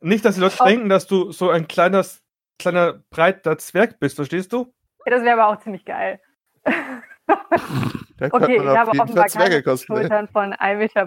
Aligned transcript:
Nicht, 0.00 0.24
dass 0.24 0.34
die 0.36 0.40
Leute 0.40 0.56
Oh. 0.60 0.64
denken, 0.64 0.88
dass 0.88 1.06
du 1.06 1.32
so 1.32 1.50
ein 1.50 1.68
kleiner, 1.68 2.04
kleiner, 2.58 3.02
breiter 3.10 3.58
Zwerg 3.58 3.98
bist, 4.00 4.16
verstehst 4.16 4.52
du? 4.52 4.72
Ja, 5.06 5.12
das 5.12 5.22
wäre 5.22 5.40
aber 5.40 5.48
auch 5.56 5.60
ziemlich 5.62 5.84
geil. 5.84 6.20
Da 8.16 8.26
Okay, 8.32 8.56
ich 8.56 8.66
habe 8.76 8.90
offenbar 8.98 9.26
keine 9.28 9.62
cosplayen. 9.62 10.02
Schultern 10.04 10.28
von 10.28 10.52
ein 10.54 10.78
Meter 10.78 11.06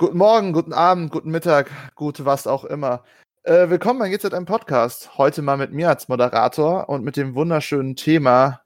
Guten 0.00 0.16
Morgen, 0.16 0.54
guten 0.54 0.72
Abend, 0.72 1.12
guten 1.12 1.30
Mittag, 1.30 1.70
gut 1.94 2.24
was 2.24 2.46
auch 2.46 2.64
immer. 2.64 3.04
Äh, 3.42 3.68
willkommen 3.68 3.98
bei 3.98 4.08
GZM 4.08 4.46
Podcast. 4.46 5.18
Heute 5.18 5.42
mal 5.42 5.58
mit 5.58 5.72
mir 5.72 5.90
als 5.90 6.08
Moderator 6.08 6.88
und 6.88 7.04
mit 7.04 7.18
dem 7.18 7.34
wunderschönen 7.34 7.96
Thema 7.96 8.62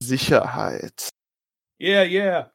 Sicherheit. 0.00 1.08
Yeah, 1.80 2.04
yeah. 2.04 2.52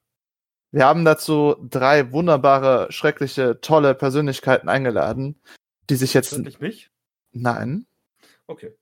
Wir 0.71 0.85
haben 0.85 1.03
dazu 1.03 1.57
drei 1.59 2.13
wunderbare, 2.13 2.89
schreckliche, 2.89 3.59
tolle 3.59 3.95
Persönlichkeiten 3.95 4.69
eingeladen, 4.69 5.41
die 5.89 5.95
sich 5.95 6.13
jetzt. 6.13 6.31
Nicht 6.37 6.61
mich? 6.61 6.89
Nein, 7.33 7.85
Okay. 8.47 8.73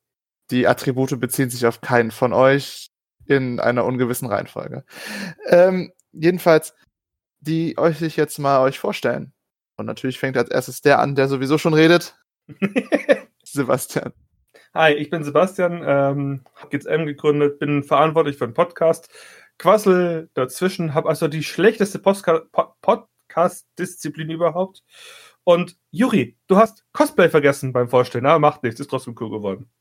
die 0.51 0.67
Attribute 0.67 1.19
beziehen 1.19 1.49
sich 1.49 1.65
auf 1.65 1.81
keinen 1.81 2.11
von 2.11 2.33
euch 2.33 2.91
in 3.25 3.59
einer 3.59 3.83
ungewissen 3.83 4.27
Reihenfolge. 4.27 4.85
Ähm, 5.47 5.91
jedenfalls, 6.11 6.75
die 7.39 7.79
euch 7.79 7.97
sich 7.97 8.15
jetzt 8.15 8.37
mal 8.37 8.61
euch 8.61 8.77
vorstellen. 8.77 9.33
Und 9.79 9.85
natürlich 9.85 10.19
fängt 10.19 10.35
als 10.35 10.49
erstes 10.49 10.81
der 10.81 10.99
an, 10.99 11.15
der 11.15 11.29
sowieso 11.29 11.57
schon 11.57 11.73
redet. 11.73 12.19
Sebastian. 13.45 14.11
Hi, 14.73 14.91
ich 14.91 15.09
bin 15.09 15.23
Sebastian, 15.23 15.81
ähm, 15.87 16.43
hab 16.53 16.69
GZM 16.69 17.05
gegründet, 17.05 17.59
bin 17.59 17.83
verantwortlich 17.83 18.37
für 18.37 18.45
den 18.45 18.53
Podcast. 18.53 19.09
Quassel 19.57 20.29
dazwischen, 20.33 20.93
habe 20.93 21.07
also 21.07 21.29
die 21.29 21.43
schlechteste 21.43 21.97
Postka 21.97 22.41
Po- 22.51 22.73
Podcast-Disziplin 22.81 24.29
überhaupt. 24.29 24.83
Und 25.45 25.77
Juri, 25.91 26.37
du 26.47 26.57
hast 26.57 26.85
Cosplay 26.91 27.29
vergessen 27.29 27.71
beim 27.71 27.87
Vorstellen, 27.87 28.25
aber 28.25 28.39
macht 28.39 28.63
nichts, 28.63 28.81
ist 28.81 28.89
trotzdem 28.89 29.15
cool 29.21 29.29
geworden. 29.29 29.71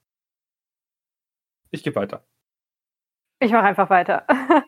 Ich 1.72 1.82
gebe 1.82 1.96
weiter. 1.96 2.24
Ich 3.41 3.50
mache 3.50 3.64
einfach 3.66 3.91
weiter. 3.91 4.24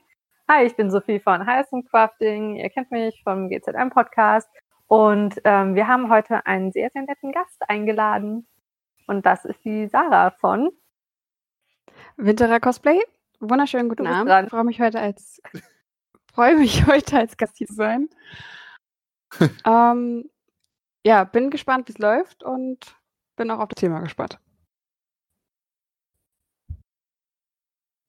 Hi, 0.51 0.64
ich 0.67 0.75
bin 0.75 0.91
Sophie 0.91 1.20
von 1.20 1.47
Heißen 1.47 1.84
Crafting. 1.84 2.56
Ihr 2.56 2.69
kennt 2.70 2.91
mich 2.91 3.20
vom 3.23 3.48
GZM-Podcast. 3.48 4.48
Und 4.91 5.41
ähm, 5.44 5.77
wir 5.77 5.86
haben 5.86 6.10
heute 6.10 6.44
einen 6.46 6.72
sehr, 6.72 6.91
sehr 6.91 7.02
netten 7.02 7.30
Gast 7.30 7.62
eingeladen. 7.69 8.48
Und 9.06 9.24
das 9.24 9.44
ist 9.44 9.64
die 9.64 9.86
Sarah 9.86 10.33
von. 10.33 10.72
Winterer 12.16 12.58
Cosplay. 12.58 13.00
Wunderschönen 13.38 13.88
guten 13.88 14.08
Abend. 14.08 14.28
dran. 14.28 14.46
Ich 14.46 14.50
freue 14.50 14.64
mich 14.64 14.80
heute 14.80 14.98
als 14.98 15.41
freue 16.34 16.56
mich 16.56 16.88
heute 16.88 17.18
als 17.18 17.36
Gast 17.36 17.56
hier 17.58 17.68
zu 17.68 17.74
sein. 17.74 18.08
ähm, 19.64 20.28
ja, 21.06 21.22
bin 21.22 21.50
gespannt, 21.50 21.86
wie 21.86 21.92
es 21.92 21.98
läuft 21.98 22.42
und 22.42 22.96
bin 23.36 23.48
auch 23.52 23.61
auf 23.61 23.68
das 23.68 23.80
Thema 23.80 24.00
gespannt. 24.00 24.41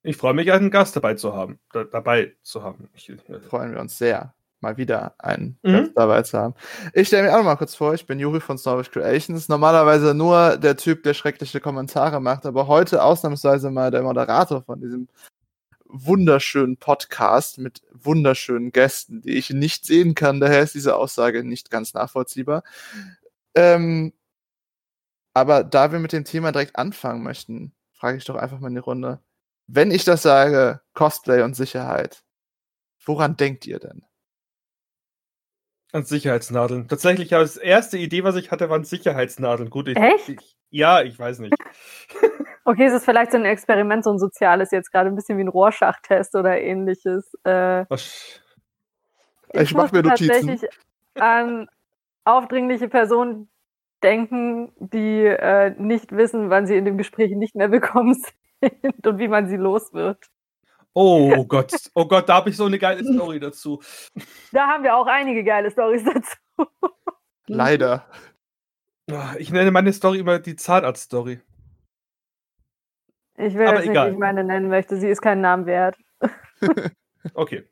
Ich 0.01 0.17
freue 0.17 0.33
mich, 0.33 0.51
einen 0.51 0.71
Gast 0.71 0.95
dabei 0.95 1.13
zu 1.13 1.35
haben. 1.35 1.59
Da, 1.73 1.83
dabei 1.83 2.35
zu 2.41 2.63
haben. 2.63 2.89
Ich, 2.95 3.07
äh, 3.07 3.39
Freuen 3.39 3.73
wir 3.73 3.81
uns 3.81 3.99
sehr, 3.99 4.33
mal 4.61 4.77
wieder 4.77 5.15
einen 5.19 5.57
Mhm. 5.63 5.71
Gast 5.73 5.91
dabei 5.95 6.21
zu 6.23 6.37
haben. 6.37 6.53
Ich 6.93 7.07
stelle 7.07 7.23
mir 7.23 7.33
auch 7.33 7.37
noch 7.37 7.45
mal 7.45 7.55
kurz 7.55 7.75
vor, 7.75 7.93
ich 7.93 8.05
bin 8.05 8.19
Juri 8.19 8.39
von 8.39 8.57
Snowwish 8.57 8.91
Creations. 8.91 9.49
Normalerweise 9.49 10.13
nur 10.13 10.57
der 10.57 10.77
Typ, 10.77 11.03
der 11.03 11.13
schreckliche 11.13 11.59
Kommentare 11.59 12.21
macht, 12.21 12.45
aber 12.45 12.67
heute 12.67 13.03
ausnahmsweise 13.03 13.71
mal 13.71 13.91
der 13.91 14.03
Moderator 14.03 14.63
von 14.63 14.79
diesem 14.79 15.07
wunderschönen 15.85 16.77
Podcast 16.77 17.57
mit 17.57 17.81
wunderschönen 17.91 18.71
Gästen, 18.71 19.21
die 19.21 19.31
ich 19.31 19.49
nicht 19.49 19.85
sehen 19.85 20.15
kann. 20.15 20.39
Daher 20.39 20.61
ist 20.61 20.73
diese 20.75 20.95
Aussage 20.95 21.43
nicht 21.43 21.69
ganz 21.69 21.93
nachvollziehbar. 21.93 22.63
Ähm, 23.55 24.13
aber 25.33 25.63
da 25.63 25.91
wir 25.91 25.99
mit 25.99 26.13
dem 26.13 26.25
Thema 26.25 26.51
direkt 26.51 26.77
anfangen 26.77 27.23
möchten, 27.23 27.73
frage 27.93 28.17
ich 28.17 28.25
doch 28.25 28.35
einfach 28.35 28.59
mal 28.59 28.67
in 28.69 28.75
die 28.75 28.79
Runde. 28.79 29.19
Wenn 29.67 29.91
ich 29.91 30.03
das 30.03 30.21
sage, 30.21 30.81
Cosplay 30.93 31.41
und 31.43 31.55
Sicherheit, 31.55 32.23
woran 33.05 33.37
denkt 33.37 33.65
ihr 33.67 33.79
denn? 33.79 34.03
An 35.93 36.03
Sicherheitsnadeln. 36.03 36.87
Tatsächlich, 36.87 37.31
ja, 37.31 37.39
das 37.39 37.57
erste 37.57 37.97
Idee, 37.97 38.23
was 38.23 38.35
ich 38.35 38.51
hatte, 38.51 38.69
waren 38.69 38.83
Sicherheitsnadeln. 38.85 39.69
Gut, 39.69 39.89
ich, 39.89 39.97
Echt? 39.97 40.29
Ich, 40.29 40.55
ja, 40.69 41.01
ich 41.01 41.17
weiß 41.17 41.39
nicht. 41.39 41.53
Okay, 42.63 42.85
es 42.85 42.93
ist 42.93 43.05
vielleicht 43.05 43.31
so 43.31 43.37
ein 43.39 43.45
Experiment, 43.45 44.03
so 44.03 44.11
ein 44.11 44.19
soziales, 44.19 44.69
jetzt 44.69 44.91
gerade 44.91 45.09
ein 45.09 45.15
bisschen 45.15 45.35
wie 45.39 45.43
ein 45.43 45.47
Rorschach-Test 45.47 46.35
oder 46.35 46.61
ähnliches. 46.61 47.33
Äh, 47.43 47.85
Was, 47.89 48.39
Ich 49.53 49.73
mach 49.73 49.91
mir 49.91 50.03
Notizen. 50.03 50.27
tatsächlich 50.27 50.69
an 51.15 51.67
aufdringliche 52.23 52.87
Personen 52.87 53.49
denken, 54.03 54.71
die 54.77 55.25
äh, 55.25 55.71
nicht 55.79 56.11
wissen, 56.11 56.51
wann 56.51 56.67
sie 56.67 56.77
in 56.77 56.85
dem 56.85 56.99
Gespräch 56.99 57.35
nicht 57.35 57.55
mehr 57.55 57.71
willkommen 57.71 58.13
sind 58.61 59.07
und 59.07 59.17
wie 59.17 59.27
man 59.27 59.47
sie 59.47 59.57
los 59.57 59.91
wird. 59.93 60.19
Oh 60.93 61.45
Gott, 61.45 61.73
oh 61.95 62.05
Gott, 62.07 62.27
da 62.29 62.35
habe 62.35 62.49
ich 62.49 62.57
so 62.57 62.65
eine 62.65 62.79
geile 62.79 63.03
Story 63.13 63.39
dazu. 63.39 63.81
Da 64.51 64.67
haben 64.67 64.83
wir 64.83 64.95
auch 64.95 65.07
einige 65.07 65.43
geile 65.43 65.71
Stories 65.71 66.03
dazu. 66.03 66.37
Leider. 67.47 68.05
Ah, 69.11 69.35
Ich 69.39 69.51
nenne 69.51 69.71
meine 69.71 69.91
Story 69.93 70.19
immer 70.19 70.39
die 70.39 70.55
Zahnarzt-Story. 70.55 71.41
Ich 73.37 73.55
will 73.55 73.65
Aber 73.67 73.77
jetzt 73.77 73.81
nicht, 73.85 73.91
egal. 73.91 74.09
wie 74.09 74.13
ich 74.13 74.19
meine 74.19 74.43
nennen 74.43 74.69
möchte. 74.69 74.97
Sie 74.97 75.09
ist 75.09 75.21
keinen 75.21 75.41
Namen 75.41 75.65
wert. 75.65 75.97
Okay. 77.35 77.67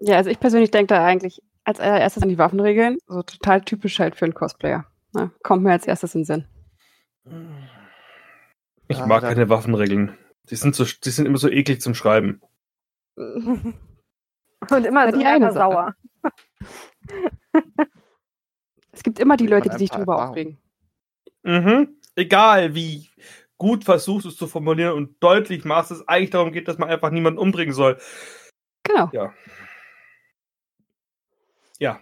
Ja, 0.00 0.16
also 0.16 0.30
ich 0.30 0.40
persönlich 0.40 0.72
denke 0.72 0.88
da 0.94 1.04
eigentlich 1.04 1.40
als 1.64 1.78
allererstes 1.78 2.22
an 2.24 2.28
die 2.28 2.38
Waffenregeln. 2.38 2.98
So 3.06 3.22
total 3.22 3.60
typisch 3.60 4.00
halt 4.00 4.16
für 4.16 4.24
einen 4.24 4.34
Cosplayer. 4.34 4.84
Ne? 5.12 5.30
Kommt 5.44 5.62
mir 5.62 5.70
als 5.70 5.86
erstes 5.86 6.14
in 6.16 6.22
den 6.22 6.24
Sinn. 6.24 6.44
Ich 8.88 8.98
Ah, 8.98 9.06
mag 9.06 9.20
da- 9.22 9.28
keine 9.28 9.48
Waffenregeln. 9.48 10.16
Die 10.48 10.56
sind, 10.56 10.74
so, 10.74 10.84
die 10.84 11.10
sind 11.10 11.26
immer 11.26 11.38
so 11.38 11.48
eklig 11.48 11.80
zum 11.80 11.94
Schreiben. 11.94 12.40
Und 13.16 14.84
immer 14.84 15.06
Ja, 15.06 15.12
die 15.12 15.24
eine 15.24 15.52
sauer. 15.52 15.94
Es 18.92 19.02
gibt 19.04 19.18
immer 19.18 19.36
die 19.36 19.46
Leute, 19.46 19.70
die 19.70 19.78
sich 19.78 19.90
drüber 19.90 20.28
aufregen. 20.28 20.58
Mhm. 21.42 21.96
Egal, 22.16 22.74
wie 22.74 23.08
gut 23.56 23.84
versuchst 23.84 24.24
du 24.24 24.28
es 24.30 24.36
zu 24.36 24.46
formulieren 24.46 24.94
und 24.94 25.22
deutlich 25.22 25.64
machst, 25.64 25.90
dass 25.90 25.98
es 25.98 26.08
eigentlich 26.08 26.30
darum 26.30 26.52
geht, 26.52 26.68
dass 26.68 26.78
man 26.78 26.88
einfach 26.90 27.10
niemanden 27.10 27.38
umbringen 27.38 27.72
soll. 27.74 27.98
Genau. 28.82 29.08
Ja. 29.12 29.32
Ja. 31.78 32.00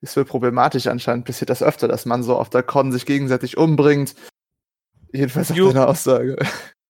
Ist 0.00 0.16
wohl 0.16 0.24
problematisch 0.24 0.86
anscheinend. 0.86 1.24
Passiert 1.24 1.50
das 1.50 1.62
öfter, 1.62 1.88
dass 1.88 2.06
man 2.06 2.22
so 2.22 2.36
auf 2.36 2.50
der 2.50 2.62
Con 2.62 2.92
sich 2.92 3.06
gegenseitig 3.06 3.56
umbringt. 3.56 4.14
Jedenfalls 5.12 5.50
auf 5.50 5.56
Jo. 5.56 5.68
deine 5.68 5.86
Aussage. 5.88 6.36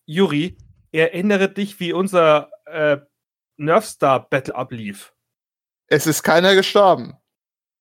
Juri, 0.06 0.56
erinnere 0.92 1.48
dich, 1.48 1.80
wie 1.80 1.92
unser 1.92 2.50
äh, 2.66 2.98
Nerfstar-Battle 3.56 4.54
ablief. 4.54 5.14
Es 5.86 6.06
ist 6.06 6.22
keiner 6.22 6.54
gestorben. 6.54 7.14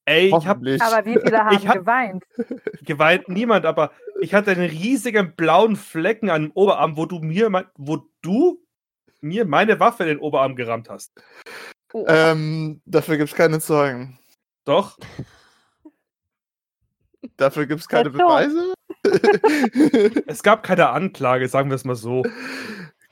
Ey, 0.06 0.28
ich 0.28 0.34
habe 0.34 0.45
Hoffentlich. 0.50 0.81
Aber 0.81 1.06
wie 1.06 1.13
viele 1.19 1.38
haben 1.45 1.56
Ich 1.57 1.67
hab- 1.67 1.75
geweint? 1.75 2.23
geweint 2.81 3.29
niemand, 3.29 3.66
aber 3.66 3.91
ich 4.22 4.34
hatte 4.34 4.51
einen 4.51 4.69
riesigen 4.69 5.35
blauen 5.35 5.75
Flecken 5.75 6.29
an 6.29 6.44
dem 6.44 6.51
Oberarm, 6.51 6.97
wo 6.97 7.06
du 7.06 7.19
mir, 7.19 7.50
mein- 7.50 7.67
wo 7.75 8.06
du 8.22 8.61
mir 9.22 9.45
meine 9.45 9.79
Waffe 9.79 10.03
in 10.03 10.09
den 10.09 10.19
Oberarm 10.19 10.55
gerammt 10.55 10.90
hast. 10.90 11.14
Oh. 11.93 12.05
ähm, 12.08 12.81
dafür 12.85 13.17
gibt's 13.17 13.35
keine 13.35 13.59
Zeugen. 13.59 14.20
Doch? 14.66 14.97
Dafür 17.37 17.66
gibt's 17.67 17.87
keine. 17.87 18.09
Beweise. 18.09 18.72
Es 20.28 20.44
gab 20.44 20.64
keine 20.64 20.90
Anklage, 20.90 21.47
sagen 21.47 21.70
wir 21.70 21.76
es 21.76 21.85
mal 21.85 21.96
so. 21.96 22.23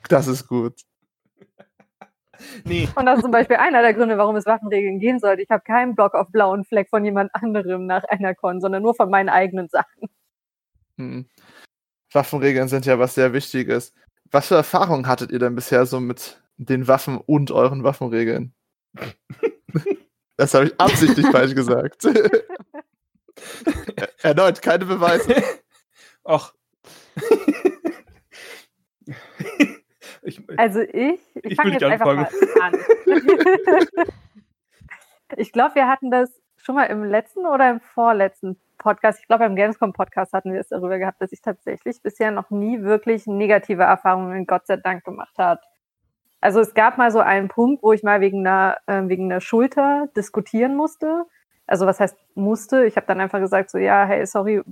das 0.08 0.26
ist 0.26 0.46
gut. 0.46 0.80
Nee, 2.64 2.88
Und 2.96 3.06
das 3.06 3.18
ist 3.18 3.22
zum 3.22 3.30
Beispiel 3.30 3.56
einer 3.56 3.82
der 3.82 3.94
Gründe, 3.94 4.18
warum 4.18 4.34
es 4.34 4.46
Waffenregeln 4.46 4.98
gehen 4.98 5.20
sollte. 5.20 5.42
Ich 5.42 5.50
habe 5.50 5.62
keinen 5.62 5.94
Block 5.94 6.14
auf 6.14 6.26
blauen 6.32 6.64
Fleck 6.64 6.88
von 6.90 7.04
jemand 7.04 7.32
anderem 7.34 7.86
nach 7.86 8.02
einer 8.04 8.34
Con, 8.34 8.60
sondern 8.60 8.82
nur 8.82 8.96
von 8.96 9.10
meinen 9.10 9.28
eigenen 9.28 9.68
Sachen. 9.68 10.08
Hm. 10.98 11.26
Waffenregeln 12.12 12.66
sind 12.68 12.84
ja 12.86 12.98
was 12.98 13.14
sehr 13.14 13.32
Wichtiges. 13.32 13.94
Was 14.30 14.48
für 14.48 14.56
Erfahrungen 14.56 15.06
hattet 15.06 15.30
ihr 15.30 15.38
denn 15.38 15.54
bisher 15.54 15.86
so 15.86 16.00
mit 16.00 16.42
den 16.56 16.88
Waffen 16.88 17.18
und 17.18 17.50
euren 17.50 17.84
Waffenregeln? 17.84 18.54
das 20.36 20.54
habe 20.54 20.66
ich 20.66 20.80
absichtlich 20.80 21.26
falsch 21.28 21.54
gesagt. 21.54 22.06
Erneut 24.22 24.60
keine 24.62 24.84
Beweise. 24.84 25.42
Ach. 26.24 26.52
Ich, 30.24 30.40
Also 30.56 30.80
ich, 30.80 31.18
ich, 31.34 31.44
Ich 31.44 31.56
fange 31.56 31.72
jetzt 31.72 31.82
einfach 31.82 32.14
mal 32.14 32.28
an. 32.62 32.72
ich 35.36 35.52
glaube, 35.52 35.74
wir 35.74 35.88
hatten 35.88 36.12
das 36.12 36.30
schon 36.56 36.76
mal 36.76 36.84
im 36.84 37.02
letzten 37.04 37.44
oder 37.44 37.68
im 37.70 37.80
vorletzten 37.80 38.56
Podcast. 38.78 39.20
Ich 39.20 39.26
glaube, 39.26 39.44
beim 39.44 39.56
Gamescom-Podcast 39.56 40.32
hatten 40.32 40.52
wir 40.52 40.60
es 40.60 40.68
darüber 40.68 40.98
gehabt, 40.98 41.20
dass 41.20 41.32
ich 41.32 41.40
tatsächlich 41.42 42.02
bisher 42.02 42.30
noch 42.30 42.50
nie 42.50 42.82
wirklich 42.82 43.26
negative 43.26 43.82
Erfahrungen, 43.82 44.46
Gott 44.46 44.66
sei 44.66 44.76
Dank, 44.76 45.04
gemacht 45.04 45.36
habe. 45.38 45.60
Also 46.40 46.60
es 46.60 46.74
gab 46.74 46.98
mal 46.98 47.10
so 47.10 47.20
einen 47.20 47.48
Punkt, 47.48 47.82
wo 47.82 47.92
ich 47.92 48.02
mal 48.02 48.20
wegen 48.20 48.46
einer, 48.46 48.78
äh, 48.86 49.02
wegen 49.06 49.30
einer 49.30 49.40
Schulter 49.40 50.08
diskutieren 50.16 50.76
musste. 50.76 51.24
Also 51.66 51.86
was 51.86 52.00
heißt 52.00 52.16
musste? 52.34 52.84
Ich 52.84 52.96
habe 52.96 53.06
dann 53.06 53.20
einfach 53.20 53.38
gesagt, 53.38 53.70
so 53.70 53.78
ja, 53.78 54.04
hey, 54.04 54.26
sorry, 54.26 54.62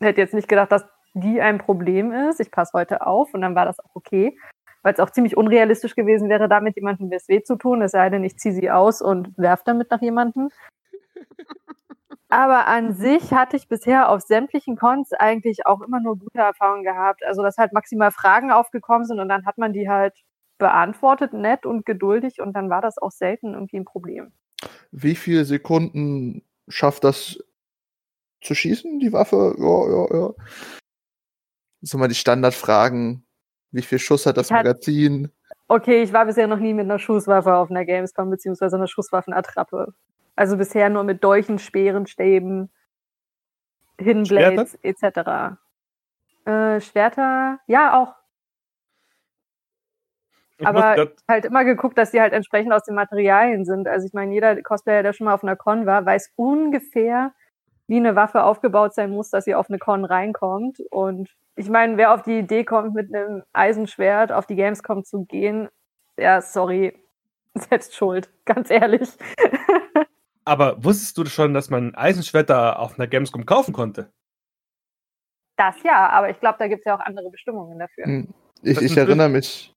hätte 0.00 0.20
jetzt 0.20 0.34
nicht 0.34 0.48
gedacht, 0.48 0.72
dass 0.72 0.84
die 1.14 1.40
ein 1.40 1.58
Problem 1.58 2.12
ist. 2.12 2.40
Ich 2.40 2.50
passe 2.50 2.72
heute 2.74 3.06
auf 3.06 3.32
und 3.34 3.40
dann 3.40 3.54
war 3.54 3.64
das 3.64 3.80
auch 3.80 3.94
okay 3.94 4.36
weil 4.86 4.92
es 4.92 5.00
auch 5.00 5.10
ziemlich 5.10 5.36
unrealistisch 5.36 5.96
gewesen 5.96 6.28
wäre, 6.28 6.48
damit 6.48 6.76
jemandem 6.76 7.10
das 7.10 7.26
weh 7.26 7.42
zu 7.42 7.56
tun, 7.56 7.82
es 7.82 7.90
sei 7.90 8.08
denn, 8.08 8.22
ich 8.22 8.38
ziehe 8.38 8.54
sie 8.54 8.70
aus 8.70 9.02
und 9.02 9.36
werfe 9.36 9.64
damit 9.66 9.90
nach 9.90 10.00
jemandem. 10.00 10.48
Aber 12.28 12.68
an 12.68 12.94
sich 12.94 13.32
hatte 13.32 13.56
ich 13.56 13.66
bisher 13.66 14.08
auf 14.10 14.20
sämtlichen 14.20 14.76
Cons 14.76 15.12
eigentlich 15.12 15.66
auch 15.66 15.80
immer 15.80 15.98
nur 15.98 16.16
gute 16.16 16.38
Erfahrungen 16.38 16.84
gehabt. 16.84 17.24
Also, 17.24 17.42
dass 17.42 17.58
halt 17.58 17.72
maximal 17.72 18.12
Fragen 18.12 18.52
aufgekommen 18.52 19.06
sind 19.06 19.18
und 19.18 19.28
dann 19.28 19.44
hat 19.44 19.58
man 19.58 19.72
die 19.72 19.88
halt 19.88 20.14
beantwortet, 20.56 21.32
nett 21.32 21.66
und 21.66 21.84
geduldig 21.84 22.40
und 22.40 22.52
dann 22.52 22.70
war 22.70 22.80
das 22.80 22.96
auch 22.96 23.10
selten 23.10 23.54
irgendwie 23.54 23.78
ein 23.78 23.84
Problem. 23.84 24.30
Wie 24.92 25.16
viele 25.16 25.44
Sekunden 25.44 26.44
schafft 26.68 27.02
das 27.02 27.44
zu 28.42 28.54
schießen, 28.54 28.98
die 29.00 29.12
Waffe? 29.12 29.54
Ja, 29.58 29.88
ja, 29.90 30.20
ja. 30.20 30.34
So 31.82 31.98
mal 31.98 32.08
die 32.08 32.14
Standardfragen. 32.14 33.26
Wie 33.70 33.82
viel 33.82 33.98
Schuss 33.98 34.26
hat 34.26 34.36
das 34.36 34.50
Magazin? 34.50 35.30
Okay, 35.68 36.02
ich 36.02 36.12
war 36.12 36.24
bisher 36.26 36.46
noch 36.46 36.58
nie 36.58 36.72
mit 36.74 36.84
einer 36.84 36.98
Schusswaffe 36.98 37.54
auf 37.54 37.70
einer 37.70 37.84
Gamescom 37.84 38.30
beziehungsweise 38.30 38.76
einer 38.76 38.86
Schusswaffenattrappe. 38.86 39.94
Also 40.36 40.56
bisher 40.56 40.88
nur 40.90 41.02
mit 41.04 41.22
Dolchen, 41.24 41.58
Speeren, 41.58 42.06
Stäben, 42.06 42.70
Hidden 43.98 44.26
Schwerter? 44.26 44.64
Blades 44.64 44.78
etc. 44.82 45.58
Äh, 46.44 46.80
Schwerter, 46.80 47.58
ja 47.66 48.00
auch. 48.00 48.14
ich 50.58 50.66
aber- 50.66 51.12
Halt 51.28 51.44
immer 51.44 51.64
geguckt, 51.64 51.98
dass 51.98 52.12
die 52.12 52.20
halt 52.20 52.32
entsprechend 52.32 52.72
aus 52.72 52.84
den 52.84 52.94
Materialien 52.94 53.64
sind. 53.64 53.88
Also 53.88 54.06
ich 54.06 54.12
meine, 54.14 54.32
jeder 54.32 54.60
Cosplayer, 54.62 55.02
der 55.02 55.12
schon 55.12 55.24
mal 55.26 55.34
auf 55.34 55.42
einer 55.42 55.56
Con 55.56 55.86
war, 55.86 56.06
weiß 56.06 56.32
ungefähr, 56.36 57.34
wie 57.88 57.96
eine 57.96 58.16
Waffe 58.16 58.42
aufgebaut 58.42 58.94
sein 58.94 59.10
muss, 59.10 59.30
dass 59.30 59.44
sie 59.44 59.54
auf 59.54 59.68
eine 59.68 59.78
Con 59.78 60.04
reinkommt. 60.04 60.80
Und 60.90 61.30
ich 61.54 61.68
meine, 61.68 61.96
wer 61.96 62.12
auf 62.12 62.22
die 62.22 62.38
Idee 62.38 62.64
kommt, 62.64 62.94
mit 62.94 63.14
einem 63.14 63.42
Eisenschwert 63.52 64.32
auf 64.32 64.46
die 64.46 64.56
Gamescom 64.56 65.04
zu 65.04 65.24
gehen, 65.24 65.68
ja, 66.16 66.40
sorry, 66.40 66.98
selbst 67.54 67.94
schuld, 67.94 68.30
ganz 68.44 68.70
ehrlich. 68.70 69.10
aber 70.44 70.82
wusstest 70.82 71.16
du 71.18 71.24
schon, 71.26 71.54
dass 71.54 71.70
man 71.70 71.88
ein 71.88 71.94
Eisenschwert 71.94 72.50
da 72.50 72.74
auf 72.74 72.98
einer 72.98 73.06
Gamescom 73.06 73.46
kaufen 73.46 73.72
konnte? 73.72 74.10
Das 75.56 75.82
ja, 75.82 76.10
aber 76.10 76.30
ich 76.30 76.38
glaube, 76.38 76.56
da 76.58 76.68
gibt 76.68 76.80
es 76.80 76.84
ja 76.84 76.96
auch 76.96 77.00
andere 77.00 77.30
Bestimmungen 77.30 77.78
dafür. 77.78 78.04
Hm. 78.04 78.28
Ich, 78.62 78.80
ich 78.80 78.96
erinnere 78.96 79.28
mich. 79.28 79.75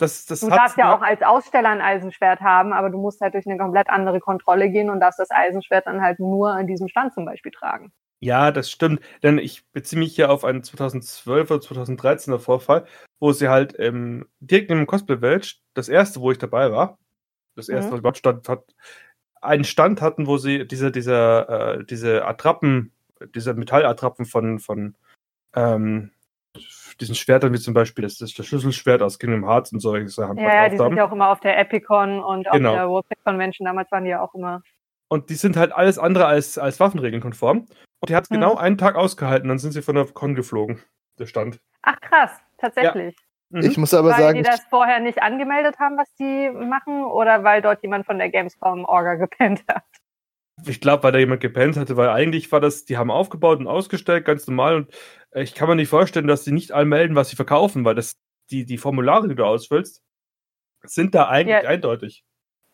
Das, 0.00 0.24
das 0.24 0.40
Du 0.40 0.48
darfst 0.48 0.78
ja 0.78 0.94
auch 0.94 1.02
als 1.02 1.20
Aussteller 1.22 1.68
ein 1.68 1.82
Eisenschwert 1.82 2.40
haben, 2.40 2.72
aber 2.72 2.88
du 2.88 2.98
musst 2.98 3.20
halt 3.20 3.34
durch 3.34 3.46
eine 3.46 3.58
komplett 3.58 3.90
andere 3.90 4.18
Kontrolle 4.18 4.70
gehen 4.70 4.88
und 4.88 5.00
darfst 5.00 5.18
das 5.18 5.30
Eisenschwert 5.30 5.86
dann 5.86 6.00
halt 6.00 6.18
nur 6.18 6.50
an 6.52 6.66
diesem 6.66 6.88
Stand 6.88 7.12
zum 7.12 7.26
Beispiel 7.26 7.52
tragen. 7.52 7.92
Ja, 8.20 8.50
das 8.50 8.70
stimmt. 8.70 9.00
Denn 9.22 9.38
ich 9.38 9.66
beziehe 9.72 9.98
mich 9.98 10.14
hier 10.14 10.30
auf 10.30 10.44
einen 10.44 10.62
2012 10.62 11.50
oder 11.50 11.60
2013er 11.60 12.38
Vorfall, 12.38 12.86
wo 13.18 13.32
sie 13.32 13.48
halt 13.48 13.74
ähm, 13.78 14.26
direkt 14.40 14.70
neben 14.70 14.82
dem 14.82 14.86
Cosplay-Welt, 14.86 15.60
das 15.74 15.88
erste, 15.88 16.20
wo 16.20 16.30
ich 16.30 16.38
dabei 16.38 16.72
war, 16.72 16.98
das 17.56 17.68
erste, 17.68 17.88
Mhm. 17.88 17.92
was 17.92 17.98
überhaupt 18.00 18.18
stand, 18.18 18.48
hat, 18.48 18.64
einen 19.42 19.64
Stand 19.64 20.00
hatten, 20.00 20.26
wo 20.26 20.38
sie 20.38 20.66
diese, 20.66 20.90
diese, 20.90 21.78
äh, 21.80 21.84
diese 21.84 22.26
Attrappen, 22.26 22.92
diese 23.34 23.52
Metallattrappen 23.54 24.24
von, 24.24 24.58
von 24.58 24.96
ähm, 25.54 26.10
diesen 26.94 27.14
Schwertern, 27.14 27.52
wie 27.52 27.58
zum 27.58 27.74
Beispiel 27.74 28.02
das, 28.02 28.18
das, 28.18 28.32
das 28.34 28.46
Schlüsselschwert 28.46 29.02
aus 29.02 29.18
Kingdom 29.18 29.46
Hearts 29.48 29.72
und 29.72 29.80
solche 29.80 30.08
Sachen 30.08 30.38
Ja, 30.38 30.64
ja, 30.64 30.68
die 30.68 30.76
sind 30.76 30.96
ja 30.96 31.06
auch 31.06 31.12
immer 31.12 31.30
auf 31.30 31.40
der 31.40 31.58
Epicon 31.58 32.22
und 32.22 32.48
auf 32.48 32.56
Genau. 32.56 32.74
der 32.74 32.88
World 32.88 33.06
Trade 33.08 33.20
Convention. 33.24 33.64
Damals 33.66 33.90
waren 33.92 34.04
die 34.04 34.10
ja 34.10 34.22
auch 34.22 34.34
immer. 34.34 34.62
Und 35.08 35.28
die 35.30 35.34
sind 35.34 35.56
halt 35.56 35.72
alles 35.72 35.98
andere 35.98 36.26
als, 36.26 36.56
als 36.58 36.78
Waffenregeln 36.80 37.22
konform. 37.22 37.66
Und 38.00 38.08
die 38.08 38.14
hat 38.16 38.24
es 38.24 38.30
Mhm. 38.30 38.34
genau 38.36 38.56
einen 38.56 38.78
Tag 38.78 38.94
ausgehalten, 38.96 39.48
dann 39.48 39.58
sind 39.58 39.72
sie 39.72 39.82
von 39.82 39.94
der 39.94 40.06
Con 40.06 40.34
geflogen, 40.34 40.80
der 41.18 41.26
Stand. 41.26 41.60
Ach 41.82 42.00
krass, 42.00 42.30
tatsächlich. 42.58 43.16
Mhm. 43.50 43.62
Ich 43.62 43.76
muss 43.76 43.92
aber 43.92 44.10
Weil 44.10 44.18
sagen, 44.20 44.36
die 44.38 44.44
das 44.44 44.60
vorher 44.70 45.00
nicht 45.00 45.20
angemeldet 45.22 45.78
haben, 45.80 45.96
was 45.98 46.14
die 46.14 46.50
machen, 46.50 47.04
oder 47.04 47.42
weil 47.42 47.60
dort 47.62 47.82
jemand 47.82 48.06
von 48.06 48.18
der 48.18 48.30
Gamescom-Orga 48.30 49.14
gepennt 49.16 49.64
hat. 49.68 49.82
Ich 50.66 50.80
glaube, 50.80 51.02
weil 51.04 51.12
da 51.12 51.18
jemand 51.18 51.40
gepennt 51.40 51.76
hatte, 51.76 51.96
weil 51.96 52.08
eigentlich 52.10 52.50
war 52.52 52.60
das, 52.60 52.84
die 52.84 52.96
haben 52.98 53.10
aufgebaut 53.10 53.58
und 53.60 53.66
ausgestellt, 53.66 54.24
ganz 54.24 54.46
normal. 54.46 54.76
Und 54.76 54.94
äh, 55.32 55.42
ich 55.42 55.54
kann 55.54 55.68
mir 55.68 55.76
nicht 55.76 55.88
vorstellen, 55.88 56.26
dass 56.26 56.44
sie 56.44 56.52
nicht 56.52 56.72
anmelden, 56.72 57.16
was 57.16 57.30
sie 57.30 57.36
verkaufen, 57.36 57.84
weil 57.84 57.94
das, 57.94 58.16
die, 58.50 58.64
die 58.64 58.78
Formulare, 58.78 59.28
die 59.28 59.34
du 59.34 59.44
ausfüllst, 59.44 60.02
sind 60.84 61.14
da 61.14 61.28
eigentlich 61.28 61.62
Ja. 61.62 61.68
eindeutig. 61.68 62.24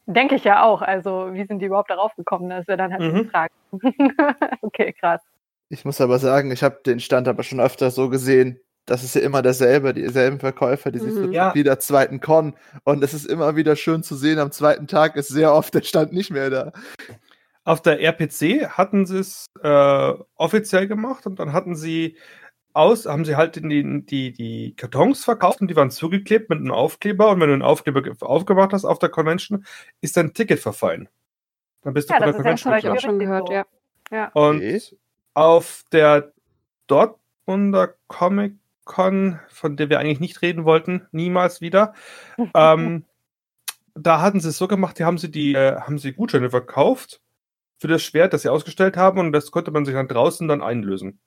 Denke 0.06 0.36
ich 0.36 0.44
ja 0.44 0.62
auch. 0.64 0.82
Also, 0.82 1.32
wie 1.32 1.44
sind 1.46 1.58
die 1.60 1.66
überhaupt 1.66 1.90
darauf 1.90 2.14
gekommen? 2.14 2.48
Das 2.48 2.68
wäre 2.68 2.78
dann 2.78 2.92
halt 2.92 3.02
Mhm. 3.12 3.22
die 3.24 3.28
Frage. 3.28 3.52
okay, 4.62 4.92
krass. 4.92 5.22
ich 5.68 5.84
muss 5.84 6.00
aber 6.00 6.18
sagen, 6.20 6.52
ich 6.52 6.62
habe 6.62 6.78
den 6.86 7.00
Stand 7.00 7.26
aber 7.26 7.42
schon 7.42 7.58
öfter 7.60 7.90
so 7.90 8.08
gesehen. 8.08 8.60
Das 8.88 9.02
ist 9.02 9.16
ja 9.16 9.20
immer 9.22 9.42
derselbe, 9.42 9.92
dieselben 9.92 10.38
Verkäufer, 10.38 10.92
die 10.92 11.00
sich 11.00 11.12
Mhm. 11.12 11.24
so 11.24 11.30
Ja. 11.32 11.52
wieder 11.56 11.80
zweiten 11.80 12.20
Con. 12.20 12.54
Und 12.84 13.02
es 13.02 13.14
ist 13.14 13.24
immer 13.26 13.56
wieder 13.56 13.74
schön 13.74 14.04
zu 14.04 14.14
sehen, 14.14 14.38
am 14.38 14.52
zweiten 14.52 14.86
Tag 14.86 15.16
ist 15.16 15.26
sehr 15.26 15.52
oft 15.52 15.74
der 15.74 15.82
Stand 15.82 16.12
nicht 16.12 16.30
mehr 16.30 16.50
da. 16.50 16.72
Auf 17.66 17.82
der 17.82 18.00
RPC 18.00 18.68
hatten 18.68 19.06
sie 19.06 19.18
es 19.18 19.46
äh, 19.60 20.12
offiziell 20.36 20.86
gemacht 20.86 21.26
und 21.26 21.40
dann 21.40 21.52
hatten 21.52 21.74
sie 21.74 22.16
aus, 22.72 23.06
haben 23.06 23.24
sie 23.24 23.34
halt 23.34 23.56
die, 23.56 24.04
die, 24.06 24.32
die 24.32 24.74
Kartons 24.76 25.24
verkauft 25.24 25.60
und 25.60 25.68
die 25.68 25.74
waren 25.74 25.90
zugeklebt 25.90 26.48
mit 26.48 26.60
einem 26.60 26.70
Aufkleber 26.70 27.28
und 27.30 27.40
wenn 27.40 27.48
du 27.48 27.54
einen 27.54 27.62
Aufkleber 27.62 28.02
ge- 28.02 28.14
aufgemacht 28.20 28.72
hast 28.72 28.84
auf 28.84 29.00
der 29.00 29.08
Convention, 29.08 29.66
ist 30.00 30.16
dein 30.16 30.32
Ticket 30.32 30.60
verfallen. 30.60 31.08
Dann 31.82 31.92
bist 31.92 32.08
du 32.08 32.14
Ja, 32.14 32.18
von 32.20 32.26
das 32.26 32.36
der 32.36 32.40
ist 32.40 32.44
ja 32.46 32.52
Convention 32.52 32.62
zum 32.62 32.70
Habe 32.72 32.96
ich 32.96 33.04
auch 33.04 33.04
schon 33.04 33.18
gehört, 33.18 33.48
so. 33.48 33.54
ja. 34.14 34.30
Und 34.34 34.56
Okay. 34.58 34.80
auf 35.34 35.84
der 35.90 36.32
Dortmunder 36.86 37.94
Comic 38.06 38.54
Con, 38.84 39.40
von 39.48 39.76
der 39.76 39.90
wir 39.90 39.98
eigentlich 39.98 40.20
nicht 40.20 40.40
reden 40.40 40.64
wollten, 40.64 41.08
niemals 41.10 41.60
wieder, 41.60 41.94
ähm, 42.54 43.04
da 43.94 44.20
hatten 44.20 44.38
sie 44.38 44.50
es 44.50 44.58
so 44.58 44.68
gemacht, 44.68 45.00
die 45.00 45.04
haben 45.04 45.18
sie 45.18 45.32
die, 45.32 45.54
äh, 45.54 45.80
haben 45.80 45.98
sie 45.98 46.12
Gutscheine 46.12 46.50
verkauft 46.50 47.20
für 47.78 47.88
das 47.88 48.02
Schwert, 48.02 48.32
das 48.32 48.42
sie 48.42 48.48
ausgestellt 48.48 48.96
haben 48.96 49.18
und 49.18 49.32
das 49.32 49.50
konnte 49.50 49.70
man 49.70 49.84
sich 49.84 49.94
dann 49.94 50.08
draußen 50.08 50.46
dann 50.48 50.62
einlösen. 50.62 51.20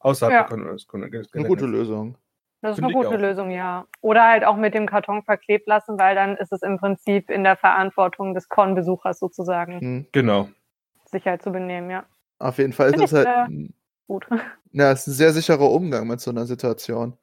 Außerhalb 0.00 0.32
Ja. 0.32 0.40
der 0.42 0.48
Kon 0.48 0.64
des 0.72 0.86
Kon 0.86 1.10
des 1.10 1.32
Eine 1.34 1.48
gute. 1.48 1.66
Lösung. 1.66 2.16
Das 2.60 2.72
ist 2.72 2.76
Finde 2.84 2.94
eine 2.98 3.04
gute. 3.06 3.16
Lösung, 3.20 3.50
ja. 3.50 3.86
Oder 4.00 4.24
halt 4.28 4.44
auch 4.44 4.56
mit 4.56 4.74
dem 4.74 4.86
Karton 4.86 5.22
verklebt 5.22 5.66
lassen, 5.68 5.98
weil 5.98 6.14
dann 6.16 6.36
ist 6.36 6.52
es 6.52 6.62
im 6.62 6.78
Prinzip 6.78 7.30
in 7.30 7.44
der 7.44 7.56
Verantwortung 7.56 8.34
des 8.34 8.48
Con-Besuchers 8.48 9.18
sozusagen, 9.20 9.80
Hm. 9.80 10.06
Genau. 10.12 10.48
sich 11.06 11.24
halt 11.26 11.42
zu 11.42 11.50
benehmen, 11.52 11.90
ja. 11.90 12.04
Auf 12.38 12.58
jeden 12.58 12.72
Fall 12.72 12.94
ist 12.94 13.02
es 13.02 13.12
halt 13.12 13.26
äh, 13.26 13.30
ein- 13.30 13.74
Gut. 14.08 14.26
ja, 14.72 14.90
es 14.92 15.00
ist 15.02 15.06
ein 15.08 15.12
sehr 15.14 15.32
sicherer 15.32 15.70
Umgang 15.70 16.06
mit 16.08 16.20
so 16.20 16.30
einer 16.30 16.46
Situation. 16.46 17.16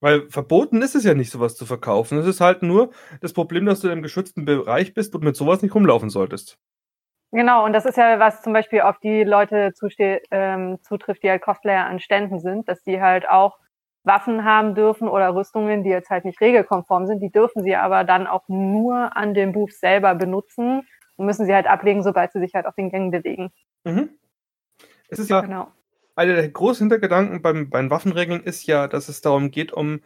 Weil 0.00 0.30
verboten 0.30 0.80
ist 0.82 0.94
es 0.94 1.02
ja 1.04 1.14
nicht, 1.14 1.30
sowas 1.30 1.56
zu 1.56 1.66
verkaufen. 1.66 2.18
Es 2.18 2.26
ist 2.26 2.40
halt 2.40 2.62
nur 2.62 2.90
das 3.20 3.32
Problem, 3.32 3.66
dass 3.66 3.80
du 3.80 3.88
im 3.88 4.02
geschützten 4.02 4.44
Bereich 4.44 4.94
bist 4.94 5.14
und 5.14 5.24
mit 5.24 5.34
sowas 5.36 5.60
nicht 5.62 5.74
rumlaufen 5.74 6.08
solltest. 6.10 6.58
Genau, 7.30 7.64
und 7.64 7.74
das 7.74 7.84
ist 7.84 7.98
ja, 7.98 8.18
was 8.18 8.42
zum 8.42 8.54
Beispiel 8.54 8.80
auf 8.80 8.98
die 9.00 9.22
Leute 9.22 9.72
zuste 9.74 10.22
ähm, 10.30 10.78
zutrifft, 10.82 11.22
die 11.22 11.30
halt 11.30 11.42
Cosplayer 11.42 11.84
an 11.84 12.00
Ständen 12.00 12.40
sind, 12.40 12.68
dass 12.68 12.82
die 12.82 13.02
halt 13.02 13.28
auch 13.28 13.58
Waffen 14.04 14.44
haben 14.44 14.74
dürfen 14.74 15.08
oder 15.08 15.34
Rüstungen, 15.34 15.84
die 15.84 15.90
jetzt 15.90 16.08
halt 16.08 16.24
nicht 16.24 16.40
regelkonform 16.40 17.06
sind. 17.06 17.20
Die 17.20 17.30
dürfen 17.30 17.62
sie 17.62 17.76
aber 17.76 18.04
dann 18.04 18.26
auch 18.26 18.48
nur 18.48 19.14
an 19.16 19.34
dem 19.34 19.52
Booth 19.52 19.74
selber 19.74 20.14
benutzen 20.14 20.86
und 21.16 21.26
müssen 21.26 21.44
sie 21.44 21.54
halt 21.54 21.66
ablegen, 21.66 22.02
sobald 22.02 22.32
sie 22.32 22.40
sich 22.40 22.54
halt 22.54 22.64
auf 22.64 22.74
den 22.74 22.90
Gängen 22.90 23.10
bewegen. 23.10 23.50
Mhm. 23.84 24.10
Es 25.08 25.18
ist 25.18 25.28
ja, 25.28 25.42
Genau. 25.42 25.68
einer 26.14 26.34
der 26.34 26.48
großen 26.48 26.84
Hintergedanken 26.84 27.42
beim, 27.42 27.68
bei 27.68 27.80
den 27.80 27.90
Waffenregeln 27.90 28.42
ist 28.42 28.66
ja, 28.66 28.88
dass 28.88 29.08
es 29.10 29.20
darum 29.20 29.50
geht, 29.50 29.72
um 29.72 30.00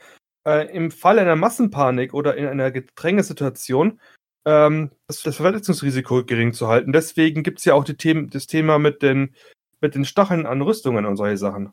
äh, 0.45 0.67
im 0.75 0.91
Fall 0.91 1.21
einer 1.21 1.37
Massenpanik 1.37 2.14
oder 2.14 2.37
in 2.37 2.47
einer 2.47 2.73
Gedrängesituation 2.73 4.00
ähm, 4.44 4.90
das, 5.06 5.22
das 5.22 5.37
Verletzungsrisiko 5.37 6.25
gering 6.25 6.52
zu 6.52 6.68
halten. 6.68 6.92
Deswegen 6.92 7.42
gibt 7.42 7.58
es 7.61 7.64
ja 7.64 7.75
auch 7.75 7.84
die 7.84 7.96
Themen, 7.96 8.30
das 8.30 8.46
Thema 8.46 8.78
mit 8.78 9.02
den, 9.02 9.34
mit 9.80 9.94
den 9.94 10.04
Stacheln 10.04 10.46
an 10.46 10.62
Rüstungen 10.62 11.06
und 11.06 11.16
solche 11.16 11.37
Sachen. 11.37 11.72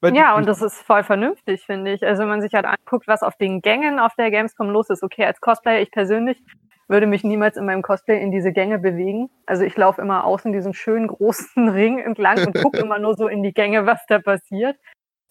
Weil 0.00 0.14
Ja, 0.16 0.32
die- 0.32 0.38
und 0.38 0.46
das 0.48 0.62
ist 0.62 0.82
voll 0.82 1.04
vernünftig, 1.04 1.64
finde 1.64 1.92
ich. 1.92 2.04
Also 2.04 2.22
wenn 2.22 2.28
man 2.28 2.42
sich 2.42 2.54
halt 2.54 2.66
anguckt, 2.66 3.06
was 3.06 3.22
auf 3.22 3.36
den 3.36 3.60
Gängen 3.62 3.98
auf 4.00 4.14
der 4.16 4.30
Gamescom 4.30 4.70
los 4.70 4.90
ist. 4.90 5.02
Okay, 5.02 5.24
als 5.24 5.40
Cosplayer, 5.40 5.80
ich 5.80 5.90
persönlich 5.92 6.42
würde 6.88 7.06
mich 7.06 7.22
niemals 7.24 7.56
in 7.56 7.64
meinem 7.64 7.82
Cosplay 7.82 8.20
in 8.20 8.32
diese 8.32 8.52
Gänge 8.52 8.78
bewegen. 8.78 9.30
Also 9.46 9.62
ich 9.64 9.76
laufe 9.76 10.02
immer 10.02 10.24
außen 10.24 10.52
diesen 10.52 10.74
schönen 10.74 11.06
großen 11.06 11.68
Ring 11.68 12.00
entlang 12.00 12.44
und 12.46 12.54
gucke 12.60 12.78
immer 12.78 12.98
nur 12.98 13.14
so 13.16 13.28
in 13.28 13.42
die 13.42 13.52
Gänge, 13.54 13.86
was 13.86 14.04
da 14.08 14.18
passiert. 14.18 14.76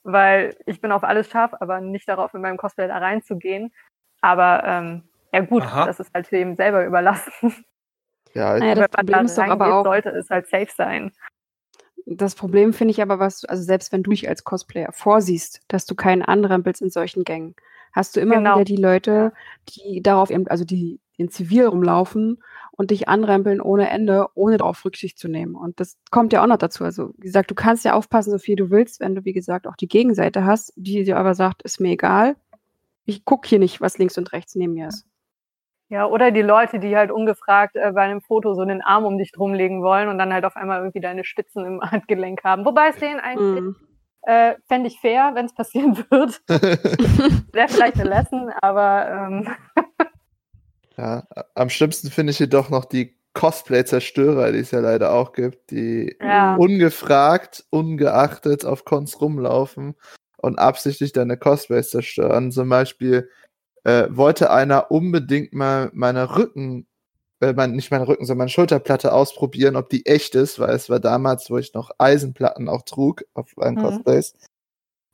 weil 0.04 0.56
ich 0.66 0.82
bin 0.82 0.92
auf 0.92 1.04
alles 1.04 1.30
scharf, 1.30 1.54
aber 1.60 1.82
nicht 1.82 2.08
darauf, 2.10 2.34
in 2.34 2.42
meinem 2.42 2.58
Cosplay 2.58 2.88
da 2.88 2.98
reinzugehen. 2.98 3.72
Aber 4.22 4.64
ähm, 4.66 5.04
ja 5.34 5.40
gut, 5.42 5.64
Aha. 5.64 5.86
das 5.86 6.00
ist 6.00 6.14
halt 6.14 6.32
ihm 6.32 6.56
selber 6.56 6.86
überlassen. 6.86 7.32
Ja, 8.34 8.58
Naja, 8.58 8.76
das 8.76 8.88
Problem 8.92 9.14
da 9.20 9.22
ist 9.26 9.38
doch 9.38 9.44
aber 9.48 9.76
auch, 9.76 9.84
sollte 9.84 10.10
es 10.12 10.30
halt 10.30 10.48
safe 10.48 10.70
sein. 10.74 11.12
das 12.06 12.34
Problem 12.34 12.72
finde 12.72 12.94
ich 12.94 13.02
aber, 13.02 13.20
was, 13.20 13.44
also 13.44 13.62
selbst 13.62 13.92
wenn 13.92 14.04
du 14.04 14.12
dich 14.12 14.30
als 14.30 14.46
Cosplayer 14.46 14.94
vorsiehst, 14.94 15.62
dass 15.68 15.86
du 15.86 15.96
keinen 15.96 16.22
anrempelst 16.22 16.82
in 16.82 16.90
solchen 16.90 17.26
Gängen, 17.26 17.56
hast 17.92 18.16
du 18.16 18.22
immer 18.22 18.36
Genau. 18.38 18.56
wieder 18.56 18.64
die 18.64 18.78
Leute, 18.78 19.34
die 19.68 20.02
darauf, 20.02 20.30
eben- 20.30 20.48
also 20.48 20.64
die 20.64 21.02
in 21.18 21.28
Zivil 21.30 21.66
rumlaufen 21.66 22.42
und 22.72 22.92
dich 22.92 23.10
anrempeln 23.10 23.60
ohne 23.60 23.90
Ende, 23.90 24.28
ohne 24.34 24.56
darauf 24.58 24.86
Rücksicht 24.86 25.20
zu 25.20 25.28
nehmen. 25.28 25.56
Und 25.56 25.82
das 25.82 25.98
kommt 26.10 26.32
ja 26.32 26.42
auch 26.42 26.48
noch 26.48 26.58
dazu. 26.58 26.86
Also, 26.86 27.12
wie 27.18 27.26
gesagt, 27.28 27.52
du 27.52 27.56
kannst 27.56 27.84
ja 27.84 27.94
aufpassen, 27.96 28.32
so 28.32 28.38
viel 28.38 28.56
du 28.56 28.70
willst, 28.72 29.02
wenn 29.02 29.14
du, 29.14 29.26
wie 29.26 29.34
gesagt, 29.34 29.68
auch 29.68 29.76
die 29.76 29.90
Gegenseite 29.90 30.46
hast, 30.46 30.72
die 30.78 31.04
dir 31.04 31.18
aber 31.18 31.36
sagt, 31.36 31.64
ist 31.64 31.82
mir 31.82 31.90
egal. 31.92 32.38
Ich 33.04 33.26
gucke 33.26 33.50
hier 33.50 33.60
nicht, 33.60 33.82
was 33.82 33.98
links 33.98 34.18
und 34.18 34.32
rechts 34.32 34.56
neben 34.56 34.74
mir 34.74 34.88
ist. 34.88 35.06
Ja, 35.92 36.06
oder 36.06 36.32
die 36.32 36.42
Leute, 36.42 36.80
die 36.80 36.96
halt 36.96 37.12
ungefragt 37.12 37.76
äh, 37.76 37.92
bei 37.92 38.04
einem 38.04 38.22
Foto 38.22 38.54
so 38.54 38.64
den 38.64 38.82
Arm 38.82 39.04
um 39.04 39.18
dich 39.18 39.34
drumlegen 39.34 39.84
wollen 39.84 40.08
und 40.08 40.18
dann 40.18 40.32
halt 40.32 40.46
auf 40.46 40.56
einmal 40.56 40.80
irgendwie 40.80 41.02
deine 41.02 41.26
Spitzen 41.26 41.66
im 41.66 41.82
Handgelenk 41.92 42.46
haben. 42.46 42.64
Wobei 42.64 42.88
es 42.90 42.96
denen 42.96 43.20
eigentlich, 43.20 43.62
Mm. 43.62 43.76
äh, 44.22 44.56
fände 44.70 44.88
ich 44.88 45.02
fair, 45.02 45.32
wenn 45.34 45.48
es 45.48 45.54
passieren 45.54 45.98
wird. 46.10 46.42
Wäre 47.54 47.68
vielleicht 47.68 48.00
eine 48.00 48.10
Lesson, 48.10 48.50
aber 48.62 49.10
ähm, 49.10 49.48
ja, 50.96 51.24
am 51.56 51.70
schlimmsten 51.70 52.10
finde 52.10 52.32
ich 52.32 52.40
jedoch 52.40 52.70
noch 52.70 52.86
die 52.86 53.18
Cosplay-Zerstörer, 53.34 54.54
die 54.54 54.60
es 54.60 54.72
ja 54.72 54.80
leider 54.80 55.12
auch 55.12 55.34
gibt, 55.34 55.72
die 55.72 56.16
Ja. 56.22 56.56
ungefragt, 56.56 57.66
ungeachtet 57.70 58.64
auf 58.64 58.86
Cons 58.86 59.20
rumlaufen 59.20 59.96
und 60.38 60.58
absichtlich 60.58 61.12
deine 61.12 61.36
Cosplays 61.36 61.90
zerstören. 61.90 62.52
Zum 62.52 62.70
Beispiel 62.70 63.30
äh, 63.84 64.08
wollte 64.10 64.52
einer 64.52 64.92
unbedingt 64.92 65.54
mal 65.54 65.90
meine 65.94 66.36
Rücken, 66.36 66.88
äh, 67.42 67.54
mein, 67.54 67.74
nicht 67.74 67.92
meine 67.92 68.08
Rücken, 68.08 68.26
sondern 68.26 68.40
meine 68.40 68.50
Schulterplatte 68.50 69.14
ausprobieren, 69.14 69.76
ob 69.76 69.90
die 69.90 70.06
echt 70.06 70.36
ist, 70.36 70.60
weil 70.60 70.76
es 70.76 70.90
war 70.90 71.00
damals, 71.00 71.50
wo 71.50 71.58
ich 71.58 71.74
noch 71.74 71.92
Eisenplatten 71.98 72.70
auch 72.70 72.84
trug 72.84 73.24
auf 73.34 73.56
meinen 73.58 73.76
Mhm. 73.76 73.82
Cosplays. 73.82 74.34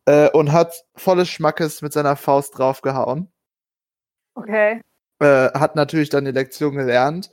Äh, 0.05 0.29
und 0.31 0.51
hat 0.51 0.85
volles 0.95 1.29
Schmackes 1.29 1.81
mit 1.81 1.93
seiner 1.93 2.15
Faust 2.15 2.57
draufgehauen 2.57 3.31
okay. 4.37 4.81
äh, 5.19 5.49
hat 5.53 5.75
natürlich 5.75 6.09
dann 6.09 6.25
die 6.25 6.31
Lektion 6.31 6.75
gelernt. 6.75 7.31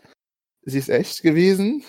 Sie 0.62 0.78
ist 0.78 0.88
echt 0.88 1.22
gewesen. 1.22 1.84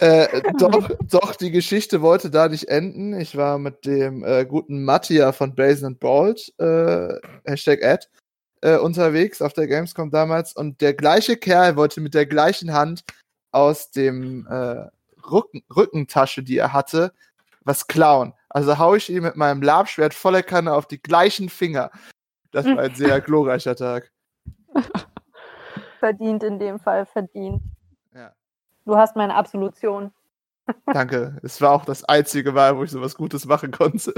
Äh, 0.00 0.42
doch, 0.58 0.90
doch, 1.08 1.36
die 1.36 1.52
Geschichte 1.52 2.02
wollte 2.02 2.28
da 2.28 2.48
nicht 2.48 2.68
enden. 2.68 3.18
Ich 3.20 3.36
war 3.36 3.58
mit 3.58 3.86
dem 3.86 4.24
äh, 4.24 4.44
guten 4.44 4.84
Mattia 4.84 5.30
von 5.30 5.54
Brazen 5.54 5.86
and 5.86 6.00
Bold, 6.00 6.52
äh, 6.58 7.14
Hashtag 7.44 7.84
Ad, 7.84 8.08
äh, 8.62 8.78
unterwegs 8.78 9.40
auf 9.40 9.52
der 9.52 9.68
Gamescom 9.68 10.10
damals 10.10 10.54
und 10.54 10.80
der 10.80 10.94
gleiche 10.94 11.36
Kerl 11.36 11.76
wollte 11.76 12.00
mit 12.00 12.14
der 12.14 12.26
gleichen 12.26 12.72
Hand 12.72 13.04
aus 13.52 13.92
dem 13.92 14.46
äh, 14.48 14.86
Rücken, 15.30 15.62
Rückentasche, 15.74 16.42
die 16.42 16.58
er 16.58 16.72
hatte, 16.72 17.12
was 17.64 17.86
klauen. 17.86 18.34
Also 18.48 18.78
hau 18.78 18.94
ich 18.94 19.08
ihm 19.08 19.22
mit 19.22 19.36
meinem 19.36 19.62
Labschwert 19.62 20.14
voller 20.14 20.42
Kanne 20.42 20.72
auf 20.74 20.86
die 20.86 21.00
gleichen 21.00 21.48
Finger. 21.48 21.90
Das 22.50 22.66
war 22.66 22.78
ein 22.78 22.94
sehr 22.96 23.20
glorreicher 23.20 23.76
Tag. 23.76 24.10
verdient 26.00 26.42
in 26.42 26.58
dem 26.58 26.80
Fall, 26.80 27.06
verdient. 27.06 27.62
Du 28.84 28.96
hast 28.96 29.16
meine 29.16 29.34
Absolution. 29.34 30.12
Danke. 30.86 31.38
Es 31.42 31.60
war 31.60 31.72
auch 31.72 31.84
das 31.84 32.04
einzige 32.04 32.52
Mal, 32.52 32.76
wo 32.76 32.84
ich 32.84 32.90
sowas 32.90 33.14
Gutes 33.16 33.44
machen 33.46 33.70
konnte. 33.72 34.12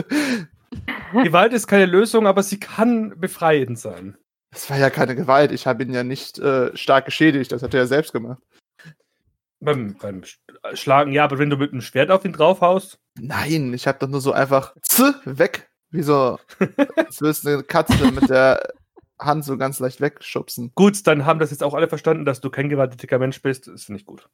Gewalt 1.12 1.52
ist 1.52 1.66
keine 1.66 1.86
Lösung, 1.86 2.26
aber 2.26 2.42
sie 2.42 2.60
kann 2.60 3.18
befreiend 3.18 3.78
sein. 3.78 4.16
Es 4.50 4.68
war 4.70 4.78
ja 4.78 4.90
keine 4.90 5.16
Gewalt. 5.16 5.52
Ich 5.52 5.66
habe 5.66 5.82
ihn 5.82 5.92
ja 5.92 6.04
nicht 6.04 6.38
äh, 6.38 6.76
stark 6.76 7.06
geschädigt. 7.06 7.50
Das 7.52 7.62
hat 7.62 7.74
er 7.74 7.80
ja 7.80 7.86
selbst 7.86 8.12
gemacht. 8.12 8.42
Beim, 9.60 9.96
beim 10.00 10.20
Sch- 10.20 10.36
Schlagen, 10.74 11.12
ja, 11.12 11.24
aber 11.24 11.38
wenn 11.38 11.48
du 11.50 11.56
mit 11.56 11.72
einem 11.72 11.80
Schwert 11.80 12.10
auf 12.10 12.24
ihn 12.24 12.32
draufhaust, 12.32 12.98
Nein, 13.18 13.72
ich 13.72 13.86
habe 13.86 13.98
doch 13.98 14.08
nur 14.08 14.20
so 14.20 14.32
einfach 14.32 14.74
z 14.82 15.14
weg. 15.24 15.70
Wie 15.90 16.02
so, 16.02 16.38
als 16.96 17.20
würdest 17.20 17.44
du 17.44 17.50
eine 17.50 17.62
Katze 17.62 18.10
mit 18.10 18.28
der 18.28 18.72
Hand 19.18 19.44
so 19.44 19.56
ganz 19.56 19.78
leicht 19.78 20.00
wegschubsen. 20.00 20.72
gut, 20.74 21.06
dann 21.06 21.24
haben 21.24 21.38
das 21.38 21.52
jetzt 21.52 21.62
auch 21.62 21.72
alle 21.74 21.88
verstanden, 21.88 22.24
dass 22.24 22.40
du 22.40 22.50
kein 22.50 22.68
gewalttätiger 22.68 23.18
Mensch 23.20 23.40
bist. 23.40 23.68
Das 23.68 23.84
finde 23.84 24.00
ich 24.00 24.06
gut. 24.06 24.28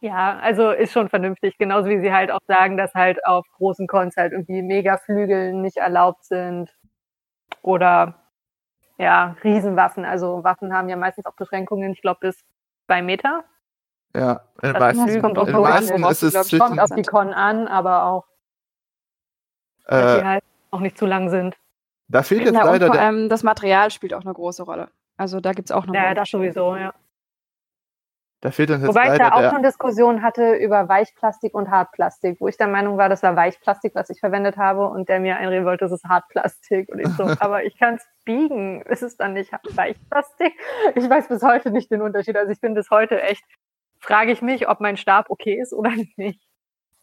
Ja, 0.00 0.38
also 0.38 0.70
ist 0.70 0.92
schon 0.92 1.08
vernünftig. 1.08 1.58
Genauso 1.58 1.88
wie 1.88 1.98
sie 1.98 2.12
halt 2.12 2.30
auch 2.30 2.38
sagen, 2.46 2.76
dass 2.76 2.94
halt 2.94 3.24
auf 3.26 3.44
großen 3.56 3.88
Cons 3.88 4.16
halt 4.16 4.32
irgendwie 4.32 4.62
Megaflügel 4.62 5.52
nicht 5.54 5.78
erlaubt 5.78 6.24
sind. 6.24 6.72
Oder 7.62 8.14
ja, 8.96 9.36
Riesenwaffen. 9.42 10.04
Also 10.04 10.44
Waffen 10.44 10.72
haben 10.72 10.88
ja 10.88 10.96
meistens 10.96 11.26
auch 11.26 11.34
Beschränkungen, 11.34 11.92
ich 11.92 12.00
glaube, 12.00 12.20
bis 12.20 12.44
zwei 12.86 13.02
Meter. 13.02 13.44
Ja, 14.14 14.42
in 14.62 14.72
Das 14.72 14.96
meisten, 14.96 15.20
kommt 15.20 15.38
auch 15.38 15.48
in 15.48 15.54
an, 15.54 15.62
meisten 15.62 16.04
ist 16.04 16.22
es 16.22 16.48
glaub 16.48 16.68
Kommt 16.68 16.80
auf 16.80 16.90
die 16.90 17.02
Con 17.02 17.32
an, 17.32 17.68
aber 17.68 18.04
auch, 18.04 18.24
dass 19.86 20.16
äh, 20.16 20.20
die 20.20 20.26
halt 20.26 20.44
auch 20.70 20.80
nicht 20.80 20.96
zu 20.96 21.06
lang 21.06 21.28
sind. 21.28 21.56
da 22.08 22.22
fehlt 22.22 22.42
jetzt 22.42 22.56
und 22.56 22.64
leider 22.64 22.86
vor 22.86 22.96
der. 22.96 23.04
allem 23.04 23.28
das 23.28 23.42
Material 23.42 23.90
spielt 23.90 24.14
auch 24.14 24.22
eine 24.24 24.32
große 24.32 24.62
Rolle. 24.62 24.88
Also 25.16 25.40
da 25.40 25.52
gibt 25.52 25.70
es 25.70 25.76
auch 25.76 25.86
noch. 25.86 25.94
Ja, 25.94 26.14
das 26.14 26.30
sowieso, 26.30 26.76
ja. 26.76 26.94
Da 28.40 28.52
fehlt 28.52 28.70
uns 28.70 28.80
jetzt 28.82 28.88
Wobei 28.88 29.12
ich 29.12 29.18
da 29.18 29.32
auch 29.32 29.50
schon 29.52 29.64
Diskussionen 29.64 30.22
hatte 30.22 30.54
über 30.54 30.88
Weichplastik 30.88 31.54
und 31.54 31.70
Hartplastik, 31.70 32.40
wo 32.40 32.46
ich 32.46 32.56
der 32.56 32.68
Meinung 32.68 32.96
war, 32.96 33.08
das 33.08 33.24
war 33.24 33.34
Weichplastik, 33.34 33.96
was 33.96 34.10
ich 34.10 34.20
verwendet 34.20 34.56
habe, 34.56 34.86
und 34.88 35.08
der 35.08 35.18
mir 35.18 35.36
einreden 35.38 35.64
wollte, 35.64 35.86
das 35.86 35.92
ist 35.92 36.04
Hartplastik. 36.04 36.88
Und 36.88 37.00
ich 37.00 37.08
so, 37.08 37.24
aber 37.40 37.64
ich 37.64 37.76
kann 37.76 37.96
es 37.96 38.06
biegen. 38.24 38.82
Ist 38.82 39.02
es 39.02 39.16
dann 39.16 39.32
nicht 39.32 39.52
Weichplastik? 39.52 40.52
Ich 40.94 41.10
weiß 41.10 41.26
bis 41.26 41.42
heute 41.42 41.72
nicht 41.72 41.90
den 41.90 42.00
Unterschied. 42.00 42.36
Also 42.36 42.52
ich 42.52 42.60
bin 42.60 42.74
bis 42.74 42.90
heute 42.90 43.20
echt, 43.22 43.42
frage 43.98 44.30
ich 44.30 44.40
mich, 44.40 44.68
ob 44.68 44.78
mein 44.80 44.96
Stab 44.96 45.30
okay 45.30 45.58
ist 45.60 45.72
oder 45.72 45.90
nicht. 46.16 46.40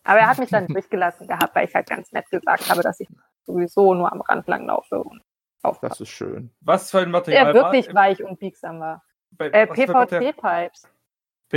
Aber 0.06 0.20
er 0.20 0.28
hat 0.30 0.38
mich 0.38 0.52
dann 0.52 0.68
durchgelassen 0.68 1.28
gehabt, 1.28 1.54
weil 1.54 1.68
ich 1.68 1.76
halt 1.76 1.90
ganz 1.90 2.14
nett 2.14 2.30
gesagt 2.30 2.70
habe, 2.70 2.82
dass 2.82 3.02
ich 3.02 3.10
sowieso 3.44 3.94
nur 3.94 4.10
am 4.10 4.22
Rand 4.22 4.48
lang 4.48 4.66
laufe 4.68 5.04
und 5.04 5.22
aufpasse. 5.64 5.90
Das 5.90 6.00
ist 6.02 6.10
schön. 6.10 6.52
Was 6.62 6.92
für 6.92 7.00
ein 7.00 7.12
Material 7.12 7.46
Der 7.52 7.54
wirklich 7.56 7.88
war, 7.88 7.96
weich 8.04 8.24
und 8.24 8.40
biegsam 8.40 8.80
war. 8.80 9.04
bei- 9.32 9.50
Äh, 9.50 9.68
PVC-Pipes. 9.68 10.88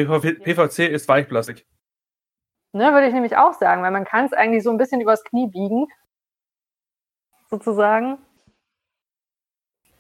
PVC, 0.07 0.79
ist 0.91 1.09
Weichplastik. 1.09 1.67
Ne, 2.73 2.93
würde 2.93 3.07
ich 3.07 3.15
nämlich 3.15 3.37
auch 3.37 3.55
sagen, 3.55 3.83
weil 3.83 3.91
man 3.91 4.05
kann 4.05 4.27
es 4.27 4.33
eigentlich 4.33 4.63
so 4.63 4.71
ein 4.71 4.77
bisschen 4.77 5.01
übers 5.01 5.25
Knie 5.25 5.49
biegen. 5.49 5.87
Sozusagen. 7.49 8.19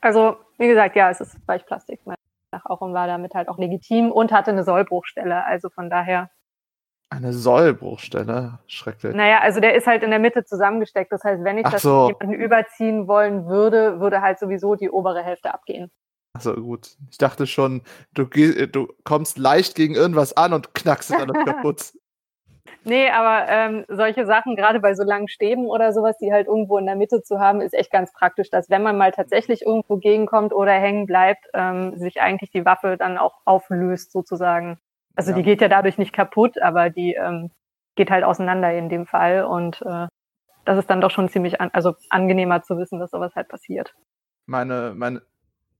Also, 0.00 0.36
wie 0.58 0.68
gesagt, 0.68 0.94
ja, 0.94 1.10
es 1.10 1.20
ist 1.20 1.36
Weichplastik. 1.46 2.00
nach 2.06 2.64
Auch 2.66 2.80
und 2.80 2.94
war 2.94 3.06
damit 3.06 3.34
halt 3.34 3.48
auch 3.48 3.58
legitim 3.58 4.12
und 4.12 4.32
hatte 4.32 4.50
eine 4.50 4.64
Sollbruchstelle. 4.64 5.44
Also 5.44 5.70
von 5.70 5.88
daher. 5.90 6.30
Eine 7.10 7.32
Sollbruchstelle. 7.32 8.58
Schrecklich. 8.66 9.14
Naja, 9.14 9.40
also 9.40 9.60
der 9.60 9.74
ist 9.74 9.86
halt 9.86 10.02
in 10.02 10.10
der 10.10 10.18
Mitte 10.18 10.44
zusammengesteckt. 10.44 11.10
Das 11.10 11.24
heißt, 11.24 11.42
wenn 11.42 11.56
ich 11.56 11.66
Ach 11.66 11.72
das 11.72 11.82
so. 11.82 12.08
jemanden 12.08 12.34
überziehen 12.34 13.08
wollen 13.08 13.46
würde, 13.46 13.98
würde 13.98 14.20
halt 14.20 14.38
sowieso 14.38 14.74
die 14.74 14.90
obere 14.90 15.22
Hälfte 15.22 15.52
abgehen. 15.52 15.90
Also 16.46 16.54
gut. 16.60 16.96
Ich 17.10 17.18
dachte 17.18 17.46
schon, 17.46 17.82
du, 18.14 18.26
geh- 18.26 18.66
du 18.66 18.88
kommst 19.04 19.38
leicht 19.38 19.74
gegen 19.74 19.94
irgendwas 19.94 20.36
an 20.36 20.52
und 20.52 20.74
knackst 20.74 21.10
es 21.10 21.16
alles 21.16 21.36
kaputt. 21.44 21.92
Nee, 22.84 23.10
aber 23.10 23.48
ähm, 23.50 23.84
solche 23.88 24.24
Sachen, 24.24 24.56
gerade 24.56 24.80
bei 24.80 24.94
so 24.94 25.02
langen 25.02 25.28
Stäben 25.28 25.66
oder 25.66 25.92
sowas, 25.92 26.16
die 26.18 26.32
halt 26.32 26.46
irgendwo 26.46 26.78
in 26.78 26.86
der 26.86 26.96
Mitte 26.96 27.22
zu 27.22 27.38
haben, 27.40 27.60
ist 27.60 27.74
echt 27.74 27.90
ganz 27.90 28.12
praktisch, 28.12 28.50
dass 28.50 28.70
wenn 28.70 28.82
man 28.82 28.96
mal 28.96 29.10
tatsächlich 29.12 29.62
irgendwo 29.62 29.96
gegenkommt 29.96 30.52
oder 30.52 30.72
hängen 30.72 31.06
bleibt, 31.06 31.46
ähm, 31.54 31.96
sich 31.98 32.20
eigentlich 32.20 32.50
die 32.50 32.64
Waffe 32.64 32.96
dann 32.96 33.18
auch 33.18 33.40
auflöst 33.44 34.12
sozusagen. 34.12 34.78
Also 35.16 35.30
Ja. 35.32 35.36
die 35.38 35.42
geht 35.42 35.60
ja 35.60 35.68
dadurch 35.68 35.98
nicht 35.98 36.12
kaputt, 36.12 36.60
aber 36.62 36.88
die 36.90 37.14
ähm, 37.14 37.50
geht 37.96 38.10
halt 38.10 38.24
auseinander 38.24 38.72
in 38.72 38.88
dem 38.88 39.06
Fall 39.06 39.44
und 39.44 39.82
äh, 39.82 40.06
das 40.64 40.78
ist 40.78 40.88
dann 40.88 41.00
doch 41.00 41.10
schon 41.10 41.28
ziemlich 41.28 41.60
an, 41.60 41.70
also 41.72 41.94
angenehmer 42.10 42.62
zu 42.62 42.78
wissen, 42.78 43.00
dass 43.00 43.10
sowas 43.10 43.34
halt 43.34 43.48
passiert. 43.48 43.94
Meine, 44.46 44.92
meine, 44.94 45.22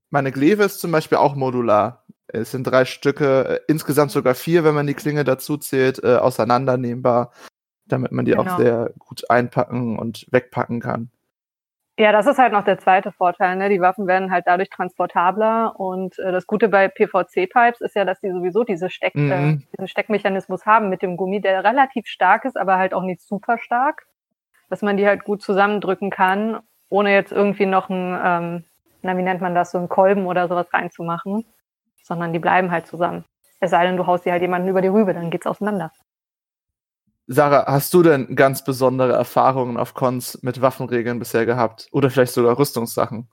meine 0.09 0.31
Gleve 0.31 0.63
ist 0.63 0.79
zum 0.79 0.91
Beispiel 0.91 1.17
auch 1.17 1.35
modular. 1.35 2.03
Es 2.27 2.51
sind 2.51 2.63
drei 2.65 2.85
Stücke, 2.85 3.47
äh, 3.47 3.59
insgesamt 3.67 4.11
sogar 4.11 4.35
vier, 4.35 4.63
wenn 4.63 4.75
man 4.75 4.87
die 4.87 4.93
Klinge 4.93 5.23
dazu 5.23 5.57
zählt, 5.57 6.03
äh, 6.03 6.15
auseinandernehmbar, 6.17 7.31
damit 7.87 8.11
man 8.11 8.25
die 8.25 8.35
auch 8.35 8.43
Genau. 8.45 8.57
sehr 8.57 8.91
gut 8.99 9.29
einpacken 9.29 9.97
und 9.97 10.27
wegpacken 10.31 10.79
kann. 10.79 11.09
Ja, 11.97 12.13
das 12.13 12.27
ist 12.27 12.37
halt 12.37 12.53
noch 12.53 12.63
der 12.63 12.77
zweite 12.79 13.11
Vorteil. 13.11 13.57
Ne? 13.57 13.67
Die 13.67 13.81
Waffen 13.81 14.07
werden 14.07 14.31
halt 14.31 14.45
dadurch 14.47 14.69
transportabler 14.69 15.77
und 15.77 16.17
äh, 16.19 16.31
das 16.31 16.47
Gute 16.47 16.69
bei 16.69 16.87
PVC-Pipes 16.87 17.81
ist 17.81 17.95
ja, 17.95 18.05
dass 18.05 18.21
die 18.21 18.31
sowieso 18.31 18.63
diese 18.63 18.89
Steck, 18.89 19.15
Mhm. 19.15 19.31
äh, 19.31 19.57
diesen 19.75 19.87
Steckmechanismus 19.89 20.65
haben 20.65 20.87
mit 20.89 21.01
dem 21.01 21.17
Gummi, 21.17 21.41
der 21.41 21.63
relativ 21.65 22.07
stark 22.07 22.45
ist, 22.45 22.55
aber 22.57 22.77
halt 22.77 22.93
auch 22.93 23.03
nicht 23.03 23.21
super 23.21 23.57
stark, 23.57 24.05
dass 24.69 24.81
man 24.81 24.95
die 24.95 25.05
halt 25.07 25.25
gut 25.25 25.41
zusammendrücken 25.41 26.09
kann, 26.09 26.59
ohne 26.87 27.11
jetzt 27.13 27.33
irgendwie 27.33 27.65
noch 27.65 27.89
ein, 27.89 28.17
ähm, 28.23 28.63
na 29.01 29.17
wie 29.17 29.23
nennt 29.23 29.41
man 29.41 29.55
das, 29.55 29.71
so 29.71 29.77
einen 29.77 29.89
Kolben 29.89 30.25
oder 30.25 30.47
sowas 30.47 30.67
reinzumachen, 30.73 31.45
sondern 32.03 32.33
die 32.33 32.39
bleiben 32.39 32.71
halt 32.71 32.87
zusammen. 32.87 33.25
Es 33.59 33.71
sei 33.71 33.85
denn, 33.85 33.97
du 33.97 34.07
haust 34.07 34.25
die 34.25 34.31
halt 34.31 34.41
jemanden 34.41 34.67
über 34.67 34.81
die 34.81 34.87
Rübe, 34.87 35.13
dann 35.13 35.29
geht's 35.29 35.47
auseinander. 35.47 35.91
Sarah, 37.27 37.71
hast 37.71 37.93
du 37.93 38.01
denn 38.01 38.35
ganz 38.35 38.63
besondere 38.63 39.13
Erfahrungen 39.13 39.77
auf 39.77 39.93
Cons 39.93 40.41
mit 40.41 40.61
Waffenregeln 40.61 41.19
bisher 41.19 41.45
gehabt? 41.45 41.87
Oder 41.91 42.09
vielleicht 42.09 42.33
sogar 42.33 42.57
Rüstungssachen? 42.57 43.27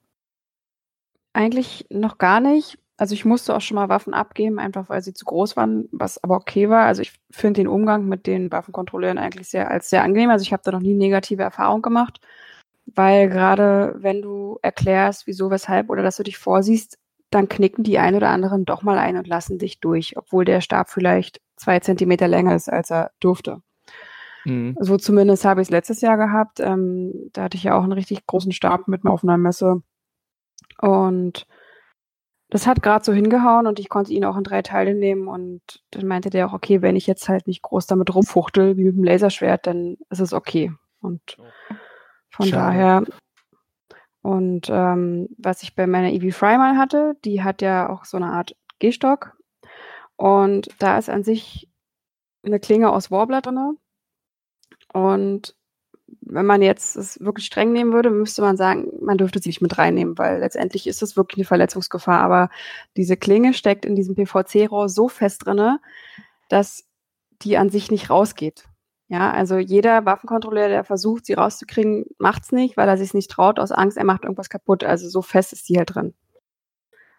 Eigentlich 1.32 1.86
noch 1.88 2.18
gar 2.18 2.40
nicht. 2.40 2.78
Also 2.98 3.14
ich 3.14 3.24
musste 3.24 3.54
auch 3.54 3.60
schon 3.60 3.74
mal 3.74 3.88
Waffen 3.88 4.14
abgeben, 4.14 4.58
einfach 4.58 4.88
weil 4.88 5.02
sie 5.02 5.14
zu 5.14 5.24
groß 5.24 5.56
waren, 5.56 5.88
was 5.92 6.22
aber 6.22 6.36
okay 6.36 6.68
war. 6.68 6.86
Also 6.86 7.02
ich 7.02 7.12
finde 7.30 7.60
den 7.60 7.68
Umgang 7.68 8.06
mit 8.06 8.26
den 8.26 8.50
Waffenkontrolleuren 8.50 9.18
eigentlich 9.18 9.48
sehr 9.48 9.70
als 9.70 9.90
sehr 9.90 10.02
angenehm. 10.02 10.30
Also 10.30 10.42
ich 10.42 10.52
habe 10.52 10.62
da 10.62 10.72
noch 10.72 10.80
nie 10.80 10.94
negative 10.94 11.42
Erfahrungen 11.42 11.82
gemacht, 11.82 12.20
weil 12.86 13.28
gerade 13.28 13.96
wenn 13.98 14.22
du 14.22 14.58
erklärst, 14.62 15.26
wieso, 15.26 15.50
weshalb 15.50 15.90
oder 15.90 16.02
dass 16.02 16.16
du 16.16 16.22
dich 16.22 16.38
vorsiehst, 16.38 16.98
dann 17.30 17.48
knicken 17.48 17.82
die 17.82 17.98
ein 17.98 18.14
oder 18.14 18.30
anderen 18.30 18.64
doch 18.64 18.82
mal 18.82 18.98
ein 18.98 19.16
und 19.16 19.26
lassen 19.26 19.58
dich 19.58 19.80
durch, 19.80 20.16
obwohl 20.16 20.44
der 20.44 20.60
Stab 20.60 20.88
vielleicht 20.88 21.40
zwei 21.56 21.80
Zentimeter 21.80 22.28
länger 22.28 22.54
ist, 22.54 22.68
als 22.68 22.90
er 22.90 23.10
durfte. 23.20 23.62
Mhm. 24.44 24.76
So 24.78 24.96
zumindest 24.96 25.44
habe 25.44 25.60
ich 25.60 25.66
es 25.66 25.72
letztes 25.72 26.00
Jahr 26.00 26.16
gehabt. 26.16 26.60
Ähm, 26.60 27.30
da 27.32 27.44
hatte 27.44 27.56
ich 27.56 27.64
ja 27.64 27.76
auch 27.76 27.82
einen 27.82 27.92
richtig 27.92 28.26
großen 28.26 28.52
Stab 28.52 28.86
mit 28.86 29.04
auf 29.04 29.24
einer 29.24 29.38
Messe. 29.38 29.82
Und 30.80 31.46
das 32.48 32.66
hat 32.66 32.82
gerade 32.82 33.04
so 33.04 33.12
hingehauen 33.12 33.66
und 33.66 33.80
ich 33.80 33.88
konnte 33.88 34.12
ihn 34.12 34.24
auch 34.24 34.36
in 34.36 34.44
drei 34.44 34.62
Teile 34.62 34.94
nehmen 34.94 35.26
und 35.26 35.60
dann 35.90 36.06
meinte 36.06 36.30
der 36.30 36.46
auch, 36.46 36.52
okay, 36.52 36.80
wenn 36.80 36.94
ich 36.94 37.08
jetzt 37.08 37.28
halt 37.28 37.48
nicht 37.48 37.62
groß 37.62 37.86
damit 37.86 38.14
rumfuchtel 38.14 38.76
wie 38.76 38.84
mit 38.84 38.94
dem 38.94 39.04
Laserschwert, 39.04 39.66
dann 39.66 39.96
ist 40.10 40.20
es 40.20 40.32
okay. 40.32 40.72
Und 41.00 41.38
von 42.36 42.46
Schade. 42.46 42.78
daher 42.78 43.04
und 44.26 44.68
ähm, 44.70 45.28
was 45.38 45.62
ich 45.62 45.76
bei 45.76 45.86
meiner 45.86 46.10
Evie 46.10 46.32
Fry 46.32 46.58
mal 46.58 46.76
hatte, 46.76 47.16
die 47.24 47.44
hat 47.44 47.62
ja 47.62 47.88
auch 47.88 48.04
so 48.04 48.16
eine 48.16 48.32
Art 48.32 48.56
Gehstock. 48.80 49.36
Und 50.16 50.68
da 50.80 50.98
ist 50.98 51.08
an 51.08 51.22
sich 51.22 51.68
eine 52.44 52.58
Klinge 52.58 52.90
aus 52.90 53.12
Warbler 53.12 53.40
drin. 53.40 53.78
Und 54.92 55.54
wenn 56.22 56.44
man 56.44 56.60
jetzt 56.60 56.96
es 56.96 57.20
wirklich 57.20 57.46
streng 57.46 57.70
nehmen 57.70 57.92
würde, 57.92 58.10
müsste 58.10 58.42
man 58.42 58.56
sagen, 58.56 58.88
man 59.00 59.16
dürfte 59.16 59.38
sie 59.40 59.48
nicht 59.48 59.62
mit 59.62 59.78
reinnehmen, 59.78 60.18
weil 60.18 60.40
letztendlich 60.40 60.88
ist 60.88 61.02
es 61.02 61.16
wirklich 61.16 61.38
eine 61.38 61.44
Verletzungsgefahr. 61.44 62.18
Aber 62.18 62.50
diese 62.96 63.16
Klinge 63.16 63.54
steckt 63.54 63.84
in 63.84 63.94
diesem 63.94 64.16
PVC-Rohr 64.16 64.88
so 64.88 65.06
fest 65.06 65.46
drin, 65.46 65.78
dass 66.48 66.84
die 67.42 67.58
an 67.58 67.70
sich 67.70 67.92
nicht 67.92 68.10
rausgeht. 68.10 68.64
Ja, 69.08 69.30
also 69.30 69.56
jeder 69.58 70.04
Waffenkontrolleur, 70.04 70.68
der 70.68 70.82
versucht, 70.82 71.26
sie 71.26 71.34
rauszukriegen, 71.34 72.06
macht's 72.18 72.50
nicht, 72.50 72.76
weil 72.76 72.88
er 72.88 72.96
sich 72.96 73.14
nicht 73.14 73.30
traut, 73.30 73.60
aus 73.60 73.70
Angst, 73.70 73.96
er 73.96 74.04
macht 74.04 74.24
irgendwas 74.24 74.48
kaputt. 74.48 74.82
Also 74.82 75.08
so 75.08 75.22
fest 75.22 75.52
ist 75.52 75.68
die 75.68 75.78
halt 75.78 75.94
drin. 75.94 76.14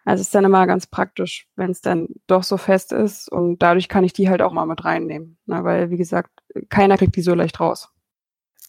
Also 0.04 0.20
es 0.22 0.28
ist 0.28 0.34
dann 0.34 0.44
immer 0.44 0.66
ganz 0.66 0.86
praktisch, 0.86 1.46
wenn 1.56 1.70
es 1.70 1.80
dann 1.80 2.08
doch 2.26 2.42
so 2.42 2.56
fest 2.56 2.92
ist 2.92 3.30
und 3.30 3.62
dadurch 3.62 3.88
kann 3.88 4.04
ich 4.04 4.12
die 4.12 4.28
halt 4.30 4.42
auch 4.42 4.52
mal 4.52 4.66
mit 4.66 4.84
reinnehmen. 4.84 5.38
Ne? 5.46 5.64
Weil, 5.64 5.90
wie 5.90 5.98
gesagt, 5.98 6.30
keiner 6.68 6.96
kriegt 6.96 7.16
die 7.16 7.22
so 7.22 7.34
leicht 7.34 7.60
raus. 7.60 7.90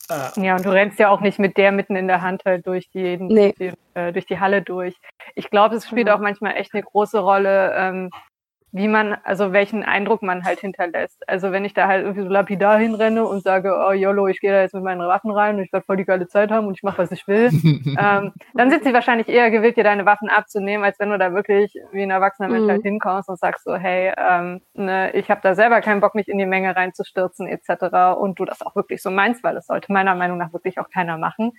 Ah. 0.10 0.32
Ja, 0.36 0.56
und 0.56 0.66
du 0.66 0.70
rennst 0.70 1.00
ja 1.00 1.10
auch 1.10 1.22
nicht 1.22 1.40
mit 1.40 1.56
der 1.56 1.72
mitten 1.72 1.96
in 1.96 2.08
der 2.08 2.22
Hand 2.22 2.44
halt 2.46 2.66
durch 2.66 2.90
die, 2.90 3.18
nee. 3.18 3.54
die 3.60 3.72
äh, 3.94 4.12
durch 4.12 4.26
die 4.26 4.40
Halle 4.40 4.62
durch. 4.62 4.96
Ich 5.36 5.50
glaube, 5.50 5.76
es 5.76 5.88
spielt 5.88 6.08
ja. 6.08 6.16
auch 6.16 6.20
manchmal 6.20 6.56
echt 6.56 6.74
eine 6.74 6.84
große 6.84 7.20
Rolle, 7.20 7.74
ähm, 7.76 8.10
wie 8.72 8.88
man, 8.88 9.18
also 9.24 9.52
welchen 9.52 9.84
Eindruck 9.84 10.22
man 10.22 10.44
halt 10.44 10.60
hinterlässt. 10.60 11.28
Also 11.28 11.52
wenn 11.52 11.66
ich 11.66 11.74
da 11.74 11.88
halt 11.88 12.04
irgendwie 12.04 12.24
so 12.24 12.30
lapidar 12.30 12.78
hinrenne 12.78 13.26
und 13.26 13.42
sage, 13.44 13.76
oh 13.76 13.92
YOLO, 13.92 14.28
ich 14.28 14.40
gehe 14.40 14.52
da 14.52 14.62
jetzt 14.62 14.76
mit 14.76 14.84
meinen 14.84 15.02
Waffen 15.02 15.32
rein 15.32 15.56
und 15.56 15.64
ich 15.64 15.74
werde 15.74 15.86
voll 15.86 15.98
die 15.98 16.06
geile 16.06 16.28
Zeit 16.28 16.52
haben 16.52 16.68
und 16.68 16.76
ich 16.78 16.84
mache, 16.84 17.00
was 17.00 17.12
ich 17.12 17.28
will, 17.28 17.50
ähm, 17.64 18.34
dann 18.54 18.70
sind 18.70 18.84
sie 18.84 18.94
wahrscheinlich 18.94 19.28
eher 19.28 19.50
gewillt, 19.50 19.78
dir 19.78 19.84
deine 19.84 20.06
Waffen 20.06 20.30
abzunehmen, 20.30 20.84
als 20.84 21.00
wenn 21.00 21.10
du 21.10 21.18
da 21.18 21.34
wirklich 21.34 21.74
wie 21.92 22.04
ein 22.04 22.12
erwachsener 22.12 22.50
Mensch 22.50 22.70
halt 22.70 22.84
mhm. 22.84 22.90
hinkommst 22.90 23.30
und 23.30 23.40
sagst 23.40 23.64
so, 23.64 23.76
hey, 23.76 24.14
ähm, 24.18 24.62
ne, 24.74 25.12
ich 25.14 25.32
habe 25.32 25.42
da 25.42 25.56
selber 25.56 25.82
keinen 25.82 26.02
Bock, 26.02 26.14
mich 26.14 26.28
in 26.28 26.38
die 26.38 26.46
Menge 26.46 26.76
reinzustürzen 26.76 27.48
etc. 27.48 28.20
und 28.20 28.40
du 28.40 28.46
das 28.46 28.62
auch 28.62 28.76
wirklich 28.76 29.02
so 29.02 29.10
meinst, 29.10 29.44
weil 29.44 29.56
das 29.56 29.66
sollte 29.66 29.92
meiner 29.92 30.14
Meinung 30.14 30.38
nach 30.38 30.54
wirklich 30.54 30.80
auch 30.80 30.90
keiner 30.90 31.18
machen. 31.18 31.54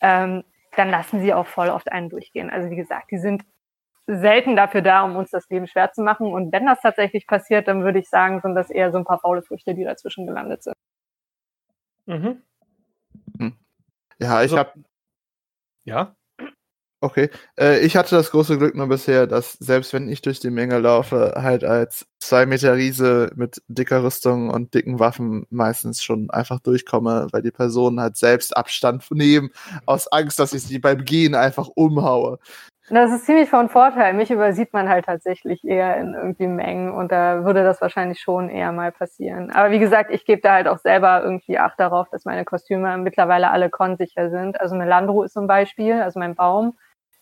Ähm, 0.00 0.44
dann 0.76 0.90
lassen 0.90 1.20
sie 1.20 1.34
auch 1.34 1.46
voll 1.46 1.68
oft 1.68 1.90
einen 1.90 2.08
durchgehen. 2.08 2.50
Also 2.50 2.70
wie 2.70 2.76
gesagt, 2.76 3.10
die 3.10 3.18
sind 3.18 3.42
selten 4.06 4.56
dafür 4.56 4.82
da, 4.82 5.02
um 5.04 5.16
uns 5.16 5.30
das 5.30 5.48
Leben 5.48 5.66
schwer 5.66 5.92
zu 5.92 6.02
machen. 6.02 6.32
Und 6.32 6.52
wenn 6.52 6.66
das 6.66 6.80
tatsächlich 6.80 7.26
passiert, 7.26 7.68
dann 7.68 7.84
würde 7.84 7.98
ich 7.98 8.08
sagen, 8.08 8.40
sind 8.40 8.54
das 8.54 8.70
eher 8.70 8.90
so 8.92 8.98
ein 8.98 9.04
paar 9.04 9.20
faule 9.20 9.42
Früchte, 9.42 9.74
die 9.74 9.84
dazwischen 9.84 10.26
gelandet 10.26 10.64
sind. 10.64 10.76
Mhm. 12.06 12.42
Hm. 13.38 13.56
Ja, 14.18 14.42
ich 14.42 14.52
also, 14.52 14.58
habe. 14.58 14.72
Ja. 15.84 16.14
Okay. 17.00 17.30
Äh, 17.58 17.80
ich 17.80 17.96
hatte 17.96 18.14
das 18.14 18.30
große 18.30 18.58
Glück 18.58 18.76
nur 18.76 18.86
bisher, 18.86 19.26
dass 19.26 19.54
selbst 19.54 19.92
wenn 19.92 20.08
ich 20.08 20.22
durch 20.22 20.38
die 20.38 20.50
Menge 20.50 20.78
laufe, 20.78 21.34
halt 21.36 21.64
als 21.64 22.06
zwei 22.20 22.46
Meter 22.46 22.76
Riese 22.76 23.32
mit 23.34 23.60
dicker 23.66 24.04
Rüstung 24.04 24.50
und 24.50 24.72
dicken 24.72 25.00
Waffen 25.00 25.44
meistens 25.50 26.00
schon 26.00 26.30
einfach 26.30 26.60
durchkomme, 26.60 27.26
weil 27.32 27.42
die 27.42 27.50
Personen 27.50 27.98
halt 27.98 28.16
selbst 28.16 28.56
Abstand 28.56 29.10
nehmen, 29.10 29.50
aus 29.84 30.06
Angst, 30.12 30.38
dass 30.38 30.52
ich 30.52 30.62
sie 30.62 30.78
beim 30.78 31.04
Gehen 31.04 31.34
einfach 31.34 31.68
umhaue. 31.74 32.38
Das 32.88 33.12
ist 33.12 33.26
ziemlich 33.26 33.48
von 33.48 33.68
Vorteil. 33.68 34.12
Mich 34.12 34.30
übersieht 34.30 34.72
man 34.72 34.88
halt 34.88 35.04
tatsächlich 35.04 35.64
eher 35.64 35.96
in 35.98 36.14
irgendwie 36.14 36.48
Mengen 36.48 36.92
und 36.92 37.12
da 37.12 37.44
würde 37.44 37.62
das 37.62 37.80
wahrscheinlich 37.80 38.20
schon 38.20 38.48
eher 38.48 38.72
mal 38.72 38.90
passieren. 38.90 39.50
Aber 39.52 39.70
wie 39.70 39.78
gesagt, 39.78 40.10
ich 40.10 40.24
gebe 40.24 40.42
da 40.42 40.54
halt 40.54 40.66
auch 40.66 40.78
selber 40.78 41.22
irgendwie 41.22 41.58
Acht 41.58 41.78
darauf, 41.78 42.08
dass 42.10 42.24
meine 42.24 42.44
Kostüme 42.44 42.98
mittlerweile 42.98 43.50
alle 43.50 43.70
konsicher 43.70 44.30
sind. 44.30 44.60
Also 44.60 44.74
Melandro 44.74 45.22
ist 45.22 45.32
zum 45.32 45.46
Beispiel, 45.46 46.02
also 46.02 46.18
mein 46.18 46.34
Baum, 46.34 46.76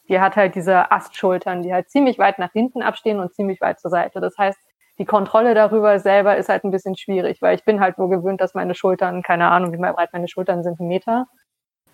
die 0.08 0.18
hat 0.18 0.34
halt 0.36 0.54
diese 0.54 0.90
Astschultern, 0.90 1.62
die 1.62 1.74
halt 1.74 1.90
ziemlich 1.90 2.18
weit 2.18 2.38
nach 2.38 2.52
hinten 2.52 2.82
abstehen 2.82 3.20
und 3.20 3.34
ziemlich 3.34 3.60
weit 3.60 3.80
zur 3.80 3.90
Seite. 3.90 4.20
Das 4.20 4.36
heißt, 4.38 4.58
die 4.98 5.04
Kontrolle 5.04 5.54
darüber 5.54 5.98
selber 5.98 6.36
ist 6.36 6.48
halt 6.48 6.64
ein 6.64 6.70
bisschen 6.70 6.96
schwierig, 6.96 7.40
weil 7.42 7.54
ich 7.54 7.64
bin 7.64 7.80
halt 7.80 7.98
nur 7.98 8.10
gewöhnt, 8.10 8.40
dass 8.40 8.54
meine 8.54 8.74
Schultern, 8.74 9.22
keine 9.22 9.50
Ahnung, 9.50 9.72
wie 9.72 9.76
breit 9.76 10.12
meine 10.12 10.28
Schultern 10.28 10.62
sind, 10.62 10.80
einen 10.80 10.88
Meter. 10.88 11.26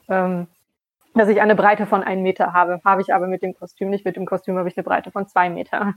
Ähm, 0.08 0.46
dass 1.16 1.28
ich 1.28 1.40
eine 1.40 1.54
Breite 1.54 1.86
von 1.86 2.02
einem 2.02 2.22
Meter 2.22 2.52
habe. 2.52 2.80
Habe 2.84 3.02
ich 3.02 3.12
aber 3.12 3.26
mit 3.26 3.42
dem 3.42 3.54
Kostüm 3.54 3.90
nicht. 3.90 4.04
Mit 4.04 4.16
dem 4.16 4.26
Kostüm 4.26 4.58
habe 4.58 4.68
ich 4.68 4.76
eine 4.76 4.84
Breite 4.84 5.10
von 5.10 5.26
zwei 5.26 5.48
Meter. 5.48 5.94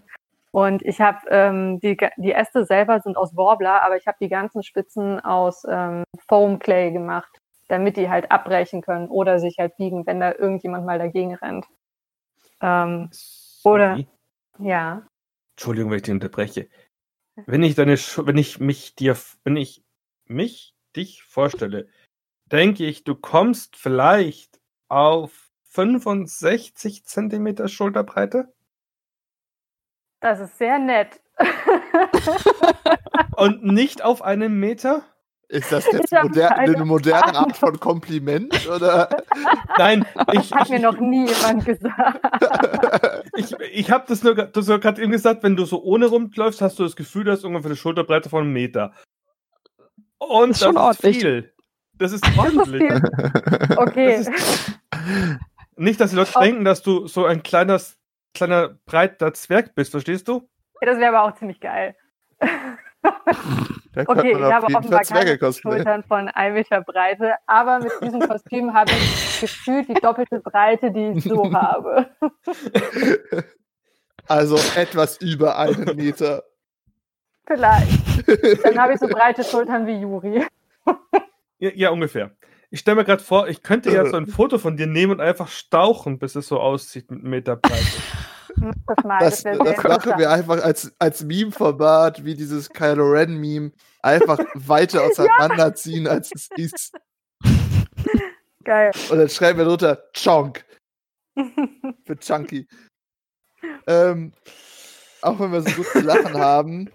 Und 0.51 0.81
ich 0.83 0.99
habe 0.99 1.19
ähm, 1.29 1.79
die, 1.79 1.97
die 2.17 2.31
Äste 2.31 2.65
selber 2.65 3.01
sind 3.01 3.17
aus 3.17 3.35
Warbler, 3.35 3.83
aber 3.83 3.97
ich 3.97 4.07
habe 4.07 4.17
die 4.19 4.29
ganzen 4.29 4.63
Spitzen 4.63 5.19
aus 5.19 5.63
ähm, 5.69 6.03
Foam 6.27 6.57
Clay 6.57 6.91
gemacht, 6.91 7.29
damit 7.67 7.97
die 7.97 8.09
halt 8.09 8.31
abbrechen 8.31 8.81
können 8.81 9.09
oder 9.09 9.39
sich 9.39 9.59
halt 9.59 9.77
biegen, 9.77 10.07
wenn 10.07 10.19
da 10.19 10.33
irgendjemand 10.33 10.85
mal 10.85 10.97
dagegen 10.97 11.35
rennt. 11.35 11.67
Ähm, 12.61 13.11
oder 13.63 13.99
ja. 14.57 15.03
Entschuldigung, 15.55 15.91
wenn 15.91 15.97
ich 15.97 16.03
dich 16.03 16.13
unterbreche. 16.13 16.67
Wenn 17.45 17.63
ich 17.63 17.75
deine, 17.75 17.95
wenn 17.95 18.37
ich 18.37 18.59
mich 18.59 18.95
dir, 18.95 19.15
wenn 19.43 19.55
ich 19.55 19.83
mich 20.25 20.73
dich 20.95 21.23
vorstelle, 21.23 21.87
denke 22.45 22.85
ich, 22.85 23.03
du 23.03 23.15
kommst 23.15 23.75
vielleicht 23.75 24.48
auf 24.89 25.49
65 25.69 27.05
Zentimeter 27.05 27.67
Schulterbreite. 27.67 28.51
Das 30.19 30.39
ist 30.39 30.57
sehr 30.57 30.79
nett. 30.79 31.21
Und 33.37 33.63
nicht 33.63 34.03
auf 34.03 34.21
einen 34.21 34.59
Meter? 34.59 35.03
Ist 35.47 35.71
das 35.71 35.85
jetzt 35.91 36.11
moder 36.11 36.55
eine 36.57 36.85
moderne 36.85 37.35
Art 37.35 37.57
von 37.57 37.79
Kompliment? 37.79 38.69
Oder? 38.69 39.23
Nein, 39.79 40.05
ich, 40.33 40.49
das 40.49 40.51
hat 40.51 40.65
ich, 40.65 40.73
mir 40.73 40.79
noch 40.79 40.99
nie 40.99 41.27
jemand 41.27 41.65
gesagt. 41.65 42.19
ich 43.35 43.55
ich 43.71 43.89
habe 43.89 44.05
das 44.07 44.21
nur, 44.21 44.35
nur 44.35 44.79
gerade 44.79 45.01
eben 45.01 45.11
gesagt, 45.11 45.41
wenn 45.41 45.55
du 45.55 45.65
so 45.65 45.81
ohne 45.81 46.05
rumläufst, 46.05 46.61
hast 46.61 46.77
du 46.77 46.83
das 46.83 46.95
Gefühl, 46.95 47.23
du 47.23 47.31
hast 47.31 47.45
ungefähr 47.45 47.71
eine 47.71 47.77
Schulterbreite 47.77 48.29
von 48.29 48.43
einem 48.43 48.53
Meter. 48.53 48.93
Und 50.19 50.49
das 50.49 50.61
ist, 50.61 50.75
das 50.75 50.99
ist 50.99 51.21
viel. 51.21 51.53
Das 51.99 52.13
ist 52.13 52.23
ordentlich. 52.37 52.91
okay. 53.77 54.17
Das 54.17 54.27
ist, 54.27 54.79
nicht, 55.75 55.99
dass 56.01 56.09
die 56.11 56.15
Leute 56.15 56.31
denken, 56.39 56.65
dass 56.65 56.81
du 56.81 57.07
so 57.07 57.25
ein 57.25 57.43
kleiner, 57.43 57.79
kleiner, 58.33 58.69
breiter 58.85 59.33
Zwerg 59.33 59.75
bist, 59.75 59.91
verstehst 59.91 60.27
du? 60.27 60.49
Ja, 60.81 60.87
das 60.87 60.97
wäre 60.97 61.15
aber 61.15 61.29
auch 61.29 61.37
ziemlich 61.37 61.59
geil. 61.59 61.95
okay, 62.39 64.31
ich 64.31 64.41
habe 64.41 64.73
offenbar 64.73 65.01
keine 65.01 65.53
Schultern 65.53 66.03
von 66.03 66.29
1 66.29 66.53
Meter 66.53 66.81
Breite, 66.81 67.35
aber 67.45 67.79
mit 67.79 67.91
diesem 68.01 68.21
Kostüm 68.21 68.73
habe 68.73 68.91
ich 68.91 69.41
gefühlt 69.41 69.89
die 69.89 69.93
doppelte 69.95 70.39
Breite, 70.39 70.91
die 70.91 71.17
ich 71.17 71.23
so 71.23 71.51
habe. 71.53 72.09
Also 74.27 74.57
etwas 74.75 75.17
über 75.17 75.57
einen 75.57 75.95
Meter. 75.95 76.43
Vielleicht. 77.45 78.63
Dann 78.63 78.79
habe 78.79 78.93
ich 78.93 78.99
so 78.99 79.07
breite 79.07 79.43
Schultern 79.43 79.85
wie 79.87 79.99
Juri. 79.99 80.45
Ja, 81.59 81.71
ja 81.73 81.89
ungefähr. 81.89 82.31
Ich 82.71 82.81
stelle 82.81 82.95
mir 82.95 83.05
gerade 83.05 83.23
vor, 83.23 83.47
ich 83.47 83.63
könnte 83.63 83.91
ja 83.91 84.05
so 84.05 84.17
ein 84.17 84.27
Foto 84.27 84.57
von 84.57 84.77
dir 84.77 84.87
nehmen 84.87 85.13
und 85.13 85.21
einfach 85.21 85.47
stauchen, 85.47 86.19
bis 86.19 86.35
es 86.35 86.47
so 86.47 86.59
aussieht 86.59 87.09
mit 87.11 87.21
einem 87.21 87.29
Meter 87.29 87.55
Breite. 87.55 87.85
Das, 89.19 89.43
das, 89.43 89.57
das 89.57 89.83
machen 89.83 90.13
wir 90.17 90.31
einfach 90.31 90.61
als, 90.61 90.93
als 90.99 91.23
Meme-Format, 91.23 92.25
wie 92.25 92.35
dieses 92.35 92.67
Kylo 92.69 93.09
Ren-Meme, 93.09 93.71
einfach 94.01 94.37
weiter 94.53 95.03
auseinanderziehen, 95.03 96.05
ja. 96.05 96.11
als 96.11 96.31
es 96.35 96.49
ist. 96.57 96.91
Geil. 98.65 98.91
Und 99.09 99.17
dann 99.17 99.29
schreiben 99.29 99.59
wir 99.59 99.65
drunter 99.65 100.03
Chonk. 100.13 100.65
Für 102.05 102.19
Chunky. 102.19 102.67
ähm, 103.87 104.33
auch 105.21 105.39
wenn 105.39 105.53
wir 105.53 105.61
so 105.61 105.71
gut 105.71 105.87
zu 105.87 106.01
lachen 106.01 106.33
haben, 106.33 106.89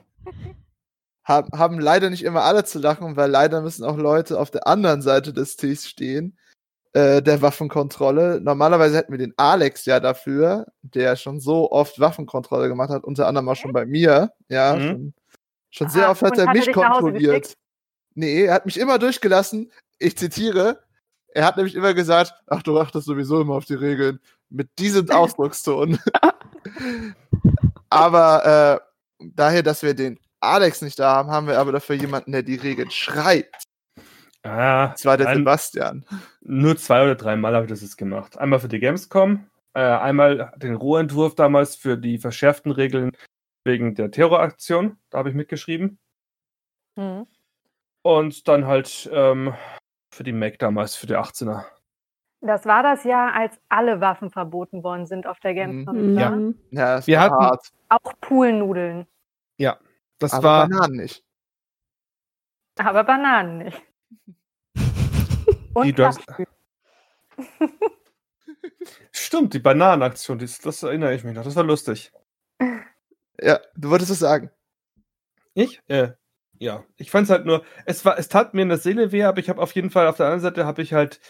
haben, 1.24 1.48
haben 1.58 1.78
leider 1.78 2.10
nicht 2.10 2.22
immer 2.24 2.42
alle 2.42 2.64
zu 2.64 2.78
lachen, 2.78 3.16
weil 3.16 3.30
leider 3.30 3.60
müssen 3.62 3.84
auch 3.84 3.96
Leute 3.96 4.38
auf 4.38 4.50
der 4.50 4.66
anderen 4.66 5.02
Seite 5.02 5.32
des 5.32 5.56
Tischs 5.56 5.88
stehen, 5.88 6.36
äh, 6.92 7.22
der 7.22 7.40
Waffenkontrolle. 7.42 8.40
Normalerweise 8.40 8.96
hätten 8.96 9.12
wir 9.12 9.18
den 9.18 9.34
Alex 9.36 9.84
ja 9.86 10.00
dafür, 10.00 10.66
der 10.82 11.16
schon 11.16 11.40
so 11.40 11.72
oft 11.72 11.98
Waffenkontrolle 11.98 12.68
gemacht 12.68 12.90
hat, 12.90 13.04
unter 13.04 13.26
anderem 13.26 13.48
auch 13.48 13.56
schon 13.56 13.72
bei 13.72 13.86
mir. 13.86 14.32
Ja, 14.48 14.76
Mhm. 14.76 14.80
schon, 14.82 15.14
schon 15.70 15.88
sehr 15.88 16.08
Ah, 16.08 16.10
oft 16.12 16.22
hat 16.22 16.38
er 16.38 16.46
hat 16.46 16.54
er 16.56 16.60
mich 16.66 16.72
kontrolliert. 16.72 17.54
Nee, 18.14 18.44
er 18.44 18.54
hat 18.54 18.66
mich 18.66 18.78
immer 18.78 18.98
durchgelassen. 18.98 19.72
Ich 19.98 20.16
zitiere. 20.16 20.80
Er 21.28 21.44
hat 21.46 21.56
nämlich 21.56 21.74
immer 21.74 21.94
gesagt, 21.94 22.32
ach, 22.46 22.62
du 22.62 22.78
achtest 22.78 23.06
sowieso 23.06 23.40
immer 23.40 23.54
auf 23.54 23.64
die 23.64 23.74
Regeln. 23.74 24.20
Mit 24.50 24.68
diesem 24.78 25.10
Ausdruckston. 25.10 25.98
aber 27.90 28.80
äh, 29.20 29.26
daher, 29.34 29.62
dass 29.62 29.82
wir 29.82 29.94
den 29.94 30.18
Alex 30.44 30.82
nicht 30.82 30.98
da 30.98 31.14
haben, 31.16 31.30
haben 31.30 31.46
wir 31.46 31.58
aber 31.58 31.72
dafür 31.72 31.96
jemanden, 31.96 32.32
der 32.32 32.42
die 32.42 32.56
Regeln 32.56 32.90
schreibt. 32.90 33.64
Ah, 34.42 34.88
Das 34.88 35.04
war 35.06 35.16
der 35.16 35.26
nein, 35.26 35.38
Sebastian. 35.38 36.04
nur 36.42 36.76
zwei 36.76 37.02
oder 37.04 37.14
drei 37.14 37.34
Mal 37.36 37.54
habe 37.54 37.64
ich 37.64 37.70
das 37.70 37.80
jetzt 37.80 37.96
gemacht. 37.96 38.36
Einmal 38.38 38.58
für 38.60 38.68
die 38.68 38.78
Gamescom, 38.78 39.48
äh, 39.74 39.80
einmal 39.80 40.52
den 40.56 40.74
Rohentwurf 40.74 41.34
damals 41.34 41.76
für 41.76 41.96
die 41.96 42.18
verschärften 42.18 42.70
Regeln 42.70 43.12
wegen 43.64 43.94
der 43.94 44.10
Terroraktion. 44.10 44.98
Da 45.10 45.18
habe 45.18 45.30
ich 45.30 45.34
mitgeschrieben. 45.34 45.98
Hm. 46.98 47.26
Und 48.02 48.46
dann 48.48 48.66
halt 48.66 49.08
ähm, 49.12 49.54
für 50.14 50.24
die 50.24 50.32
Mac 50.34 50.58
damals, 50.58 50.94
für 50.94 51.06
die 51.06 51.16
18er. 51.16 51.64
Das 52.42 52.66
war 52.66 52.82
das 52.82 53.04
Jahr, 53.04 53.32
als 53.34 53.58
alle 53.70 54.02
Waffen 54.02 54.30
verboten 54.30 54.82
worden 54.84 55.06
sind 55.06 55.26
auf 55.26 55.40
der 55.40 55.54
Gamescom. 55.54 56.12
Mhm. 56.12 56.18
Ja. 56.18 56.38
Ja, 56.70 56.96
das 56.96 57.06
Wir 57.06 57.16
war 57.16 57.24
hatten- 57.24 57.34
hart. 57.44 57.72
Auch 57.88 58.12
Poolnudeln. 58.20 59.06
Das 60.18 60.32
aber 60.32 60.44
war. 60.44 60.68
Bananen 60.68 60.96
nicht. 60.96 61.24
Aber 62.76 63.04
Bananen 63.04 63.58
nicht. 63.58 63.82
Und 65.74 65.86
Die 65.86 65.92
du 65.92 66.06
hast-. 66.06 66.24
Stimmt, 69.12 69.54
die 69.54 69.58
Bananenaktion, 69.58 70.38
das, 70.38 70.58
das 70.58 70.82
erinnere 70.82 71.14
ich 71.14 71.24
mich 71.24 71.34
noch. 71.34 71.44
Das 71.44 71.56
war 71.56 71.64
lustig. 71.64 72.12
Ja, 73.40 73.60
du 73.76 73.90
wolltest 73.90 74.10
es 74.10 74.18
sagen. 74.18 74.50
Ich? 75.54 75.80
Äh, 75.88 76.12
ja. 76.58 76.84
Ich 76.96 77.10
fand 77.10 77.24
es 77.24 77.30
halt 77.30 77.46
nur, 77.46 77.64
es 77.86 78.04
war, 78.04 78.18
es 78.18 78.28
tat 78.28 78.54
mir 78.54 78.62
in 78.62 78.68
der 78.68 78.78
Seele 78.78 79.12
weh, 79.12 79.24
aber 79.24 79.38
ich 79.38 79.48
habe 79.48 79.60
auf 79.60 79.72
jeden 79.72 79.90
Fall 79.90 80.06
auf 80.06 80.16
der 80.16 80.26
anderen 80.26 80.42
Seite 80.42 80.66
habe 80.66 80.82
ich 80.82 80.92
halt 80.92 81.20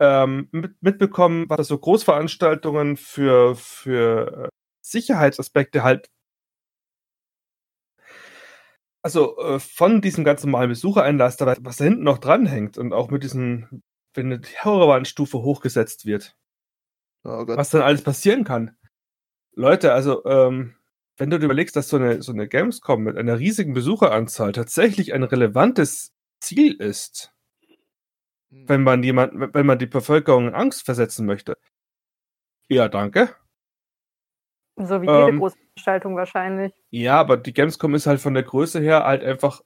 ähm, 0.00 0.48
mit, 0.52 0.82
mitbekommen, 0.82 1.46
was 1.48 1.68
so 1.68 1.78
Großveranstaltungen 1.78 2.96
für, 2.96 3.56
für 3.56 4.44
äh, 4.44 4.48
Sicherheitsaspekte 4.82 5.82
halt 5.82 6.10
also 9.04 9.36
äh, 9.36 9.60
von 9.60 10.00
diesem 10.00 10.24
ganz 10.24 10.42
normalen 10.42 10.70
Besuchereinlass, 10.70 11.36
da 11.36 11.54
was 11.60 11.76
da 11.76 11.84
hinten 11.84 12.04
noch 12.04 12.16
dranhängt 12.16 12.78
und 12.78 12.94
auch 12.94 13.10
mit 13.10 13.22
diesen, 13.22 13.82
wenn 14.14 14.26
eine 14.26 14.40
Terrorwarnstufe 14.40 15.42
hochgesetzt 15.42 16.06
wird, 16.06 16.34
Oh 17.22 17.44
was 17.46 17.68
dann 17.68 17.82
alles 17.82 18.02
passieren 18.02 18.44
kann. 18.44 18.76
Leute, 19.52 19.92
also 19.92 20.24
ähm, 20.24 20.76
wenn 21.18 21.28
du 21.28 21.38
dir 21.38 21.44
überlegst, 21.44 21.76
dass 21.76 21.90
so 21.90 21.96
eine, 21.96 22.22
so 22.22 22.32
eine 22.32 22.48
Gamescom 22.48 23.02
mit 23.02 23.18
einer 23.18 23.38
riesigen 23.38 23.74
Besucheranzahl 23.74 24.52
tatsächlich 24.52 25.12
ein 25.12 25.22
relevantes 25.22 26.14
Ziel 26.40 26.72
ist, 26.72 27.30
wenn 28.48 28.82
man 28.82 29.02
jemanden, 29.02 29.52
wenn 29.52 29.66
man 29.66 29.78
die 29.78 29.86
Bevölkerung 29.86 30.48
in 30.48 30.54
Angst 30.54 30.82
versetzen 30.82 31.26
möchte. 31.26 31.58
Ja, 32.68 32.88
danke. 32.88 33.36
So 34.76 35.00
wie 35.02 35.06
jede 35.06 35.28
Ähm, 35.28 35.38
Großveranstaltung 35.38 36.16
wahrscheinlich. 36.16 36.72
Ja, 36.90 37.20
aber 37.20 37.36
die 37.36 37.52
Gamescom 37.52 37.94
ist 37.94 38.06
halt 38.06 38.20
von 38.20 38.34
der 38.34 38.42
Größe 38.42 38.80
her 38.80 39.04
halt 39.04 39.22
einfach 39.22 39.62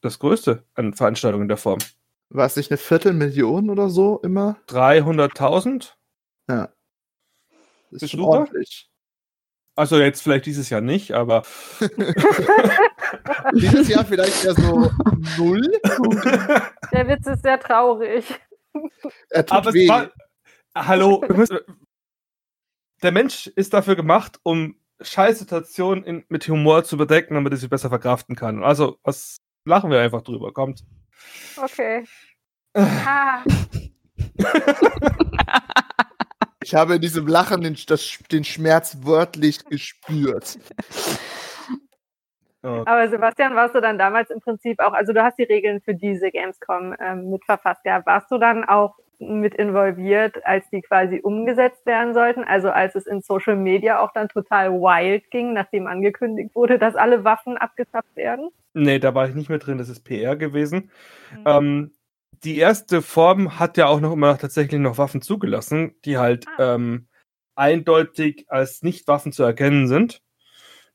das 0.00 0.18
Größte 0.18 0.64
an 0.74 0.94
Veranstaltungen 0.94 1.48
der 1.48 1.56
Form. 1.58 1.78
War 2.30 2.46
es 2.46 2.56
nicht 2.56 2.70
eine 2.70 2.78
Viertelmillion 2.78 3.68
oder 3.70 3.88
so 3.90 4.20
immer? 4.22 4.56
300.000? 4.68 5.92
Ja. 6.48 6.68
Ist 7.90 8.10
schon 8.10 8.20
Besucher? 8.20 8.28
ordentlich. 8.40 8.90
Also 9.76 9.98
jetzt 9.98 10.22
vielleicht 10.22 10.46
dieses 10.46 10.70
Jahr 10.70 10.80
nicht, 10.80 11.12
aber 11.12 11.42
Dieses 13.54 13.88
Jahr 13.88 14.04
vielleicht 14.04 14.44
eher 14.44 14.54
so 14.54 14.90
null. 15.38 15.62
Der 16.92 17.06
Witz 17.08 17.26
ist 17.26 17.42
sehr 17.42 17.58
traurig. 17.60 18.24
Er 19.30 19.46
tut 19.46 19.56
Aber 19.56 19.72
weh. 19.72 19.84
es 19.84 19.88
war. 19.88 20.10
Hallo, 20.74 21.22
wir 21.26 21.36
müssen- 21.36 21.58
der 23.02 23.12
Mensch 23.12 23.46
ist 23.48 23.74
dafür 23.74 23.96
gemacht, 23.96 24.38
um 24.42 24.76
Scheißsituationen 25.00 26.04
in, 26.04 26.24
mit 26.28 26.48
Humor 26.48 26.84
zu 26.84 26.96
bedecken, 26.96 27.34
damit 27.34 27.52
er 27.52 27.56
sie 27.56 27.68
besser 27.68 27.88
verkraften 27.88 28.34
kann. 28.36 28.64
Also, 28.64 28.98
was 29.02 29.38
lachen 29.64 29.90
wir 29.90 30.00
einfach 30.00 30.22
drüber? 30.22 30.52
Kommt. 30.52 30.84
Okay. 31.56 32.04
Ah, 32.74 33.42
Ich 36.68 36.74
habe 36.74 36.96
in 36.96 37.00
diesem 37.00 37.26
Lachen 37.26 37.62
den, 37.62 37.78
das, 37.86 38.18
den 38.30 38.44
Schmerz 38.44 38.98
wörtlich 39.02 39.64
gespürt. 39.64 40.58
Oh, 42.62 42.82
aber 42.84 43.08
Sebastian, 43.08 43.54
warst 43.54 43.74
du 43.74 43.80
dann 43.80 43.96
damals 43.96 44.28
im 44.28 44.40
Prinzip 44.40 44.80
auch, 44.80 44.92
also 44.92 45.14
du 45.14 45.22
hast 45.22 45.38
die 45.38 45.44
Regeln 45.44 45.80
für 45.80 45.94
diese 45.94 46.30
Gamescom 46.30 46.94
ähm, 47.00 47.30
mitverfasst 47.30 47.84
gehabt. 47.84 48.04
Warst 48.06 48.30
du 48.30 48.36
dann 48.36 48.64
auch 48.64 48.96
mit 49.18 49.54
involviert, 49.54 50.44
als 50.46 50.68
die 50.70 50.80
quasi 50.80 51.20
umgesetzt 51.20 51.84
werden 51.86 52.14
sollten? 52.14 52.44
Also 52.44 52.70
als 52.70 52.94
es 52.94 53.06
in 53.06 53.20
Social 53.20 53.56
Media 53.56 54.00
auch 54.00 54.12
dann 54.12 54.28
total 54.28 54.72
wild 54.72 55.30
ging, 55.30 55.52
nachdem 55.52 55.86
angekündigt 55.86 56.54
wurde, 56.54 56.78
dass 56.78 56.94
alle 56.94 57.24
Waffen 57.24 57.56
abgezapft 57.56 58.14
werden? 58.16 58.50
nee, 58.74 58.98
da 59.00 59.14
war 59.14 59.28
ich 59.28 59.34
nicht 59.34 59.48
mehr 59.48 59.58
drin, 59.58 59.78
das 59.78 59.88
ist 59.88 60.04
PR 60.04 60.36
gewesen. 60.36 60.90
Mhm. 61.32 61.42
Ähm, 61.46 61.92
die 62.44 62.58
erste 62.58 63.02
Form 63.02 63.58
hat 63.58 63.76
ja 63.76 63.86
auch 63.86 64.00
noch 64.00 64.12
immer 64.12 64.38
tatsächlich 64.38 64.80
noch 64.80 64.98
Waffen 64.98 65.20
zugelassen, 65.22 65.96
die 66.04 66.18
halt 66.18 66.46
Ah. 66.56 66.74
ähm, 66.74 67.08
eindeutig 67.56 68.46
als 68.48 68.82
Nicht-Waffen 68.82 69.32
zu 69.32 69.42
erkennen 69.42 69.88
sind. 69.88 70.22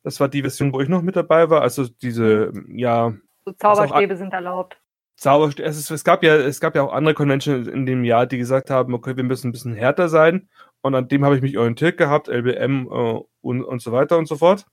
Das 0.03 0.19
war 0.19 0.29
die 0.29 0.41
Version, 0.41 0.73
wo 0.73 0.79
ich 0.79 0.87
noch 0.89 1.01
mit 1.01 1.15
dabei 1.17 1.49
war. 1.49 1.61
Also 1.61 1.87
diese, 1.87 2.53
ja, 2.69 3.13
So 3.45 3.51
Zauberstäbe 3.53 4.15
sind 4.15 4.31
erlaubt. 4.33 4.77
Zauberst 5.15 5.59
es, 5.59 5.89
es 5.89 6.03
gab 6.03 6.23
ja, 6.23 6.35
es 6.35 6.59
gab 6.59 6.75
ja 6.75 6.83
auch 6.83 6.93
andere 6.93 7.13
Conventions 7.13 7.67
in 7.67 7.85
dem 7.85 8.03
Jahr, 8.03 8.25
die 8.25 8.37
gesagt 8.37 8.69
haben, 8.69 8.93
okay, 8.93 9.15
wir 9.15 9.23
müssen 9.23 9.49
ein 9.49 9.51
bisschen 9.51 9.75
härter 9.75 10.09
sein. 10.09 10.49
Und 10.81 10.95
an 10.95 11.07
dem 11.07 11.23
habe 11.23 11.35
ich 11.35 11.41
mich 11.41 11.57
orientiert 11.57 11.97
gehabt, 11.97 12.27
LBM 12.27 12.87
äh, 12.91 13.19
und, 13.41 13.63
und 13.63 13.81
so 13.81 13.91
weiter 13.91 14.17
und 14.17 14.27
so 14.27 14.35
fort. 14.35 14.65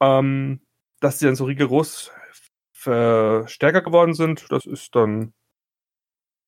Ähm, 0.00 0.60
dass 1.00 1.18
die 1.18 1.26
dann 1.26 1.36
so 1.36 1.44
rigoros 1.44 2.10
ver- 2.72 3.46
stärker 3.46 3.82
geworden 3.82 4.14
sind, 4.14 4.50
das 4.50 4.66
ist 4.66 4.94
dann 4.96 5.32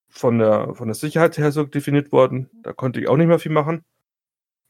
von 0.09 0.39
der, 0.39 0.75
von 0.75 0.89
der 0.89 0.95
Sicherheit 0.95 1.39
her 1.39 1.53
so 1.53 1.65
definiert 1.65 2.13
worden. 2.13 2.51
Da 2.63 2.73
konnte 2.73 3.01
ich 3.01 3.09
auch 3.09 3.17
nicht 3.17 3.27
mehr 3.27 3.39
viel 3.39 3.53
machen. 3.53 3.85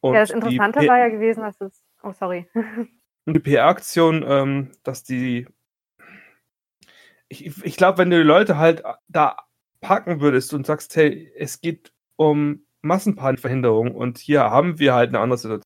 Und 0.00 0.14
ja, 0.14 0.20
das 0.20 0.30
Interessante 0.30 0.80
war 0.86 0.98
ja 0.98 1.08
gewesen, 1.08 1.40
dass 1.42 1.60
es. 1.60 1.82
Oh, 2.02 2.12
sorry. 2.12 2.46
und 3.24 3.34
die 3.34 3.40
PR-Aktion, 3.40 4.24
ähm, 4.26 4.72
dass 4.82 5.04
die. 5.04 5.46
Ich, 7.42 7.64
ich 7.64 7.76
glaube, 7.76 7.98
wenn 7.98 8.10
du 8.10 8.18
die 8.18 8.22
Leute 8.22 8.58
halt 8.58 8.82
da 9.08 9.36
packen 9.80 10.20
würdest 10.20 10.54
und 10.54 10.66
sagst, 10.66 10.94
hey, 10.96 11.32
es 11.36 11.60
geht 11.60 11.92
um 12.16 12.64
Massenpanikverhinderung 12.82 13.94
und 13.94 14.18
hier 14.18 14.42
haben 14.42 14.78
wir 14.78 14.94
halt 14.94 15.08
eine 15.08 15.20
andere 15.20 15.38
Situation, 15.38 15.64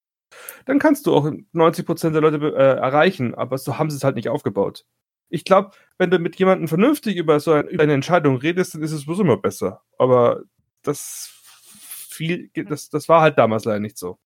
dann 0.67 0.79
kannst 0.79 1.07
du 1.07 1.15
auch 1.15 1.27
90% 1.27 2.11
der 2.11 2.21
Leute 2.21 2.37
äh, 2.37 2.79
erreichen, 2.79 3.35
aber 3.35 3.59
so 3.59 3.79
haben 3.79 3.91
sie 3.91 3.97
es 3.97 4.05
halt 4.05 4.17
nicht 4.17 4.29
aufgebaut. 4.29 4.85
Ich 5.31 5.45
glaube, 5.45 5.73
wenn 5.99 6.11
du 6.11 6.19
mit 6.19 6.37
jemandem 6.37 6.69
vernünftig 6.69 7.17
über 7.17 7.39
so 7.41 7.53
ein, 7.53 7.69
über 7.69 7.83
eine 7.83 7.93
Entscheidung 7.93 8.37
redest, 8.37 8.75
dann 8.75 8.83
ist 8.83 8.93
es 8.93 9.05
bloß 9.05 9.21
immer 9.21 9.37
besser. 9.37 9.83
Aber 9.99 10.43
das 10.83 11.35
viel, 12.09 12.51
das, 12.55 12.89
das 12.89 13.09
war 13.09 13.21
halt 13.21 13.39
damals 13.39 13.65
leider 13.65 13.81
nicht 13.81 13.99
so. 13.99 14.19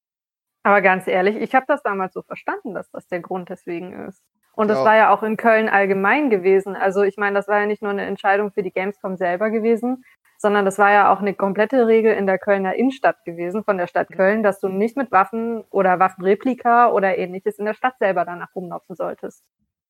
Aber 0.62 0.81
ganz 0.81 1.09
ehrlich, 1.09 1.37
ich 1.37 1.55
habe 1.55 1.66
das 1.66 1.83
damals 1.83 2.14
so 2.14 2.22
verstanden, 2.22 2.74
dass 2.74 2.90
das 2.90 3.09
der 3.09 3.20
Grund 3.20 3.48
deswegen 3.48 3.92
ist. 4.07 4.22
Und 4.55 4.69
das 4.69 4.79
Ja. 4.79 4.85
war 4.85 4.97
ja 4.97 5.11
auch 5.15 5.23
in 5.23 5.37
Köln 5.37 5.69
allgemein 5.69 6.29
gewesen. 6.31 6.77
Also 6.77 7.03
ich 7.03 7.17
meine, 7.17 7.35
das 7.37 7.49
war 7.49 7.61
ja 7.61 7.67
nicht 7.67 7.83
nur 7.83 7.91
eine 7.91 8.05
Entscheidung 8.05 8.53
für 8.53 8.62
die 8.62 8.71
Gamescom 8.73 9.17
selber 9.17 9.51
gewesen, 9.51 10.05
sondern 10.38 10.65
das 10.65 10.79
war 10.79 10.91
ja 10.93 11.12
auch 11.12 11.21
eine 11.21 11.35
komplette 11.35 11.87
Regel 11.87 12.12
in 12.15 12.27
der 12.27 12.38
Kölner 12.38 12.75
Innenstadt 12.75 13.25
gewesen, 13.25 13.65
von 13.65 13.79
der 13.79 13.87
Stadt 13.87 14.09
Köln, 14.11 14.43
dass 14.43 14.61
du 14.61 14.69
nicht 14.69 14.97
mit 14.97 15.11
Waffen 15.12 15.62
oder 15.71 15.99
Waffenreplika 16.01 16.91
oder 16.91 17.17
ähnliches 17.17 17.59
in 17.59 17.65
der 17.65 17.75
Stadt 17.75 17.97
selber 17.99 18.25
danach 18.25 18.55
rumlaufen 18.55 18.97
solltest. 18.97 19.45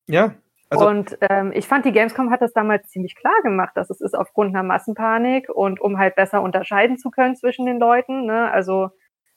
Ja, 0.07 0.33
Also- 0.69 0.87
und 0.87 1.17
ähm, 1.29 1.51
ich 1.53 1.67
fand, 1.67 1.85
die 1.85 1.91
Gamescom 1.91 2.29
hat 2.31 2.41
das 2.41 2.53
damals 2.53 2.87
ziemlich 2.89 3.15
klar 3.15 3.41
gemacht, 3.43 3.71
dass 3.75 3.89
es 3.89 3.99
ist 3.99 4.15
aufgrund 4.15 4.55
einer 4.55 4.63
Massenpanik 4.63 5.49
und 5.49 5.81
um 5.81 5.97
halt 5.97 6.15
besser 6.15 6.41
unterscheiden 6.41 6.97
zu 6.97 7.09
können 7.11 7.35
zwischen 7.35 7.65
den 7.65 7.79
Leuten. 7.79 8.25
Ne? 8.25 8.49
Also 8.51 8.91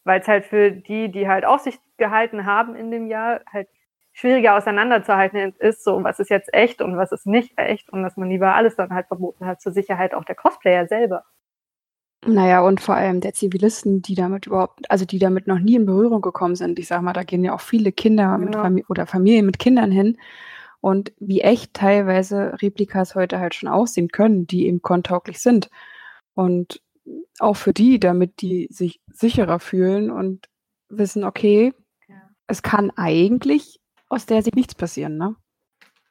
weil 0.05 0.21
es 0.21 0.29
halt 0.29 0.45
für 0.45 0.71
die, 0.71 1.11
die 1.11 1.27
halt 1.29 1.45
Aufsicht 1.45 1.81
gehalten 1.99 2.47
haben 2.47 2.77
in 2.77 2.91
dem 2.93 3.07
Jahr, 3.09 3.41
halt 3.53 3.69
schwieriger 4.18 4.57
auseinanderzuhalten 4.57 5.55
ist, 5.59 5.85
so 5.85 6.02
was 6.02 6.18
ist 6.20 6.31
jetzt 6.31 6.52
echt 6.55 6.81
und 6.81 6.96
was 6.96 7.12
ist 7.12 7.26
nicht 7.26 7.52
echt 7.59 7.90
und 7.92 8.02
dass 8.02 8.16
man 8.16 8.31
lieber 8.31 8.55
alles 8.55 8.74
dann 8.74 8.90
halt 8.94 9.09
verboten 9.09 9.44
hat 9.46 9.61
zur 9.61 9.72
Sicherheit 9.72 10.14
auch 10.14 10.24
der 10.24 10.35
Cosplayer 10.37 10.87
selber. 10.87 11.24
Naja, 12.26 12.62
und 12.62 12.81
vor 12.81 12.94
allem 12.96 13.20
der 13.20 13.35
Zivilisten, 13.35 14.00
die 14.02 14.14
damit 14.14 14.46
überhaupt, 14.46 14.90
also 14.90 15.05
die 15.05 15.18
damit 15.18 15.46
noch 15.46 15.59
nie 15.61 15.76
in 15.76 15.87
Berührung 15.87 16.22
gekommen 16.22 16.57
sind. 16.57 16.79
Ich 16.79 16.88
sag 16.88 17.02
mal, 17.02 17.12
da 17.12 17.22
gehen 17.22 17.44
ja 17.44 17.55
auch 17.55 17.61
viele 17.61 17.92
Kinder 17.92 18.37
Genau. 18.40 18.62
Famili 18.62 18.85
oder 18.88 19.07
Familien 19.07 19.46
mit 19.46 19.59
Kindern 19.59 19.90
hin. 19.92 20.18
und 20.81 21.12
wie 21.18 21.40
echt 21.40 21.74
teilweise 21.74 22.55
Replikas 22.62 23.14
heute 23.16 23.38
halt 23.40 23.55
schon 23.55 23.68
aussehen 23.68 24.09
können, 24.09 24.46
die 24.46 24.66
eben 24.66 24.83
kontauglich 24.83 25.40
sind. 25.40 25.68
Und 26.35 26.81
auch 27.40 27.55
für 27.57 27.72
die, 27.72 27.98
damit 28.00 28.40
die 28.40 28.68
sich 28.70 29.00
sicherer 29.12 29.59
fühlen 29.61 30.11
und 30.11 30.48
wissen, 30.88 31.24
okay, 31.24 31.72
Ja. 32.09 32.14
es 32.46 32.62
kann 32.62 32.90
eigentlich 32.96 33.81
aus 34.09 34.27
der 34.27 34.42
Sicht 34.42 34.57
nichts 34.57 34.75
passieren, 34.75 35.16
ne? 35.16 35.35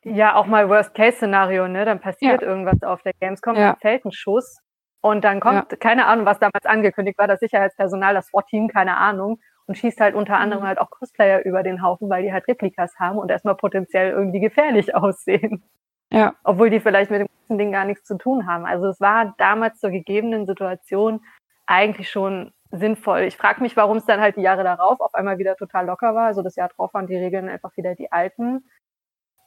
Ja, 0.03 0.36
auch 0.36 0.45
mal 0.45 0.69
Worst-Case-Szenario, 0.69 1.67
ne? 1.67 1.84
Dann 1.86 1.99
passiert 1.99 2.41
irgendwas 2.43 2.84
auf 2.84 3.01
der 3.01 3.13
Gamescom, 3.19 3.55
Ja. 3.55 3.75
fällt 3.81 4.05
ein 4.05 4.12
Schuss 4.12 4.60
und 5.01 5.23
dann 5.23 5.39
kommt, 5.39 5.79
keine 5.79 6.05
Ahnung, 6.05 6.25
was 6.25 6.38
damals 6.39 6.65
angekündigt 6.65 7.17
war, 7.17 7.27
das 7.27 7.39
Sicherheitspersonal, 7.39 8.13
das 8.13 8.27
SWAT-Team, 8.27 8.67
keine 8.67 8.97
Ahnung, 8.97 9.39
und 9.67 9.77
schießt 9.77 9.99
halt 9.99 10.13
unter 10.13 10.38
anderem 10.38 10.62
Mhm. 10.63 10.67
halt 10.67 10.79
auch 10.79 10.91
Cosplayer 10.91 11.43
über 11.43 11.63
den 11.63 11.81
Haufen, 11.81 12.08
weil 12.10 12.21
die 12.21 12.31
halt 12.31 12.47
Replikas 12.47 12.93
haben 12.99 13.17
und 13.17 13.31
erstmal 13.31 13.55
potenziell 13.55 14.12
irgendwie 14.12 14.39
gefährlich 14.39 14.93
aussehen. 14.95 15.63
Ja, 16.12 16.36
Obwohl 16.43 16.69
die 16.69 16.79
vielleicht 16.79 17.10
mit 17.10 17.21
dem 17.21 17.27
ganzen 17.39 17.58
Ding 17.58 17.71
gar 17.71 17.86
nichts 17.86 18.03
zu 18.05 18.15
tun 18.17 18.45
haben. 18.45 18.65
Also 18.67 18.86
es 18.88 19.01
war 19.01 19.34
damals 19.39 19.79
zur 19.79 19.89
gegebenen 19.89 20.45
Situation 20.45 21.19
eigentlich 21.65 22.12
schon 22.12 22.53
sinnvoll. 22.71 23.21
Ich 23.21 23.38
frage 23.38 23.62
mich, 23.62 23.75
warum 23.78 23.97
es 23.97 24.06
dann 24.06 24.19
halt 24.19 24.38
die 24.38 24.41
Jahre 24.41 24.63
darauf 24.63 24.99
auf 24.99 25.13
einmal 25.13 25.38
wieder 25.38 25.56
total 25.56 25.86
locker 25.86 26.15
war. 26.15 26.28
Also 26.28 26.41
das 26.41 26.56
Jahr 26.56 26.69
drauf 26.69 26.93
waren 26.93 27.08
die 27.08 27.15
Regeln 27.15 27.49
einfach 27.49 27.75
wieder 27.78 27.95
die 27.95 28.12
alten. 28.12 28.65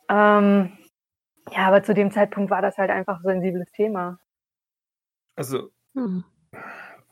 Ähm, 0.09 0.79
ja, 1.51 1.67
aber 1.67 1.83
zu 1.83 1.95
dem 1.95 2.11
Zeitpunkt 2.11 2.51
war 2.51 2.63
das 2.63 2.79
halt 2.79 2.91
einfach 2.91 3.19
ein 3.19 3.25
sensibles 3.25 3.71
Thema. 3.73 4.19
Also, 5.37 5.71
hm. 5.95 6.25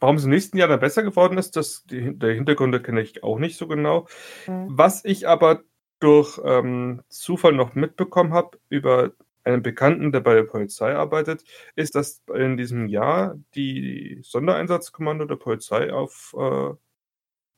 warum 0.00 0.16
es 0.16 0.24
im 0.24 0.30
nächsten 0.30 0.58
Jahr 0.58 0.68
dann 0.68 0.80
besser 0.80 1.02
geworden 1.02 1.38
ist, 1.38 1.56
das, 1.56 1.84
die, 1.84 2.18
der 2.18 2.34
Hintergründe 2.34 2.82
kenne 2.82 3.00
ich 3.00 3.22
auch 3.22 3.38
nicht 3.38 3.56
so 3.56 3.68
genau. 3.68 4.06
Mhm. 4.46 4.66
Was 4.68 5.04
ich 5.04 5.28
aber 5.28 5.62
durch 6.00 6.40
ähm, 6.44 7.02
Zufall 7.08 7.52
noch 7.52 7.74
mitbekommen 7.74 8.34
habe 8.34 8.58
über 8.68 9.12
einen 9.46 9.62
Bekannten, 9.62 10.12
der 10.12 10.20
bei 10.20 10.34
der 10.34 10.42
Polizei 10.42 10.94
arbeitet, 10.94 11.44
ist, 11.76 11.94
dass 11.94 12.22
in 12.34 12.56
diesem 12.56 12.88
Jahr 12.88 13.36
die 13.54 14.18
Sondereinsatzkommando 14.22 15.24
der 15.24 15.36
Polizei 15.36 15.92
auf, 15.92 16.34
äh, 16.36 16.74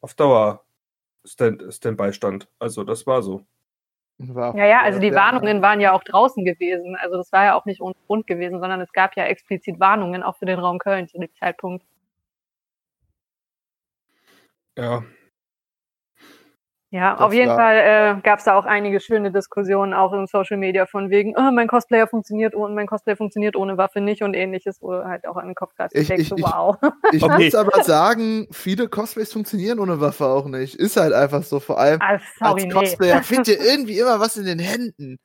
auf 0.00 0.14
Dauer 0.14 0.64
Stand, 1.24 1.62
Standby 1.72 2.12
stand. 2.12 2.48
Also 2.58 2.84
das 2.84 3.06
war 3.06 3.22
so. 3.22 3.44
War 4.18 4.54
Ja, 4.56 4.66
ja, 4.66 4.82
also 4.82 5.00
die 5.00 5.14
Warnungen 5.14 5.62
waren 5.62 5.80
ja 5.80 5.92
auch 5.92 6.02
draußen 6.02 6.44
gewesen. 6.44 6.96
Also 6.96 7.16
das 7.16 7.32
war 7.32 7.44
ja 7.44 7.54
auch 7.54 7.64
nicht 7.64 7.80
ohne 7.80 7.94
Grund 8.06 8.26
gewesen, 8.26 8.60
sondern 8.60 8.80
es 8.80 8.92
gab 8.92 9.16
ja 9.16 9.24
explizit 9.24 9.80
Warnungen 9.80 10.22
auch 10.22 10.36
für 10.36 10.46
den 10.46 10.58
Raum 10.58 10.78
Köln 10.78 11.08
zu 11.08 11.18
dem 11.18 11.32
Zeitpunkt. 11.34 11.84
Ja, 14.76 15.04
Ja, 16.90 17.12
Das 17.12 17.20
auf 17.20 17.32
jeden 17.34 17.50
war- 17.50 17.56
Fall 17.56 17.76
äh, 17.76 18.20
gab 18.22 18.38
es 18.38 18.46
da 18.46 18.54
auch 18.56 18.64
einige 18.64 18.98
schöne 19.00 19.30
Diskussionen 19.30 19.92
auch 19.92 20.14
in 20.14 20.26
Social 20.26 20.56
Media 20.56 20.86
von 20.86 21.10
wegen, 21.10 21.34
oh, 21.36 21.50
mein 21.52 21.68
Cosplayer 21.68 22.06
funktioniert 22.06 22.54
ohne, 22.54 22.74
mein 22.74 22.86
Cosplayer 22.86 23.16
funktioniert 23.16 23.56
ohne 23.56 23.76
Waffe 23.76 24.00
nicht 24.00 24.22
und 24.22 24.32
ähnliches, 24.32 24.80
wo 24.80 24.92
du 24.92 25.04
halt 25.04 25.26
auch 25.28 25.36
an 25.36 25.48
den 25.48 25.54
Kopf 25.54 25.74
greifst. 25.76 25.94
Ich- 25.94 26.08
Ich, 26.10 26.32
ich- 26.32 26.42
wow. 26.42 26.76
Ich 27.12 27.22
Okay. 27.22 27.44
muss 27.44 27.54
aber 27.54 27.82
sagen, 27.84 28.46
viele 28.52 28.88
Cosplays 28.88 29.32
funktionieren 29.34 29.80
ohne 29.80 30.00
Waffe 30.00 30.24
auch 30.26 30.46
nicht. 30.46 30.76
Ist 30.76 30.96
halt 30.96 31.12
einfach 31.12 31.42
so, 31.42 31.60
vor 31.60 31.78
allem 31.78 31.98
Ah, 32.00 32.18
sorry, 32.38 32.52
als 32.52 32.64
nee. 32.64 32.70
Cosplayer 32.70 33.22
findet 33.22 33.48
ihr 33.48 33.60
irgendwie 33.60 33.98
immer 33.98 34.18
was 34.18 34.38
in 34.38 34.46
den 34.46 34.58
Händen. 34.58 35.18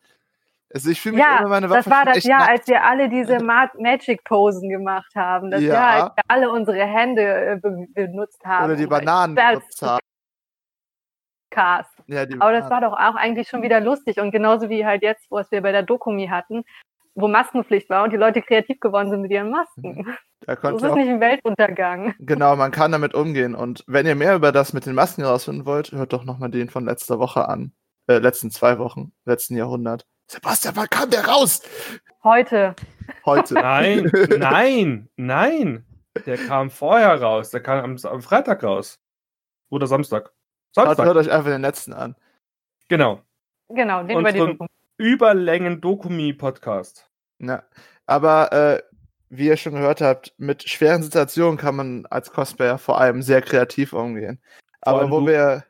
Also 0.74 0.90
ich 0.90 1.00
fühle 1.00 1.16
mich 1.16 1.24
Ja, 1.24 1.40
immer 1.40 1.50
meine 1.50 1.68
das 1.70 1.78
Waffe 1.78 1.92
war 1.92 2.04
schon 2.04 2.14
das 2.16 2.24
Jahr, 2.26 2.40
nackt. 2.40 2.52
als 2.52 2.68
wir 2.68 2.84
alle 2.84 3.08
diese 3.08 3.40
Ma 3.42 3.70
Magic-Posen 3.80 4.70
gemacht 4.70 5.12
haben. 5.16 5.50
Das 5.52 5.62
Ja. 5.62 5.74
Jahr, 5.76 5.94
als 6.04 6.16
wir 6.18 6.24
alle 6.28 6.50
unsere 6.52 6.84
Hände 6.84 7.22
äh, 7.22 7.56
be 7.62 7.86
benutzt 7.94 8.44
haben. 8.44 8.66
Oder 8.66 8.76
die 8.76 8.88
Bananen 8.88 9.36
das 9.36 9.50
benutzt 9.60 9.82
haben. 9.82 10.00
Cast. 11.54 11.92
Ja, 12.08 12.26
die 12.26 12.40
Aber 12.40 12.52
das 12.52 12.70
war 12.70 12.82
doch 12.82 12.94
auch 12.94 13.16
eigentlich 13.16 13.48
schon 13.48 13.62
wieder 13.62 13.80
lustig 13.80 14.20
und 14.20 14.32
genauso 14.32 14.70
wie 14.70 14.86
halt 14.86 15.04
jetzt, 15.04 15.30
was 15.30 15.52
wir 15.52 15.62
bei 15.62 15.72
der 15.72 15.84
Dokumi 15.84 16.28
hatten, 16.28 16.64
wo 17.16 17.28
Maskenpflicht 17.28 17.90
war 17.90 18.04
und 18.04 18.12
die 18.12 18.18
Leute 18.18 18.42
kreativ 18.42 18.80
geworden 18.80 19.10
sind 19.10 19.22
mit 19.22 19.32
ihren 19.32 19.50
Masken. 19.50 20.16
Da 20.46 20.56
Das 20.56 20.74
ist 20.74 20.84
auch, 20.84 20.96
nicht 20.96 21.08
ein 21.08 21.22
Weltuntergang. 21.22 22.16
genau, 22.20 22.58
man 22.58 22.72
kann 22.72 22.92
damit 22.92 23.14
umgehen. 23.14 23.56
Und 23.56 23.86
wenn 23.88 24.06
ihr 24.06 24.16
mehr 24.16 24.36
über 24.36 24.52
das 24.52 24.74
mit 24.74 24.86
den 24.86 24.94
Masken 24.94 25.24
rausfinden 25.24 25.66
wollt, 25.66 25.94
hört 25.94 26.12
doch 26.12 26.26
nochmal 26.26 26.50
den 26.50 26.70
von 26.70 26.84
letzter 26.84 27.18
Woche 27.18 27.48
an. 27.48 27.72
Äh, 28.08 28.18
letzten 28.18 28.52
zwei 28.52 28.78
Wochen, 28.78 29.14
letzten 29.24 29.56
Jahrhundert. 29.56 30.06
Sebastian, 30.28 30.76
wann 30.76 30.90
kam 30.90 31.10
der 31.10 31.26
raus? 31.26 31.62
Heute. 32.26 32.76
Heute. 33.26 33.54
nein, 33.54 34.12
nein, 34.38 35.10
nein. 35.16 35.86
Der 36.26 36.38
kam 36.38 36.70
vorher 36.70 37.22
raus. 37.22 37.50
Der 37.52 37.64
kam 37.64 37.82
am, 37.82 37.98
am 38.04 38.22
Freitag 38.22 38.64
raus. 38.64 39.00
Oder 39.70 39.88
Samstag. 39.88 40.33
Hört, 40.76 40.88
Samstag, 40.88 41.06
hört 41.06 41.18
euch 41.18 41.32
einfach 41.32 41.52
den 41.52 41.62
letzten 41.62 41.94
an. 41.94 42.16
genau. 42.90 43.22
Genau, 43.70 44.04
den 44.04 44.18
Und 44.18 44.22
über 44.22 44.32
die 44.32 44.40
so- 44.40 44.48
Doku. 44.48 44.66
Überlängen-Dokumi-Podcast. 44.98 47.10
Ja. 47.40 47.64
Aber 48.06 48.52
äh, 48.52 48.84
wie 49.30 49.48
ihr 49.48 49.58
schon 49.58 49.74
gehört 49.74 50.02
habt, 50.02 50.34
mit 50.38 50.68
schweren 50.70 51.02
Situationen 51.02 51.58
kann 51.58 51.76
man 51.76 52.06
als 52.08 52.32
Cosplayer 52.32 52.78
vor 52.78 53.00
allem 53.00 53.22
sehr 53.24 53.42
kreativ 53.42 53.94
umgehen. 53.94 54.40
Vor 54.84 54.94
Aber 55.02 55.10
wo 55.12 55.22
du. 55.22 55.28
wir 55.28 55.64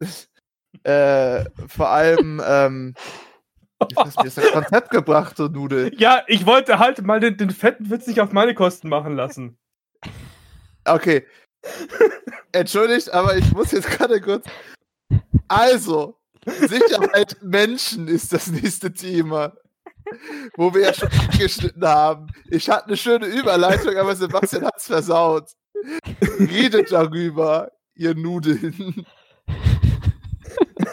äh, 0.84 1.44
vor 1.68 1.88
allem 1.88 2.40
ähm, 2.46 2.94
mir 3.80 3.88
jetzt 4.24 4.38
ein 4.38 4.52
Konzept 4.52 4.90
gebracht, 4.90 5.36
so 5.36 5.48
Nudel. 5.48 5.92
Ja, 5.98 6.22
ich 6.28 6.46
wollte 6.46 6.78
halt 6.78 7.02
mal 7.02 7.18
den, 7.20 7.36
den 7.36 7.50
fetten 7.50 7.90
Witz 7.90 8.06
nicht 8.06 8.20
auf 8.20 8.32
meine 8.32 8.54
Kosten 8.54 8.88
machen 8.88 9.16
lassen. 9.16 9.58
Okay. 10.84 11.26
Entschuldigt, 12.52 13.12
aber 13.12 13.36
ich 13.36 13.52
muss 13.52 13.72
jetzt 13.72 13.90
gerade 13.90 14.20
kurz. 14.20 14.46
Also, 15.48 16.16
Sicherheit 16.46 17.36
Menschen 17.42 18.08
ist 18.08 18.32
das 18.32 18.48
nächste 18.48 18.92
Thema. 18.92 19.52
Wo 20.56 20.72
wir 20.72 20.82
ja 20.82 20.94
schon 20.94 21.08
abgeschnitten 21.08 21.84
haben. 21.84 22.28
Ich 22.48 22.70
hatte 22.70 22.86
eine 22.86 22.96
schöne 22.96 23.26
Überleitung, 23.26 23.96
aber 23.96 24.14
Sebastian 24.14 24.64
hat's 24.64 24.86
versaut. 24.86 25.50
Redet 26.38 26.92
darüber, 26.92 27.72
ihr 27.96 28.14
Nudeln. 28.14 29.04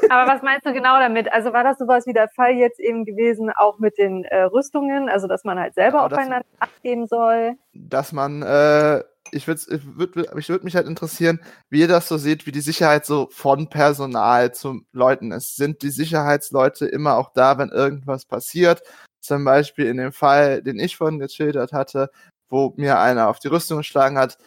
Aber 0.10 0.32
was 0.32 0.42
meinst 0.42 0.66
du 0.66 0.74
genau 0.74 1.00
damit? 1.00 1.32
Also 1.32 1.54
war 1.54 1.64
das 1.64 1.78
sowas 1.78 2.06
wie 2.08 2.14
der 2.14 2.28
Fall 2.30 2.54
jetzt 2.54 2.80
eben 2.80 3.06
gewesen, 3.06 3.52
auch 3.56 3.78
mit 3.80 3.98
den 3.98 4.24
äh, 4.26 4.44
Rüstungen, 4.44 5.10
also 5.10 5.28
dass 5.28 5.44
man 5.44 5.60
halt 5.60 5.76
selber 5.76 6.00
Ja, 6.00 6.10
das- 6.10 6.18
aufeinander 6.20 6.46
Acht 6.60 6.82
geben 6.82 7.08
soll? 7.08 7.56
Dass 7.74 8.12
man, 8.12 8.42
äh, 8.42 9.04
ich 9.34 9.48
würde 9.48 9.62
ich 9.70 9.98
würd, 9.98 10.16
ich 10.38 10.50
würd 10.50 10.64
mich 10.64 10.76
halt 10.76 10.88
interessieren, 10.88 11.40
wie 11.70 11.82
ihr 11.82 11.88
das 11.88 12.08
so 12.08 12.18
seht, 12.18 12.46
wie 12.46 12.52
die 12.52 12.62
Sicherheit 12.62 13.06
so 13.06 13.28
von 13.32 13.70
Personal 13.70 14.54
zu 14.54 14.82
Leuten 14.92 15.32
ist. 15.32 15.56
Sind 15.56 15.82
die 15.82 15.90
Sicherheitsleute 15.90 16.86
immer 16.86 17.18
auch 17.18 17.34
da, 17.34 17.58
wenn 17.58 17.70
irgendwas 17.70 18.26
passiert? 18.26 18.84
Zum 19.22 19.46
Beispiel 19.46 19.88
in 19.88 19.98
dem 19.98 20.12
Fall, 20.14 20.62
den 20.62 20.80
ich 20.80 20.98
vorhin 20.98 21.20
geschildert 21.20 21.74
hatte, 21.74 22.12
wo 22.50 22.74
mir 22.78 23.00
einer 23.00 23.30
auf 23.30 23.40
die 23.40 23.48
Rüstung 23.48 23.80
geschlagen 23.80 24.18
hat. 24.18 24.38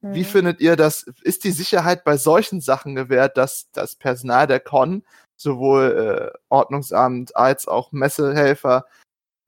Wie 0.00 0.20
Mhm. 0.20 0.24
findet 0.24 0.60
ihr 0.60 0.76
das? 0.76 1.04
Ist 1.22 1.44
die 1.44 1.52
Sicherheit 1.52 2.04
bei 2.04 2.16
solchen 2.16 2.60
Sachen 2.60 2.94
gewährt, 2.94 3.36
dass 3.36 3.70
das 3.72 3.96
Personal 3.96 4.46
der 4.46 4.60
Con, 4.60 5.04
sowohl 5.36 6.32
äh, 6.34 6.38
Ordnungsamt 6.48 7.34
als 7.36 7.66
auch 7.66 7.92
Messehelfer, 7.92 8.86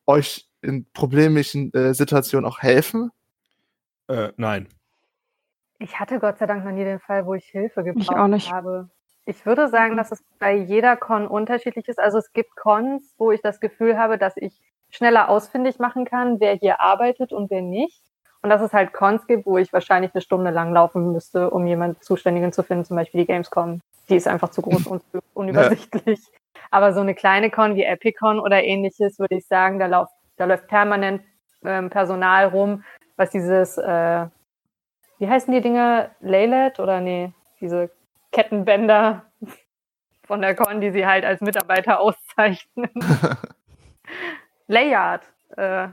euch 0.06 0.48
in 0.62 0.90
problemischen 0.92 1.72
äh, 1.74 1.94
Situationen 1.94 2.48
auch 2.48 2.60
helfen? 2.60 3.10
Äh, 4.08 4.32
nein. 4.36 4.68
Ich 5.78 6.00
hatte 6.00 6.18
Gott 6.18 6.38
sei 6.38 6.46
Dank 6.46 6.64
noch 6.64 6.72
nie 6.72 6.84
den 6.84 6.98
Fall, 6.98 7.24
wo 7.26 7.34
ich 7.34 7.44
Hilfe 7.46 7.84
gebraucht 7.84 8.16
auch 8.16 8.26
nicht. 8.26 8.52
habe. 8.52 8.88
Ich 9.26 9.46
würde 9.46 9.68
sagen, 9.68 9.96
dass 9.96 10.10
es 10.10 10.24
bei 10.38 10.54
jeder 10.54 10.96
Con 10.96 11.26
unterschiedlich 11.28 11.86
ist. 11.86 11.98
Also 11.98 12.18
es 12.18 12.32
gibt 12.32 12.56
Cons, 12.56 13.14
wo 13.18 13.30
ich 13.30 13.42
das 13.42 13.60
Gefühl 13.60 13.98
habe, 13.98 14.18
dass 14.18 14.36
ich 14.36 14.60
schneller 14.90 15.28
ausfindig 15.28 15.78
machen 15.78 16.04
kann, 16.04 16.40
wer 16.40 16.54
hier 16.54 16.80
arbeitet 16.80 17.32
und 17.32 17.50
wer 17.50 17.62
nicht. 17.62 18.02
Und 18.40 18.50
dass 18.50 18.62
es 18.62 18.72
halt 18.72 18.92
Cons 18.92 19.26
gibt, 19.26 19.46
wo 19.46 19.58
ich 19.58 19.72
wahrscheinlich 19.72 20.14
eine 20.14 20.22
Stunde 20.22 20.50
lang 20.50 20.72
laufen 20.72 21.12
müsste, 21.12 21.50
um 21.50 21.66
jemanden 21.66 22.00
Zuständigen 22.00 22.52
zu 22.52 22.62
finden, 22.62 22.84
zum 22.84 22.96
Beispiel 22.96 23.20
die 23.20 23.26
Gamescom. 23.26 23.80
Die 24.08 24.16
ist 24.16 24.26
einfach 24.26 24.48
zu 24.48 24.62
groß 24.62 24.86
und 24.86 25.02
unübersichtlich. 25.34 26.20
Aber 26.70 26.92
so 26.92 27.00
eine 27.00 27.14
kleine 27.14 27.50
Con 27.50 27.76
wie 27.76 27.84
Epicon 27.84 28.40
oder 28.40 28.62
ähnliches, 28.64 29.18
würde 29.18 29.36
ich 29.36 29.46
sagen, 29.46 29.78
da, 29.78 29.86
lauf, 29.86 30.08
da 30.36 30.46
läuft 30.46 30.68
permanent 30.68 31.22
ähm, 31.64 31.90
Personal 31.90 32.46
rum, 32.46 32.84
was 33.16 33.30
dieses, 33.30 33.76
äh, 33.76 34.26
wie 35.18 35.28
heißen 35.28 35.52
die 35.52 35.60
Dinger? 35.60 36.10
Laylet 36.20 36.78
oder 36.80 37.00
nee, 37.00 37.32
diese 37.60 37.90
Kettenbänder 38.32 39.24
von 40.24 40.40
der 40.40 40.54
Con, 40.54 40.80
die 40.80 40.90
sie 40.90 41.06
halt 41.06 41.24
als 41.24 41.40
Mitarbeiter 41.40 42.00
auszeichnen. 42.00 42.90
Layard. 44.66 45.22
Äh, 45.56 45.88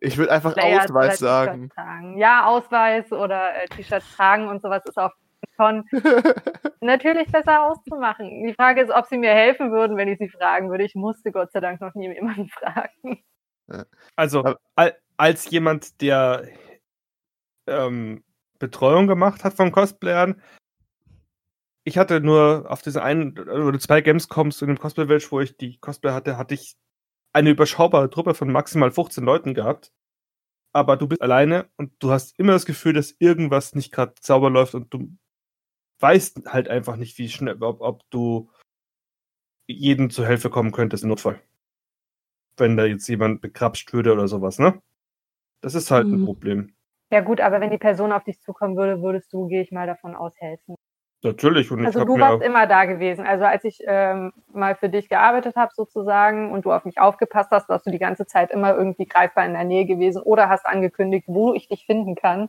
Ich 0.00 0.16
würde 0.18 0.32
einfach 0.32 0.54
Layard 0.54 0.90
Ausweis 0.90 1.18
T-Shirt 1.18 1.72
sagen. 1.74 2.18
Ja, 2.18 2.46
Ausweis 2.46 3.10
oder 3.12 3.54
äh, 3.56 3.66
T-Shirts 3.68 4.14
tragen 4.14 4.48
und 4.48 4.62
sowas 4.62 4.82
ist 4.84 4.98
auf 4.98 5.12
Con 5.56 5.84
natürlich 6.80 7.30
besser 7.32 7.64
auszumachen. 7.64 8.46
Die 8.46 8.54
Frage 8.54 8.82
ist, 8.82 8.90
ob 8.90 9.06
sie 9.06 9.18
mir 9.18 9.32
helfen 9.32 9.72
würden, 9.72 9.96
wenn 9.96 10.08
ich 10.08 10.18
sie 10.18 10.28
fragen 10.28 10.70
würde. 10.70 10.84
Ich 10.84 10.94
musste 10.94 11.32
Gott 11.32 11.50
sei 11.52 11.60
Dank 11.60 11.80
noch 11.80 11.94
nie 11.94 12.12
jemanden 12.12 12.48
fragen. 12.50 13.22
Also, 14.16 14.56
als 15.16 15.50
jemand, 15.50 16.00
der 16.02 16.48
ähm, 17.66 18.22
Betreuung 18.60 19.08
gemacht 19.08 19.42
hat 19.42 19.54
von 19.54 19.72
Cosplayern, 19.72 20.40
ich 21.84 21.98
hatte 21.98 22.20
nur 22.20 22.66
auf 22.68 22.82
diese 22.82 23.02
einen 23.02 23.36
oder 23.38 23.78
zwei 23.80 24.00
Gamescoms 24.00 24.60
in 24.62 24.68
dem 24.68 24.78
Cosplay 24.78 25.06
Village, 25.06 25.26
wo 25.30 25.40
ich 25.40 25.56
die 25.56 25.78
Cosplay 25.78 26.12
hatte, 26.12 26.36
hatte 26.36 26.54
ich 26.54 26.76
eine 27.32 27.50
überschaubare 27.50 28.10
Truppe 28.10 28.34
von 28.34 28.52
maximal 28.52 28.90
15 28.90 29.24
Leuten 29.24 29.54
gehabt, 29.54 29.92
aber 30.72 30.96
du 30.96 31.08
bist 31.08 31.22
alleine 31.22 31.70
und 31.76 31.92
du 32.00 32.10
hast 32.10 32.38
immer 32.38 32.52
das 32.52 32.66
Gefühl, 32.66 32.92
dass 32.92 33.16
irgendwas 33.18 33.74
nicht 33.74 33.92
gerade 33.92 34.14
sauber 34.20 34.50
läuft 34.50 34.74
und 34.74 34.92
du 34.92 35.16
weißt 36.00 36.42
halt 36.46 36.68
einfach 36.68 36.96
nicht, 36.96 37.18
wie 37.18 37.28
schnell, 37.28 37.62
ob, 37.62 37.80
ob 37.80 38.08
du 38.10 38.50
jedem 39.66 40.10
zur 40.10 40.26
Hilfe 40.26 40.50
kommen 40.50 40.72
könntest 40.72 41.02
im 41.04 41.08
Notfall. 41.10 41.40
Wenn 42.56 42.76
da 42.76 42.84
jetzt 42.84 43.08
jemand 43.08 43.40
bekrapscht 43.40 43.92
würde 43.92 44.12
oder 44.12 44.28
sowas, 44.28 44.58
ne? 44.58 44.82
Das 45.62 45.74
ist 45.74 45.90
halt 45.90 46.06
ein 46.06 46.20
Mhm. 46.20 46.24
Problem. 46.24 46.74
Ja 47.10 47.20
gut, 47.20 47.40
aber 47.40 47.60
wenn 47.60 47.70
die 47.70 47.78
Person 47.78 48.12
auf 48.12 48.24
dich 48.24 48.40
zukommen 48.40 48.76
würde, 48.76 49.02
würdest 49.02 49.32
du, 49.32 49.46
gehe 49.46 49.62
ich 49.62 49.72
mal 49.72 49.86
davon 49.86 50.14
aus, 50.14 50.32
helfen. 50.38 50.76
Natürlich. 51.22 51.70
Und 51.70 51.80
ich 51.80 51.86
Also 51.86 52.04
du 52.04 52.18
warst 52.18 52.42
immer 52.42 52.66
da 52.66 52.86
gewesen. 52.86 53.26
Also 53.26 53.44
als 53.44 53.64
ich 53.64 53.80
ähm, 53.86 54.32
mal 54.52 54.74
für 54.74 54.88
dich 54.88 55.08
gearbeitet 55.08 55.54
habe 55.56 55.72
sozusagen 55.74 56.50
und 56.50 56.64
du 56.64 56.72
auf 56.72 56.84
mich 56.84 56.98
aufgepasst 56.98 57.50
hast, 57.50 57.68
warst 57.68 57.86
du 57.86 57.90
die 57.90 57.98
ganze 57.98 58.26
Zeit 58.26 58.50
immer 58.50 58.74
irgendwie 58.74 59.06
greifbar 59.06 59.44
in 59.44 59.52
der 59.52 59.64
Nähe 59.64 59.84
gewesen 59.84 60.22
oder 60.22 60.48
hast 60.48 60.66
angekündigt, 60.66 61.24
wo 61.26 61.52
ich 61.52 61.68
dich 61.68 61.84
finden 61.84 62.14
kann. 62.14 62.48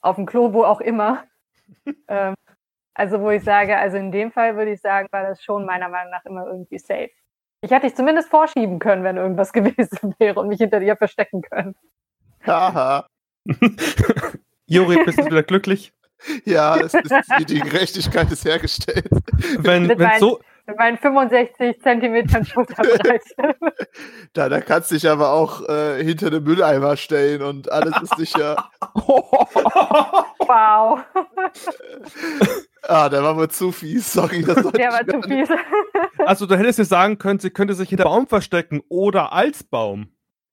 Auf 0.00 0.14
dem 0.14 0.26
Klo, 0.26 0.52
wo 0.52 0.62
auch 0.62 0.80
immer. 0.80 1.24
ähm, 2.08 2.34
also 2.94 3.20
wo 3.20 3.30
ich 3.30 3.42
sage, 3.42 3.76
also 3.76 3.96
in 3.96 4.12
dem 4.12 4.30
Fall 4.30 4.56
würde 4.56 4.72
ich 4.72 4.80
sagen, 4.80 5.08
war 5.10 5.24
das 5.24 5.42
schon 5.42 5.64
meiner 5.64 5.88
Meinung 5.88 6.12
nach 6.12 6.24
immer 6.24 6.46
irgendwie 6.46 6.78
safe. 6.78 7.10
Ich 7.62 7.72
hätte 7.72 7.86
dich 7.86 7.96
zumindest 7.96 8.28
vorschieben 8.28 8.78
können, 8.78 9.02
wenn 9.02 9.16
irgendwas 9.16 9.52
gewesen 9.52 10.14
wäre 10.18 10.38
und 10.38 10.48
mich 10.48 10.58
hinter 10.58 10.78
dir 10.78 10.96
verstecken 10.96 11.42
können. 11.42 11.74
Haha. 12.46 13.06
Juri, 14.66 15.04
bist 15.04 15.18
du 15.18 15.26
wieder 15.26 15.42
glücklich? 15.42 15.92
Ja, 16.44 16.76
es 16.78 16.94
ist, 16.94 17.12
die, 17.48 17.60
Gerechtigkeit 17.60 18.30
ist 18.32 18.44
hergestellt. 18.44 19.08
Wenn, 19.60 19.86
Mit 19.86 19.98
wenn 19.98 20.08
meinen- 20.08 20.20
so, 20.20 20.40
Mit 20.66 20.76
meinen 20.76 20.98
65 20.98 21.80
Zentimetern 21.80 22.44
Schulterbreite. 22.44 23.54
Da, 24.34 24.48
da 24.48 24.60
kannst 24.60 24.90
du 24.90 24.94
dich 24.96 25.08
aber 25.08 25.30
auch 25.32 25.66
äh, 25.68 26.02
hinter 26.04 26.30
den 26.30 26.44
Mülleimer 26.44 26.96
stellen 26.96 27.42
und 27.42 27.72
alles 27.72 27.94
ist 28.02 28.16
sicher. 28.16 28.68
wow. 28.94 30.98
Ah, 32.82 33.08
der 33.08 33.22
war 33.22 33.36
wohl 33.36 33.48
zu 33.48 33.72
fies. 33.72 34.12
Sorry, 34.12 34.42
das 34.42 34.56
Der 34.72 34.92
war 34.92 35.06
zu 35.06 35.22
fies. 35.22 35.48
also 36.18 36.46
du 36.46 36.56
hättest 36.56 36.78
dir 36.78 36.84
sagen 36.84 37.18
können, 37.18 37.38
sie 37.38 37.50
könnte 37.50 37.74
sich 37.74 37.88
hinter 37.88 38.04
Baum 38.04 38.26
verstecken 38.26 38.82
oder 38.88 39.32
als 39.32 39.64
Baum. 39.64 40.08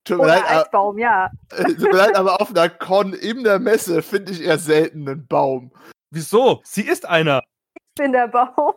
Tut 0.05 0.19
mir, 0.19 0.27
leid, 0.27 0.43
Oder 0.43 0.49
als 0.49 0.71
Baum, 0.71 0.97
ja. 0.97 1.31
äh, 1.51 1.63
tut 1.63 1.79
mir 1.79 1.97
leid, 1.97 2.15
aber 2.15 2.39
auf 2.39 2.51
einer 2.51 2.69
Con 2.69 3.13
in 3.13 3.43
der 3.43 3.59
Messe 3.59 4.01
finde 4.01 4.31
ich 4.31 4.41
eher 4.41 4.59
selten 4.59 5.07
einen 5.09 5.27
Baum. 5.27 5.71
Wieso? 6.11 6.61
Sie 6.63 6.83
ist 6.83 7.05
einer. 7.05 7.41
Ich 7.73 8.03
bin 8.03 8.11
der 8.11 8.27
Baum. 8.27 8.73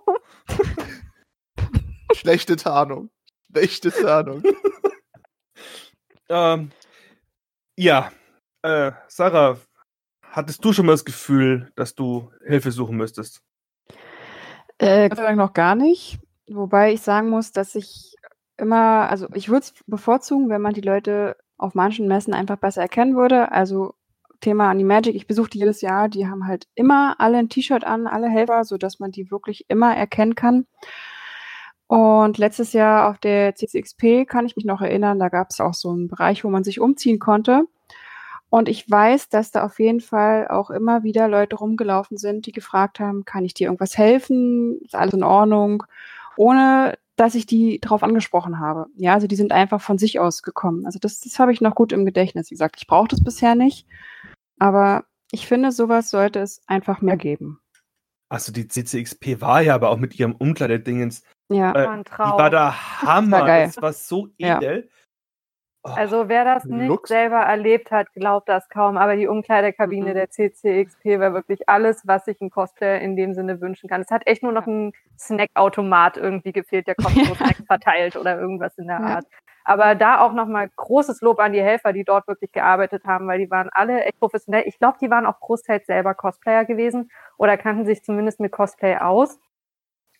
Schlechte 2.14 2.56
Tarnung. 2.56 3.10
Schlechte 3.52 3.90
Tarnung. 3.92 4.42
Ähm, 6.30 6.70
ja, 7.76 8.12
äh, 8.62 8.92
Sarah, 9.08 9.58
hattest 10.22 10.64
du 10.64 10.72
schon 10.72 10.86
mal 10.86 10.92
das 10.92 11.04
Gefühl, 11.04 11.72
dass 11.74 11.94
du 11.94 12.30
Hilfe 12.46 12.70
suchen 12.70 12.96
müsstest? 12.96 13.40
Äh, 14.78 15.08
Gott 15.08 15.18
sei 15.18 15.24
Dank 15.24 15.38
noch 15.38 15.54
gar 15.54 15.74
nicht. 15.74 16.18
Wobei 16.50 16.92
ich 16.92 17.02
sagen 17.02 17.30
muss, 17.30 17.52
dass 17.52 17.74
ich 17.74 18.14
immer, 18.58 19.08
also 19.10 19.28
ich 19.34 19.48
würde 19.48 19.64
es 19.64 19.74
bevorzugen, 19.86 20.48
wenn 20.48 20.62
man 20.62 20.74
die 20.74 20.80
Leute 20.80 21.36
auf 21.56 21.74
manchen 21.74 22.08
Messen 22.08 22.34
einfach 22.34 22.56
besser 22.56 22.82
erkennen 22.82 23.16
würde. 23.16 23.50
Also 23.52 23.94
Thema 24.40 24.70
Animagic, 24.70 25.14
ich 25.14 25.26
besuche 25.26 25.50
die 25.50 25.58
jedes 25.58 25.80
Jahr, 25.80 26.08
die 26.08 26.28
haben 26.28 26.46
halt 26.46 26.68
immer 26.74 27.16
alle 27.18 27.38
ein 27.38 27.48
T-Shirt 27.48 27.84
an, 27.84 28.06
alle 28.06 28.28
Helfer, 28.28 28.64
sodass 28.64 29.00
man 29.00 29.10
die 29.10 29.30
wirklich 29.30 29.64
immer 29.68 29.96
erkennen 29.96 30.34
kann. 30.34 30.66
Und 31.88 32.38
letztes 32.38 32.74
Jahr 32.74 33.08
auf 33.10 33.18
der 33.18 33.54
CCXP 33.54 34.26
kann 34.26 34.46
ich 34.46 34.56
mich 34.56 34.66
noch 34.66 34.82
erinnern, 34.82 35.18
da 35.18 35.28
gab 35.30 35.48
es 35.50 35.58
auch 35.60 35.74
so 35.74 35.90
einen 35.90 36.06
Bereich, 36.08 36.44
wo 36.44 36.50
man 36.50 36.62
sich 36.62 36.80
umziehen 36.80 37.18
konnte. 37.18 37.64
Und 38.50 38.68
ich 38.68 38.90
weiß, 38.90 39.28
dass 39.28 39.50
da 39.50 39.64
auf 39.64 39.78
jeden 39.78 40.00
Fall 40.00 40.48
auch 40.48 40.70
immer 40.70 41.02
wieder 41.02 41.28
Leute 41.28 41.56
rumgelaufen 41.56 42.16
sind, 42.16 42.46
die 42.46 42.52
gefragt 42.52 43.00
haben, 43.00 43.24
kann 43.24 43.44
ich 43.44 43.54
dir 43.54 43.66
irgendwas 43.66 43.98
helfen? 43.98 44.80
Ist 44.82 44.94
alles 44.94 45.14
in 45.14 45.22
Ordnung? 45.22 45.84
Ohne 46.36 46.94
dass 47.18 47.34
ich 47.34 47.46
die 47.46 47.80
drauf 47.80 48.02
angesprochen 48.02 48.58
habe. 48.60 48.86
Ja, 48.96 49.12
also 49.14 49.26
die 49.26 49.36
sind 49.36 49.52
einfach 49.52 49.80
von 49.80 49.98
sich 49.98 50.20
aus 50.20 50.42
gekommen. 50.42 50.86
Also 50.86 50.98
das, 50.98 51.20
das 51.20 51.38
habe 51.38 51.52
ich 51.52 51.60
noch 51.60 51.74
gut 51.74 51.92
im 51.92 52.06
Gedächtnis. 52.06 52.50
Wie 52.50 52.54
gesagt, 52.54 52.76
ich 52.78 52.86
brauche 52.86 53.08
das 53.08 53.22
bisher 53.22 53.54
nicht. 53.54 53.86
Aber 54.58 55.04
ich 55.30 55.46
finde, 55.46 55.72
sowas 55.72 56.10
sollte 56.10 56.40
es 56.40 56.62
einfach 56.66 57.00
mehr 57.02 57.16
geben. 57.16 57.60
Also 58.30 58.52
die 58.52 58.68
CCXP 58.68 59.40
war 59.40 59.62
ja 59.62 59.74
aber 59.74 59.90
auch 59.90 59.96
mit 59.98 60.18
ihrem 60.18 60.34
Umkleidedingens, 60.34 61.22
Ja. 61.50 61.72
äh, 61.72 61.84
war 61.86 61.90
ein 61.92 62.04
die 62.04 62.10
Traum. 62.10 62.38
war 62.38 62.50
der 62.50 63.02
Hammer. 63.02 63.44
geil. 63.44 63.66
das 63.66 63.80
war 63.82 63.92
so 63.92 64.28
Ja. 64.38 64.58
edel. 64.58 64.88
Oh, 64.88 64.97
Also 65.96 66.28
wer 66.28 66.44
das 66.44 66.64
nicht 66.64 66.88
Lux. 66.88 67.08
selber 67.08 67.38
erlebt 67.38 67.90
hat, 67.90 68.12
glaubt 68.14 68.48
das 68.48 68.68
kaum. 68.68 68.96
Aber 68.96 69.16
die 69.16 69.26
Umkleidekabine 69.26 70.10
Mhm. 70.10 70.14
der 70.14 70.30
CCXP 70.30 71.20
war 71.20 71.32
wirklich 71.34 71.68
alles, 71.68 72.06
was 72.06 72.24
sich 72.24 72.40
ein 72.40 72.50
Cosplayer 72.50 73.00
in 73.00 73.16
dem 73.16 73.34
Sinne 73.34 73.60
wünschen 73.60 73.88
kann. 73.88 74.00
Es 74.00 74.10
hat 74.10 74.26
echt 74.26 74.42
nur 74.42 74.52
noch 74.52 74.66
ein 74.66 74.92
Snackautomat 75.18 76.16
irgendwie 76.16 76.52
gefehlt, 76.52 76.86
der 76.86 76.94
kostenlos 76.94 77.38
Snacks 77.60 77.64
verteilt 77.66 78.16
oder 78.16 78.38
irgendwas 78.38 78.76
in 78.78 78.86
der 78.86 79.00
Ja. 79.00 79.06
Art. 79.06 79.24
Aber 79.64 79.94
da 79.94 80.20
auch 80.22 80.32
nochmal 80.32 80.70
großes 80.76 81.20
Lob 81.20 81.38
an 81.40 81.52
die 81.52 81.60
Helfer, 81.62 81.92
die 81.92 82.02
dort 82.04 82.26
wirklich 82.26 82.52
gearbeitet 82.52 83.04
haben, 83.04 83.26
weil 83.28 83.38
die 83.38 83.50
waren 83.50 83.68
alle 83.72 84.02
echt 84.04 84.18
professionell. 84.18 84.62
Ich 84.66 84.78
glaube, 84.78 84.96
die 85.00 85.10
waren 85.10 85.26
auch 85.26 85.40
großteils 85.40 85.84
selber 85.86 86.14
Cosplayer 86.14 86.64
gewesen 86.64 87.10
oder 87.36 87.58
kannten 87.58 87.84
sich 87.84 88.02
zumindest 88.02 88.40
mit 88.40 88.50
Cosplay 88.50 88.96
aus, 88.96 89.38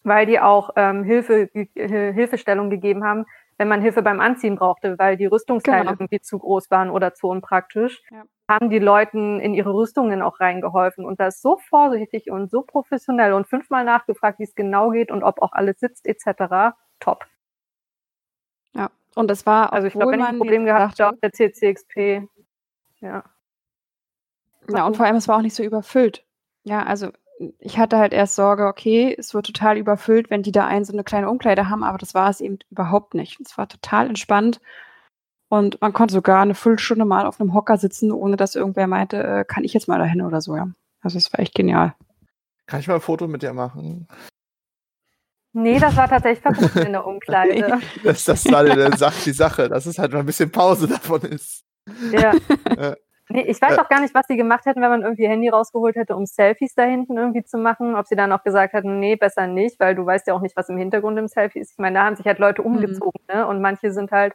weil 0.03 0.27
die 0.27 0.39
auch 0.39 0.71
ähm, 0.77 1.03
Hilfe, 1.03 1.49
Hilfestellung 1.75 2.69
gegeben 2.69 3.05
haben, 3.05 3.25
wenn 3.59 3.69
man 3.69 3.83
Hilfe 3.83 4.03
beim 4.03 4.21
Anziehen 4.21 4.57
brauchte, 4.57 4.99
weil 4.99 5.17
die 5.17 5.27
Rüstungsteile 5.27 5.81
Genau. 5.81 5.91
irgendwie 5.93 6.21
zu 6.21 6.39
groß 6.39 6.71
waren 6.71 6.91
oder 6.91 7.13
zu 7.15 7.29
unpraktisch, 7.29 8.03
Ja. 8.11 8.23
haben 8.49 8.71
die 8.71 8.79
Leuten 8.79 9.41
in 9.41 9.53
ihre 9.53 9.75
Rüstungen 9.75 10.23
auch 10.23 10.41
reingeholfen. 10.41 11.05
Und 11.05 11.21
das 11.21 11.43
so 11.43 11.59
vorsichtig 11.59 12.31
und 12.31 12.51
so 12.51 12.63
professionell 12.63 13.33
und 13.35 13.47
fünfmal 13.49 13.85
nachgefragt, 13.85 14.39
wie 14.39 14.45
es 14.45 14.55
genau 14.55 14.91
geht 14.91 15.11
und 15.11 15.23
ob 15.23 15.43
auch 15.43 15.53
alles 15.53 15.79
sitzt 15.81 16.07
etc. 16.07 16.75
Top. 17.01 17.27
ja. 18.75 18.91
Und 19.15 19.31
es 19.31 19.45
war, 19.47 19.73
Also 19.73 19.89
ich 19.89 19.95
glaube, 19.95 20.13
wenn 20.13 20.21
ich 20.21 20.27
ein 20.27 20.39
Problem 20.39 20.65
gehabt 20.65 21.01
habe 21.01 21.17
der 21.19 21.33
CCXP, 21.33 22.29
ja. 23.01 23.25
Ja, 24.71 24.87
und 24.87 24.97
vor 24.97 25.07
allem, 25.07 25.17
es 25.17 25.27
war 25.29 25.39
auch 25.39 25.43
nicht 25.43 25.55
so 25.55 25.63
überfüllt. 25.65 26.25
Ja, 26.63 26.83
also 26.85 27.11
ich 27.59 27.79
hatte 27.79 27.99
halt 27.99 28.13
erst 28.13 28.35
Sorge, 28.35 28.67
okay, 28.67 29.15
es 29.17 29.35
wird 29.35 29.47
total 29.47 29.77
überfüllt, 29.77 30.31
wenn 30.31 30.43
die 30.43 30.53
da 30.53 30.67
einen 30.67 30.85
so 30.85 30.93
eine 30.93 31.05
kleine 31.05 31.31
Umkleide 31.31 31.69
haben, 31.69 31.85
aber 31.85 31.99
das 31.99 32.15
war 32.15 32.29
es 32.31 32.41
eben 32.41 32.59
überhaupt 32.71 33.15
nicht. 33.15 33.41
Es 33.41 33.57
war 33.57 33.69
total 33.69 34.09
entspannt 34.09 34.61
und 35.49 35.81
man 35.81 35.93
konnte 35.93 36.15
sogar 36.15 36.43
eine 36.43 36.55
Viertelstunde 36.55 37.05
mal 37.05 37.27
auf 37.27 37.41
einem 37.41 37.55
Hocker 37.55 37.79
sitzen, 37.79 38.13
ohne 38.13 38.37
dass 38.37 38.55
irgendwer 38.55 38.87
meinte, 38.87 39.23
äh, 39.23 39.45
kann 39.45 39.65
ich 39.65 39.73
jetzt 39.73 39.89
mal 39.89 39.99
dahin 39.99 40.23
oder 40.23 40.41
so, 40.41 40.57
ja. 40.57 40.69
Also 41.01 41.17
es 41.17 41.33
war 41.33 41.41
echt 41.41 41.55
genial. 41.55 41.95
Kann 42.67 42.81
ich 42.81 42.89
mal 42.89 42.97
ein 42.97 43.01
Foto 43.01 43.29
mit 43.29 43.43
dir 43.43 43.53
machen? 43.53 44.09
Nee, 45.53 45.79
das 45.79 45.97
war 45.97 46.09
tatsächlich 46.09 46.43
verboten 46.43 46.87
in 46.87 46.93
der 46.93 47.07
Umkleide. 47.07 47.81
Das, 48.05 48.25
das 48.25 48.45
war 48.47 48.65
die, 48.65 48.97
Sache, 48.97 49.23
die 49.25 49.33
Sache, 49.33 49.69
dass 49.69 49.87
es 49.87 49.99
halt 49.99 50.13
mal 50.13 50.21
ein 50.21 50.27
bisschen 50.27 50.51
Pause 50.51 50.87
davon 50.89 51.23
ist. 51.23 51.65
Ja. 52.13 52.33
Nee, 53.31 53.43
ich 53.43 53.61
weiß 53.61 53.79
auch 53.79 53.89
gar 53.89 54.01
nicht, 54.01 54.15
was 54.15 54.27
sie 54.27 54.37
gemacht 54.37 54.65
hätten, 54.65 54.81
wenn 54.81 54.89
man 54.89 55.03
irgendwie 55.03 55.25
ihr 55.25 55.29
Handy 55.29 55.49
rausgeholt 55.49 55.97
hätte, 55.97 56.17
um 56.17 56.25
Selfies 56.25 56.75
da 56.75 56.85
hinten 56.85 57.17
irgendwie 57.19 57.45
zu 57.45 57.59
machen. 57.59 57.95
Ob 57.95 58.07
sie 58.07 58.17
dann 58.17 58.33
auch 58.33 58.43
gesagt 58.43 58.73
hätten, 58.73 58.99
nee, 59.01 59.17
besser 59.17 59.47
nicht, 59.47 59.79
weil 59.81 59.95
du 59.95 60.07
weißt 60.07 60.27
ja 60.27 60.35
auch 60.35 60.41
nicht, 60.41 60.57
was 60.57 60.69
im 60.71 60.79
Hintergrund 60.79 61.19
im 61.19 61.29
Selfie 61.29 61.59
ist. 61.59 61.73
Ich 61.73 61.79
meine, 61.79 61.99
da 61.99 62.05
haben 62.05 62.17
sich 62.17 62.27
halt 62.27 62.39
Leute 62.39 62.63
Mhm. 62.63 62.67
umgezogen, 62.69 63.21
ne? 63.29 63.47
Und 63.47 63.61
manche 63.61 63.93
sind 63.93 64.11
halt 64.13 64.33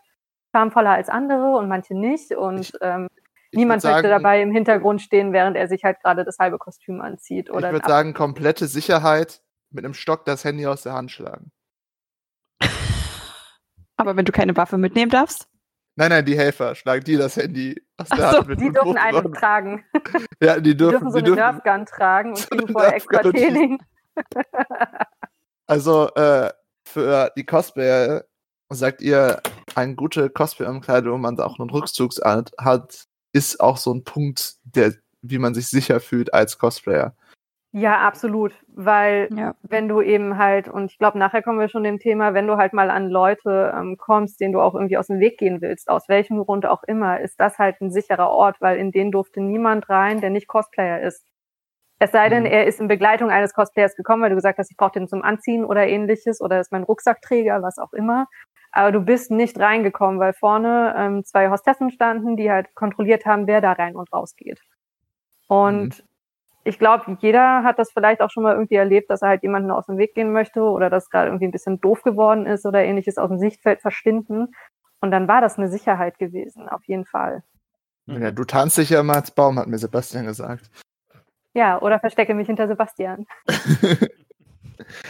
charmvoller 0.53 0.91
als 0.91 1.09
andere 1.09 1.57
und 1.57 1.67
manche 1.67 1.95
nicht. 1.95 2.31
Und 2.35 2.59
Ich- 2.59 2.73
ähm, 2.81 3.07
Ich 3.51 3.57
niemand 3.57 3.83
würd 3.83 3.93
möchte 3.93 4.09
sagen, 4.09 4.23
dabei 4.23 4.41
im 4.41 4.51
Hintergrund 4.51 5.01
stehen, 5.01 5.33
während 5.33 5.57
er 5.57 5.67
sich 5.67 5.83
halt 5.83 5.99
gerade 6.01 6.23
das 6.23 6.37
halbe 6.39 6.57
Kostüm 6.59 7.01
anzieht. 7.01 7.49
Ich 7.49 7.53
Oder 7.55 7.71
würde 7.71 7.87
sagen, 7.87 8.13
komplette 8.13 8.67
Sicherheit 8.67 9.41
mit 9.71 9.85
einem 9.85 9.93
Stock 9.95 10.25
das 10.25 10.43
Handy 10.45 10.65
aus 10.67 10.83
der 10.83 10.93
Hand 10.93 11.09
schlagen. 11.11 11.51
Aber 13.97 14.15
wenn 14.15 14.25
du 14.25 14.31
keine 14.31 14.55
Waffe 14.57 14.77
mitnehmen 14.77 15.11
darfst, 15.11 15.47
Nein, 15.95 16.09
nein, 16.09 16.25
die 16.25 16.35
Helfer 16.35 16.73
schlagen 16.73 17.03
dir 17.03 17.19
das 17.19 17.37
Handy 17.37 17.79
aus 17.97 18.09
der 18.09 18.27
Ach 18.29 18.33
so, 18.33 18.41
die 18.55 18.71
dürfen 18.71 18.93
machen. 18.93 19.33
tragen. 19.33 19.85
Ja, 20.41 20.55
die 20.59 20.63
Die 20.71 20.77
dürfen, 20.77 20.91
dürfen 20.91 21.11
so 21.11 21.19
die 21.19 21.25
eine 21.31 21.35
dürfen 21.35 21.35
Nerfgun 21.35 21.85
tragen 21.85 22.29
und 22.31 22.37
So 22.37 22.47
kriegen 22.47 22.63
eine 22.63 22.71
vorher 22.73 22.95
extra 22.95 23.19
Training. 23.21 23.79
Also 25.65 26.09
äh, 26.15 26.51
für 26.85 27.31
die 27.37 27.45
Cosplayer 27.45 28.25
sagt 28.69 29.01
ihr, 29.01 29.41
eine 29.75 29.95
gute 29.95 30.29
Cosplay-Umkleide, 30.29 31.11
wo 31.11 31.17
man 31.17 31.39
auch 31.39 31.57
einen 31.59 31.69
Rückzugsort 31.69 32.51
hat, 32.59 33.05
ist 33.31 33.59
auch 33.61 33.77
so 33.77 33.93
ein 33.93 34.03
Punkt, 34.03 34.55
der, 34.65 34.93
wie 35.21 35.37
man 35.37 35.53
sich 35.53 35.67
sicher 35.67 35.99
fühlt 36.01 36.33
als 36.33 36.57
Cosplayer. 36.57 37.15
Ja, 37.75 38.01
absolut. 38.01 38.53
Weil 38.67 39.29
ja. 39.35 39.55
wenn 39.63 39.87
du 39.87 39.99
eben 40.01 40.37
halt, 40.37 40.67
und 40.67 40.91
ich 40.91 40.99
glaube, 40.99 41.17
nachher 41.17 41.41
kommen 41.41 41.59
wir 41.59 41.69
schon 41.69 41.83
dem 41.83 41.97
Thema, 41.97 42.35
wenn 42.35 42.45
du 42.45 42.57
halt 42.57 42.71
mal 42.71 42.91
an 42.91 43.09
Leute 43.09 43.73
ähm, 43.75 43.97
kommst, 43.97 44.39
denen 44.39 44.53
du 44.53 44.61
auch 44.61 44.75
irgendwie 44.75 44.97
aus 44.97 45.07
dem 45.07 45.19
Weg 45.19 45.39
gehen 45.39 45.59
willst, 45.59 45.89
aus 45.89 46.07
welchem 46.07 46.37
Grund 46.43 46.67
auch 46.67 46.83
immer, 46.83 47.19
ist 47.19 47.39
das 47.39 47.57
halt 47.57 47.81
ein 47.81 47.89
sicherer 47.91 48.29
Ort, 48.29 48.61
weil 48.61 48.77
in 48.77 48.91
den 48.91 49.11
durfte 49.11 49.41
niemand 49.41 49.89
rein, 49.89 50.21
der 50.21 50.29
nicht 50.29 50.47
Cosplayer 50.47 51.01
ist. 51.01 51.25
Es 51.99 52.11
sei 52.11 52.29
denn, 52.29 52.43
Mhm. 52.43 52.49
er 52.51 52.67
ist 52.67 52.79
in 52.81 52.87
Begleitung 52.87 53.31
eines 53.31 53.53
Cosplayers 53.53 53.95
gekommen, 53.95 54.21
weil 54.23 54.29
du 54.31 54.35
gesagt 54.35 54.59
hast, 54.59 54.69
ich 54.71 54.77
brauche 54.77 54.91
den 54.93 55.07
zum 55.07 55.23
Anziehen 55.23 55.65
oder 55.65 55.87
ähnliches, 55.87 56.41
oder 56.41 56.59
ist 56.59 56.71
mein 56.71 56.83
Rucksackträger, 56.83 57.61
was 57.63 57.77
auch 57.79 57.93
immer. 57.93 58.27
aber 58.71 58.91
du 58.91 59.01
bist 59.01 59.31
nicht 59.31 59.59
reingekommen, 59.59 60.19
weil 60.19 60.33
vorne 60.33 60.95
ähm, 60.97 61.23
zwei 61.25 61.49
Hostessen 61.49 61.91
standen, 61.91 62.37
die 62.37 62.51
halt 62.51 62.73
kontrolliert 62.75 63.25
haben, 63.25 63.47
wer 63.47 63.61
da 63.61 63.73
rein 63.73 63.95
und 63.95 64.11
raus 64.13 64.35
geht. 64.35 64.59
Und 65.47 65.99
mhm. 65.99 66.05
Ich 66.65 66.79
glaube, 66.79 67.17
jeder 67.19 67.63
hat 67.63 67.79
das 67.79 67.91
vielleicht 67.91 68.21
auch 68.21 68.29
schon 68.29 68.43
mal 68.43 68.53
irgendwie 68.53 68.75
erlebt, 68.75 69.09
dass 69.09 69.21
er 69.21 69.29
halt 69.29 69.43
jemanden 69.43 69.71
aus 69.71 69.85
dem 69.85 69.97
Weg 69.97 70.15
gehen 70.15 70.31
möchte 70.31 70.61
oder 70.61 70.89
dass 70.89 71.09
gerade 71.09 71.27
irgendwie 71.27 71.45
ein 71.45 71.51
bisschen 71.51 71.81
doof 71.81 72.03
geworden 72.03 72.45
ist 72.45 72.65
oder 72.65 72.83
ähnliches 72.83 73.17
aus 73.17 73.29
dem 73.29 73.39
Sichtfeld 73.39 73.81
verschwinden. 73.81 74.53
Und 75.01 75.11
dann 75.11 75.27
war 75.27 75.41
das 75.41 75.57
eine 75.57 75.67
Sicherheit 75.67 76.17
gewesen, 76.17 76.69
auf 76.69 76.83
jeden 76.85 77.05
Fall. 77.05 77.43
Ja, 78.05 78.31
du 78.31 78.43
tanzt 78.45 78.77
dich 78.77 78.89
ja 78.89 79.01
immer 79.01 79.15
als 79.15 79.31
Baum, 79.31 79.59
hat 79.59 79.67
mir 79.67 79.77
Sebastian 79.77 80.25
gesagt. 80.25 80.69
Ja, 81.53 81.81
oder 81.81 81.99
verstecke 81.99 82.33
mich 82.33 82.47
hinter 82.47 82.67
Sebastian. 82.67 83.25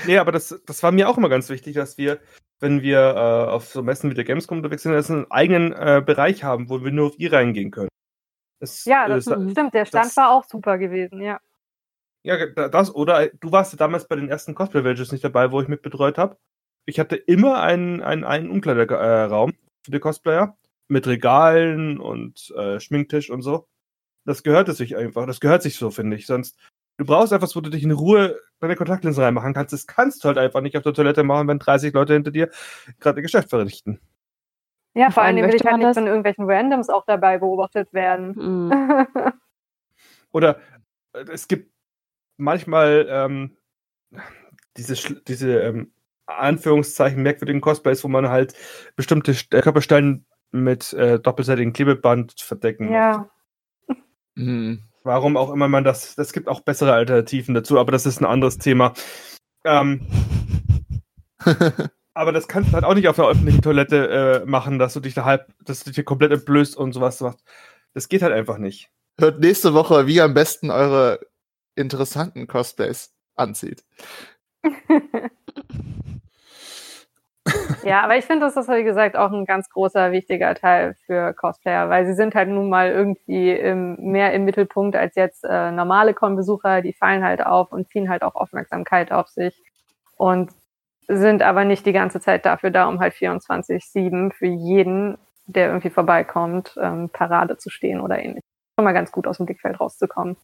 nee, 0.08 0.18
aber 0.18 0.32
das, 0.32 0.62
das 0.66 0.84
war 0.84 0.92
mir 0.92 1.10
auch 1.10 1.18
immer 1.18 1.30
ganz 1.30 1.50
wichtig, 1.50 1.76
dass 1.76 1.98
wir, 1.98 2.20
wenn 2.60 2.82
wir 2.82 3.00
äh, 3.00 3.52
auf 3.52 3.66
so 3.66 3.82
Messen 3.84 4.10
wie 4.10 4.16
der 4.16 4.26
Gamescom 4.26 4.58
unterwegs 4.58 4.84
sind, 4.84 4.94
dass 4.94 5.10
wir 5.10 5.18
einen 5.18 5.32
eigenen 5.32 5.72
äh, 5.74 6.02
Bereich 6.06 6.44
haben, 6.44 6.70
wo 6.70 6.84
wir 6.84 6.92
nur 6.92 7.08
auf 7.08 7.20
ihr 7.20 7.32
reingehen 7.32 7.72
können. 7.72 7.90
Das, 8.64 8.86
ja, 8.86 9.10
das 9.10 9.28
äh, 9.28 9.50
stimmt. 9.52 9.74
Der 9.74 9.84
Stand 9.84 10.06
das, 10.06 10.16
war 10.16 10.32
auch 10.32 10.46
super 10.46 10.78
gewesen, 10.78 11.20
ja. 11.20 11.42
Ja, 12.24 12.46
das, 12.70 12.96
oder 12.96 13.28
du 13.28 13.52
warst 13.52 13.74
ja 13.74 13.78
damals 13.78 14.08
bei 14.08 14.16
den 14.16 14.30
ersten 14.30 14.56
Cosplay-Villages 14.56 15.12
nicht 15.12 15.26
dabei, 15.26 15.52
wo 15.52 15.60
ich 15.60 15.68
mit 15.68 15.82
betreut 15.82 16.18
habe. 16.18 16.38
Ich 16.86 16.98
hatte 16.98 17.18
immer 17.18 17.62
einen, 17.62 18.02
einen, 18.02 18.24
einen 18.24 18.50
Umkleideraum 18.50 19.50
äh, 19.50 19.54
für 19.84 19.92
die 19.92 20.00
Cosplayer 20.00 20.58
mit 20.88 21.08
Regalen 21.08 22.00
und 22.00 22.54
äh, 22.56 22.80
Schminktisch 22.80 23.30
und 23.30 23.42
so. 23.42 23.68
Das 24.24 24.44
gehört 24.44 24.70
es 24.70 24.78
sich 24.78 24.96
einfach. 24.96 25.28
Das 25.28 25.42
gehört 25.42 25.62
sich 25.62 25.76
so, 25.76 25.92
finde 25.92 26.16
ich. 26.16 26.26
Sonst, 26.26 26.58
du 26.96 27.04
brauchst 27.04 27.34
etwas, 27.34 27.58
wo 27.58 27.60
du 27.60 27.70
dich 27.70 27.84
in 27.84 27.92
Ruhe 27.92 28.40
deine 28.62 28.78
Kontaktlinsen 28.78 29.26
reinmachen 29.26 29.54
kannst. 29.54 29.74
Das 29.74 29.88
kannst 29.88 30.24
du 30.24 30.30
halt 30.30 30.38
einfach 30.38 30.62
nicht 30.62 30.78
auf 30.78 30.84
der 30.84 30.94
Toilette 30.94 31.24
machen, 31.24 31.50
wenn 31.50 31.60
30 31.60 31.94
Leute 31.94 32.14
hinter 32.14 32.32
dir 32.32 32.50
gerade 33.02 33.20
ihr 33.20 33.24
Geschäft 33.24 33.50
verrichten. 33.50 34.00
Ja, 34.96 35.10
vor 35.10 35.24
allem 35.24 35.38
will 35.38 35.56
ich 35.56 35.66
halt 35.66 35.78
nicht 35.78 35.94
von 35.94 36.08
irgendwelchen 36.08 36.50
Randoms 36.50 36.90
auch 36.90 37.06
dabei 37.06 37.40
beobachtet 37.40 37.92
werden. 37.94 38.36
Mhm. 38.36 39.08
Oder 40.32 40.60
äh, 41.14 41.26
es 41.32 41.48
gibt 41.48 41.72
manchmal 42.38 43.08
ähm, 43.10 43.58
diese, 44.78 45.22
diese 45.24 45.60
ähm, 45.62 45.94
Anführungszeichen 46.26 47.22
merkwürdigen 47.22 47.62
Cosplays, 47.62 48.04
wo 48.04 48.08
man 48.08 48.30
halt 48.30 48.54
bestimmte 48.96 49.32
äh, 49.32 49.62
Körperstellen 49.62 50.26
mit 50.52 50.94
äh, 50.94 51.20
doppelseitigem 51.20 51.74
Klebeband 51.74 52.40
verdecken 52.40 52.92
ja. 52.92 53.30
muss. 53.88 53.98
Mhm. 54.36 54.84
Warum 55.04 55.36
auch 55.36 55.52
immer 55.52 55.68
man 55.68 55.84
das, 55.84 56.16
das 56.16 56.32
gibt 56.32 56.48
auch 56.48 56.62
bessere 56.62 56.94
Alternativen 56.94 57.54
dazu, 57.54 57.78
aber 57.78 57.92
das 57.92 58.06
ist 58.06 58.22
ein 58.22 58.26
anderes 58.26 58.58
Thema. 58.58 58.94
Ähm, 59.66 60.08
aber 62.14 62.32
das 62.32 62.48
kannst 62.48 62.70
du 62.70 62.74
halt 62.74 62.86
auch 62.86 62.94
nicht 62.94 63.08
auf 63.08 63.16
der 63.16 63.28
öffentlichen 63.28 63.62
Toilette 63.62 64.42
äh, 64.44 64.46
machen, 64.46 64.80
dass 64.80 64.94
du 64.94 65.00
dich 65.00 65.14
da 65.14 65.26
halb, 65.26 65.48
dass 65.64 65.84
du 65.84 65.92
dich 65.92 66.06
komplett 66.06 66.32
entblößt 66.32 66.76
und 66.78 66.94
sowas 66.94 67.22
machst. 67.22 67.44
Das 67.94 68.10
geht 68.10 68.22
halt 68.22 68.34
einfach 68.34 68.58
nicht. 68.58 68.90
Hört 69.20 69.40
nächste 69.40 69.74
Woche, 69.74 70.08
wie 70.08 70.22
am 70.22 70.34
besten 70.34 70.72
eure 70.72 71.20
interessanten 71.76 72.48
Cosplays 72.48 73.14
anzieht. 73.36 73.84
Ja, 77.84 78.02
aber 78.02 78.18
ich 78.18 78.26
finde, 78.26 78.46
das 78.46 78.56
ist, 78.56 78.70
wie 78.70 78.84
gesagt, 78.84 79.18
auch 79.18 79.32
ein 79.32 79.46
ganz 79.46 79.70
großer, 79.70 80.12
wichtiger 80.14 80.56
Teil 80.56 80.96
für 81.06 81.34
Cosplayer, 81.34 81.90
weil 81.90 82.06
sie 82.06 82.14
sind 82.14 82.34
halt 82.34 82.48
nun 82.48 82.70
mal 82.70 82.90
irgendwie 82.90 83.52
im, 83.52 83.96
mehr 84.00 84.34
im 84.34 84.46
Mittelpunkt 84.46 84.96
als 84.96 85.16
jetzt 85.16 85.44
äh, 85.44 85.72
normale 85.72 86.14
Con-Besucher. 86.14 86.82
Die 86.82 86.94
fallen 86.94 87.24
halt 87.24 87.46
auf 87.46 87.74
und 87.74 87.90
ziehen 87.90 88.10
halt 88.10 88.24
auch 88.24 88.36
Aufmerksamkeit 88.36 89.12
auf 89.12 89.28
sich 89.28 89.62
und 90.16 90.52
sind 91.08 91.42
aber 91.42 91.66
nicht 91.66 91.86
die 91.86 91.94
ganze 91.94 92.20
Zeit 92.20 92.46
dafür 92.46 92.72
da, 92.72 92.88
um 92.88 93.00
halt 93.00 93.14
24-7 93.14 94.34
für 94.34 94.48
jeden, 94.48 95.18
der 95.46 95.68
irgendwie 95.68 95.90
vorbeikommt, 95.90 96.76
ähm, 96.82 97.10
Parade 97.10 97.58
zu 97.58 97.70
stehen 97.70 98.02
oder 98.02 98.20
ähnlich. 98.20 98.44
Schon 98.78 98.86
mal 98.86 98.94
ganz 98.94 99.12
gut 99.12 99.28
aus 99.28 99.38
dem 99.38 99.46
Blickfeld 99.46 99.80
rauszukommen. 99.80 100.38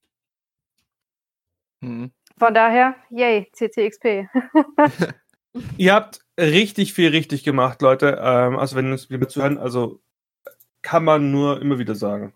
Hm. 1.84 2.12
Von 2.38 2.53
daher, 2.53 2.95
yay, 3.10 3.49
CCXP. 3.53 4.30
Ihr 5.78 5.93
habt 5.93 6.22
richtig 6.39 6.93
viel 6.93 7.10
richtig 7.10 7.43
gemacht, 7.43 7.82
Leute. 7.82 8.20
Ähm, 8.22 8.57
also 8.57 8.76
wenn 8.76 8.91
uns 8.91 9.10
wieder 9.10 9.28
zuhören, 9.28 9.57
also 9.57 10.01
kann 10.82 11.03
man 11.03 11.32
nur 11.32 11.62
immer 11.62 11.80
wieder 11.80 11.95
sagen. 11.95 12.34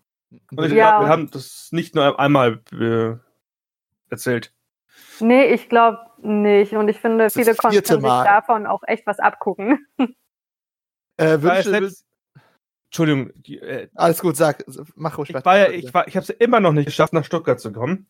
Und 0.50 0.64
ich 0.64 0.72
ja. 0.72 0.90
glaube, 0.90 1.06
wir 1.06 1.08
haben 1.08 1.30
das 1.30 1.68
nicht 1.70 1.94
nur 1.94 2.18
einmal 2.18 2.60
äh, 2.72 3.16
erzählt. 4.10 4.52
Nee, 5.20 5.46
ich 5.46 5.68
glaube 5.68 5.98
nicht. 6.22 6.72
Und 6.74 6.88
ich 6.88 7.00
finde, 7.00 7.24
das 7.24 7.34
viele 7.34 7.54
konnten 7.54 7.84
sich 7.84 8.00
davon 8.00 8.66
auch 8.66 8.82
echt 8.86 9.06
was 9.06 9.18
abgucken. 9.18 9.86
Äh, 11.16 11.40
wünsche, 11.42 11.92
Entschuldigung. 12.86 13.32
Äh, 13.46 13.88
Alles 13.94 14.20
gut, 14.20 14.36
sag, 14.36 14.64
mach 14.94 15.18
ruhig 15.18 15.30
ich 15.30 15.34
weiter. 15.34 15.44
War 15.44 15.58
ja, 15.58 15.70
ich 15.70 15.84
ich 15.84 15.92
habe 15.92 16.06
es 16.06 16.30
immer 16.30 16.60
noch 16.60 16.72
nicht 16.72 16.86
geschafft, 16.86 17.12
nach 17.12 17.24
Stuttgart 17.24 17.60
zu 17.60 17.72
kommen, 17.72 18.08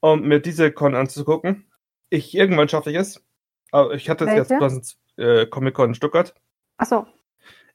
um 0.00 0.22
mir 0.22 0.40
diese 0.40 0.70
Con 0.70 0.94
anzugucken. 0.94 1.70
Ich, 2.08 2.36
irgendwann 2.36 2.68
schaffe 2.68 2.90
ich 2.90 2.96
es. 2.96 3.24
Aber 3.72 3.94
ich 3.94 4.08
hatte 4.08 4.24
es 4.24 4.32
jetzt 4.32 4.48
2000, 4.48 4.96
äh, 5.16 5.46
Comic-Con 5.46 5.90
in 5.90 5.94
Stuttgart. 5.94 6.34
Achso. 6.76 7.06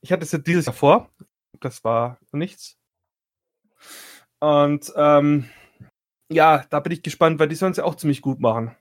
Ich 0.01 0.11
hatte 0.11 0.23
es 0.23 0.31
jetzt 0.31 0.47
dieses 0.47 0.65
Jahr 0.65 0.75
vor. 0.75 1.09
Das 1.59 1.83
war 1.83 2.17
nichts. 2.31 2.77
Und 4.39 4.91
ähm, 4.95 5.49
ja, 6.31 6.63
da 6.69 6.79
bin 6.79 6.93
ich 6.93 7.03
gespannt, 7.03 7.39
weil 7.39 7.47
die 7.47 7.55
sollen 7.55 7.71
es 7.71 7.77
ja 7.77 7.83
auch 7.83 7.95
ziemlich 7.95 8.21
gut 8.21 8.39
machen. 8.39 8.75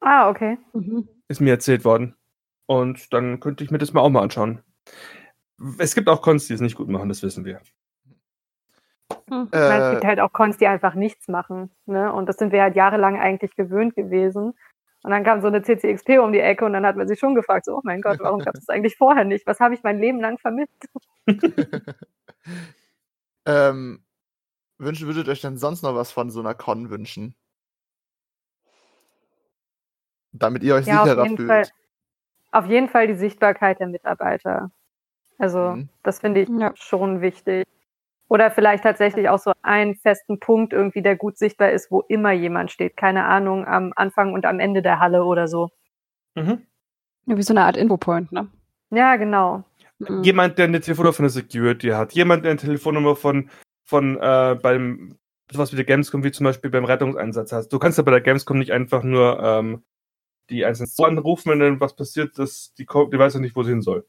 Ah, 0.00 0.28
okay. 0.28 0.58
Mhm. 0.72 1.08
Ist 1.28 1.40
mir 1.40 1.50
erzählt 1.50 1.84
worden. 1.84 2.16
Und 2.66 3.12
dann 3.12 3.40
könnte 3.40 3.64
ich 3.64 3.70
mir 3.70 3.78
das 3.78 3.92
mal 3.92 4.00
auch 4.00 4.10
mal 4.10 4.22
anschauen. 4.22 4.62
Es 5.78 5.94
gibt 5.94 6.08
auch 6.08 6.22
Cons, 6.22 6.46
die 6.46 6.54
es 6.54 6.60
nicht 6.60 6.76
gut 6.76 6.88
machen, 6.88 7.08
das 7.08 7.22
wissen 7.22 7.44
wir. 7.44 7.60
Hm. 9.28 9.48
Äh, 9.52 9.58
es 9.58 9.90
gibt 9.92 10.04
halt 10.04 10.20
auch 10.20 10.32
Cons, 10.32 10.56
die 10.58 10.66
einfach 10.66 10.94
nichts 10.94 11.28
machen. 11.28 11.70
Ne? 11.86 12.12
Und 12.12 12.28
das 12.28 12.36
sind 12.36 12.52
wir 12.52 12.62
halt 12.62 12.76
jahrelang 12.76 13.18
eigentlich 13.18 13.56
gewöhnt 13.56 13.94
gewesen. 13.94 14.54
Und 15.02 15.10
dann 15.10 15.24
kam 15.24 15.40
so 15.40 15.46
eine 15.46 15.62
CCXP 15.62 16.18
um 16.18 16.32
die 16.32 16.40
Ecke 16.40 16.64
und 16.64 16.72
dann 16.72 16.84
hat 16.84 16.96
man 16.96 17.06
sich 17.06 17.18
schon 17.18 17.36
gefragt, 17.36 17.66
so, 17.66 17.76
oh 17.76 17.80
mein 17.84 18.02
Gott, 18.02 18.18
warum 18.20 18.40
gab 18.40 18.54
es 18.54 18.66
das 18.66 18.74
eigentlich 18.74 18.96
vorher 18.96 19.24
nicht? 19.24 19.46
Was 19.46 19.60
habe 19.60 19.74
ich 19.74 19.84
mein 19.84 20.00
Leben 20.00 20.20
lang 20.20 20.38
vermisst? 20.38 20.88
ähm, 23.46 24.00
wünschen, 24.78 25.06
würdet 25.06 25.26
ihr 25.26 25.32
euch 25.32 25.40
denn 25.40 25.56
sonst 25.56 25.82
noch 25.82 25.94
was 25.94 26.12
von 26.12 26.30
so 26.30 26.40
einer 26.40 26.54
Con 26.54 26.90
wünschen? 26.90 27.34
Damit 30.32 30.62
ihr 30.62 30.74
euch 30.74 30.86
ja, 30.86 31.04
sicherer 31.04 31.22
auf 31.22 31.28
fühlt. 31.28 31.48
Fall, 31.48 31.64
auf 32.52 32.66
jeden 32.66 32.88
Fall 32.88 33.06
die 33.06 33.14
Sichtbarkeit 33.14 33.80
der 33.80 33.88
Mitarbeiter. 33.88 34.70
Also, 35.38 35.76
mhm. 35.76 35.88
das 36.02 36.20
finde 36.20 36.42
ich 36.42 36.48
ja. 36.48 36.72
schon 36.74 37.20
wichtig. 37.20 37.66
Oder 38.28 38.50
vielleicht 38.50 38.82
tatsächlich 38.82 39.28
auch 39.28 39.38
so 39.38 39.52
einen 39.62 39.94
festen 39.94 40.40
Punkt 40.40 40.72
irgendwie, 40.72 41.02
der 41.02 41.16
gut 41.16 41.38
sichtbar 41.38 41.70
ist, 41.70 41.90
wo 41.90 42.00
immer 42.02 42.32
jemand 42.32 42.72
steht. 42.72 42.96
Keine 42.96 43.24
Ahnung, 43.24 43.66
am 43.66 43.92
Anfang 43.94 44.32
und 44.32 44.46
am 44.46 44.58
Ende 44.58 44.82
der 44.82 44.98
Halle 44.98 45.24
oder 45.24 45.46
so. 45.46 45.70
Mhm. 46.34 46.66
Ja, 47.26 47.36
wie 47.36 47.42
so 47.42 47.52
eine 47.52 47.64
Art 47.64 47.76
Infopoint, 47.76 48.32
ne? 48.32 48.48
Ja, 48.90 49.16
genau. 49.16 49.64
Mhm. 49.98 50.22
Jemand, 50.22 50.58
der 50.58 50.66
eine 50.66 50.80
Telefonnummer 50.80 51.12
von 51.12 51.22
der 51.24 51.30
Security 51.30 51.88
hat. 51.88 52.12
Jemand, 52.12 52.44
der 52.44 52.52
eine 52.52 52.60
Telefonnummer 52.60 53.14
von, 53.14 53.48
von 53.86 54.18
äh, 54.20 54.58
beim 54.60 55.18
sowas 55.50 55.72
wie 55.72 55.76
der 55.76 55.84
Gamescom, 55.84 56.24
wie 56.24 56.32
zum 56.32 56.44
Beispiel 56.44 56.70
beim 56.70 56.84
Rettungseinsatz 56.84 57.52
hast. 57.52 57.68
Du 57.68 57.78
kannst 57.78 57.98
ja 57.98 58.04
bei 58.04 58.10
der 58.10 58.20
Gamescom 58.20 58.58
nicht 58.58 58.72
einfach 58.72 59.02
nur 59.02 59.40
ähm, 59.42 59.84
die 60.50 60.64
einzelnen 60.64 60.88
so 60.88 61.04
anrufen, 61.04 61.50
wenn 61.50 61.60
dann 61.60 61.80
was 61.80 61.96
passiert, 61.96 62.38
dass 62.38 62.74
die, 62.74 62.84
die 62.84 63.18
weiß 63.18 63.34
ja 63.34 63.40
nicht, 63.40 63.56
wo 63.56 63.62
sie 63.62 63.70
hin 63.70 63.82
soll. 63.82 64.06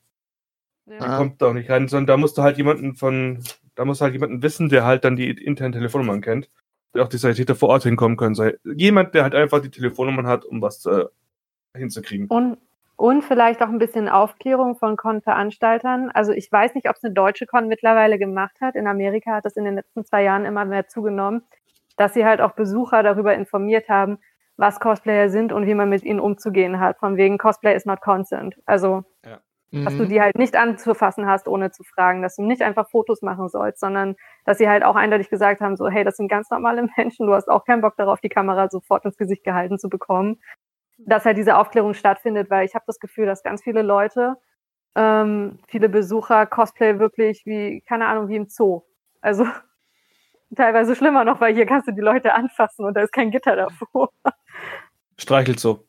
Ja. 0.86 0.98
Die 1.00 1.18
kommt 1.18 1.42
da 1.42 1.48
auch 1.48 1.54
nicht 1.54 1.70
rein, 1.70 1.88
sondern 1.88 2.08
da 2.08 2.18
musst 2.18 2.38
du 2.38 2.42
halt 2.42 2.58
jemanden 2.58 2.96
von 2.96 3.44
da 3.78 3.86
muss 3.86 4.02
halt 4.02 4.14
jemanden 4.14 4.42
wissen, 4.42 4.70
der 4.70 4.86
halt 4.86 5.04
dann 5.04 5.16
die 5.16 5.30
internen 5.30 5.72
Telefonnummern 5.72 6.22
kennt, 6.22 6.50
der 6.94 7.04
auch 7.04 7.08
die 7.08 7.18
Sanitäter 7.18 7.56
vor 7.56 7.70
Ort 7.70 7.84
hinkommen 7.84 8.18
können 8.18 8.34
soll. 8.34 8.60
Jemand, 8.76 9.14
der 9.14 9.24
halt 9.24 9.36
einfach 9.36 9.62
die 9.62 9.70
Telefonnummern 9.70 10.26
hat, 10.26 10.46
um 10.46 10.62
was 10.62 10.86
äh, 10.88 11.06
hinzukriegen. 11.76 12.28
Und, 12.28 12.58
und 12.98 13.24
vielleicht 13.24 13.62
auch 13.62 13.70
ein 13.70 13.78
bisschen 13.78 14.10
Aufklärung 14.10 14.76
von 14.76 14.98
Con-Veranstaltern. 14.98 16.10
Also 16.14 16.32
ich 16.32 16.52
weiß 16.52 16.74
nicht, 16.74 16.90
ob 16.90 16.96
es 16.96 17.04
eine 17.04 17.14
deutsche 17.14 17.46
Con 17.46 17.68
mittlerweile 17.68 18.18
gemacht 18.18 18.58
hat. 18.60 18.76
In 18.76 18.88
Amerika 18.88 19.36
hat 19.36 19.46
das 19.46 19.56
in 19.56 19.66
den 19.66 19.76
letzten 19.76 20.04
zwei 20.04 20.24
Jahren 20.24 20.46
immer 20.46 20.66
mehr 20.66 20.88
zugenommen, 20.88 21.44
dass 21.96 22.16
sie 22.16 22.26
halt 22.26 22.42
auch 22.42 22.54
Besucher 22.54 23.04
darüber 23.04 23.36
informiert 23.36 23.88
haben, 23.88 24.18
was 24.58 24.80
Cosplayer 24.80 25.30
sind 25.30 25.54
und 25.54 25.68
wie 25.68 25.76
man 25.76 25.90
mit 25.90 26.04
ihnen 26.04 26.20
umzugehen 26.20 26.80
hat. 26.80 26.98
Von 26.98 27.18
wegen 27.18 27.38
Cosplay 27.38 27.76
is 27.76 27.86
not 27.86 28.02
consent. 28.02 28.56
Also 28.66 29.04
ja. 29.24 29.40
Mhm. 29.72 29.86
Dass 29.86 29.98
du 29.98 30.04
mhm. 30.04 30.10
die 30.10 30.22
halt 30.22 30.38
nicht 30.38 30.56
anzufassen 30.56 31.28
hast, 31.28 31.48
ohne 31.48 31.72
zu 31.72 31.84
fragen, 31.84 32.22
dass 32.22 32.38
du 32.38 32.44
nicht 32.44 32.62
einfach 32.62 32.90
Fotos 32.90 33.22
machen 33.22 33.50
sollst, 33.50 33.80
sondern 33.80 34.16
dass 34.46 34.58
sie 34.58 34.70
halt 34.70 34.84
auch 34.84 34.96
eindeutig 34.96 35.30
gesagt 35.30 35.62
haben, 35.62 35.76
so, 35.76 35.90
hey, 35.90 36.04
das 36.04 36.16
sind 36.18 36.30
ganz 36.30 36.50
normale 36.50 36.88
Menschen, 36.98 37.28
du 37.28 37.34
hast 37.34 37.50
auch 37.50 37.66
keinen 37.66 37.82
Bock 37.82 37.98
darauf, 37.98 38.22
die 38.22 38.30
Kamera 38.30 38.70
sofort 38.70 39.04
ins 39.06 39.18
Gesicht 39.18 39.44
gehalten 39.44 39.78
zu 39.78 39.90
bekommen. 39.90 40.40
Dass 40.98 41.26
halt 41.26 41.38
diese 41.38 41.58
Aufklärung 41.58 41.94
stattfindet, 41.94 42.50
weil 42.50 42.66
ich 42.66 42.76
habe 42.76 42.86
das 42.88 43.00
Gefühl, 43.00 43.26
dass 43.26 43.44
ganz 43.44 43.64
viele 43.64 43.82
Leute, 43.82 44.36
ähm, 44.96 45.60
viele 45.68 45.90
Besucher 45.90 46.46
Cosplay 46.46 47.00
wirklich 47.00 47.46
wie, 47.46 47.82
keine 47.82 48.08
Ahnung, 48.08 48.30
wie 48.30 48.36
im 48.36 48.50
Zoo. 48.50 48.82
Also 49.22 49.46
teilweise 50.56 50.96
schlimmer 50.96 51.24
noch, 51.24 51.40
weil 51.40 51.54
hier 51.54 51.66
kannst 51.66 51.88
du 51.88 51.92
die 51.92 52.02
Leute 52.02 52.34
anfassen 52.34 52.86
und 52.86 52.96
da 52.96 53.02
ist 53.02 53.14
kein 53.14 53.32
Gitter 53.32 53.56
davor. 53.56 54.12
Streichelt 55.18 55.60
so. 55.60 55.88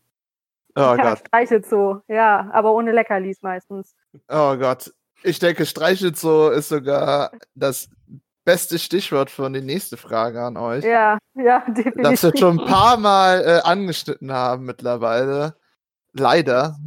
Oh 0.78 0.80
ja, 0.80 0.96
Gott. 0.96 1.18
Streichelzoo, 1.18 2.02
ja, 2.06 2.48
aber 2.52 2.72
ohne 2.72 2.92
Leckerlis 2.92 3.42
meistens. 3.42 3.96
Oh 4.28 4.56
Gott. 4.56 4.92
Ich 5.24 5.40
denke, 5.40 5.66
Streichelzoo 5.66 6.50
ist 6.50 6.68
sogar 6.68 7.32
das 7.56 7.90
beste 8.48 8.78
Stichwort 8.78 9.30
für 9.30 9.50
die 9.50 9.60
nächste 9.60 9.98
Frage 9.98 10.42
an 10.42 10.56
euch. 10.56 10.82
Ja, 10.82 11.18
ja, 11.34 11.62
definitiv. 11.68 12.02
das 12.02 12.22
wir 12.22 12.32
schon 12.34 12.58
ein 12.58 12.66
paar 12.66 12.96
Mal 12.96 13.42
äh, 13.44 13.60
angeschnitten 13.62 14.32
haben 14.32 14.64
mittlerweile. 14.64 15.54
Leider. 16.14 16.78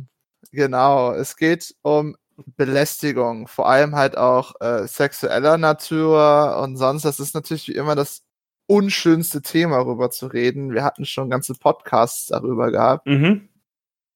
Genau. 0.51 1.11
Es 1.11 1.37
geht 1.37 1.75
um 1.83 2.17
Belästigung, 2.57 3.47
vor 3.47 3.69
allem 3.69 3.95
halt 3.95 4.17
auch 4.17 4.55
äh, 4.59 4.87
sexueller 4.87 5.59
Natur 5.59 6.57
und 6.63 6.77
sonst. 6.77 7.05
Das 7.05 7.19
ist 7.19 7.35
natürlich 7.35 7.67
wie 7.67 7.75
immer 7.75 7.93
das 7.93 8.23
unschönste 8.65 9.43
Thema, 9.43 9.77
darüber 9.77 10.09
zu 10.09 10.25
reden. 10.25 10.73
Wir 10.73 10.83
hatten 10.83 11.05
schon 11.05 11.29
ganze 11.29 11.53
Podcasts 11.53 12.25
darüber 12.25 12.71
gehabt. 12.71 13.05
Mhm. 13.05 13.49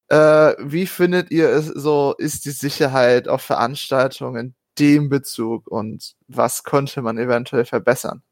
Äh, 0.08 0.54
wie 0.58 0.88
findet 0.88 1.30
ihr 1.30 1.50
es 1.50 1.66
so, 1.66 2.12
ist 2.18 2.44
die 2.44 2.50
Sicherheit 2.50 3.28
auf 3.28 3.42
Veranstaltungen 3.42 4.56
dem 4.78 5.08
Bezug 5.08 5.68
und 5.68 6.16
was 6.28 6.64
könnte 6.64 7.02
man 7.02 7.18
eventuell 7.18 7.64
verbessern? 7.64 8.22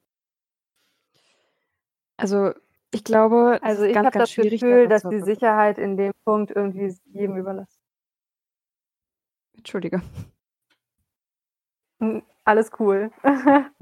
Also 2.16 2.52
ich 2.92 3.04
glaube, 3.04 3.58
Also 3.62 3.82
es 3.82 3.88
ist 3.88 3.88
ich 3.88 3.94
ganz, 3.94 4.06
habe 4.06 4.18
das 4.18 4.30
schwierig, 4.30 4.60
Gefühl, 4.60 4.88
dass 4.88 5.02
die 5.04 5.20
Sicherheit 5.20 5.78
in 5.78 5.96
dem 5.96 6.12
Punkt 6.24 6.50
irgendwie 6.50 6.94
jedem 7.12 7.36
überlassen. 7.36 7.78
Entschuldige. 9.56 10.00
Hm, 12.00 12.22
Alles 12.44 12.70
cool. 12.78 13.10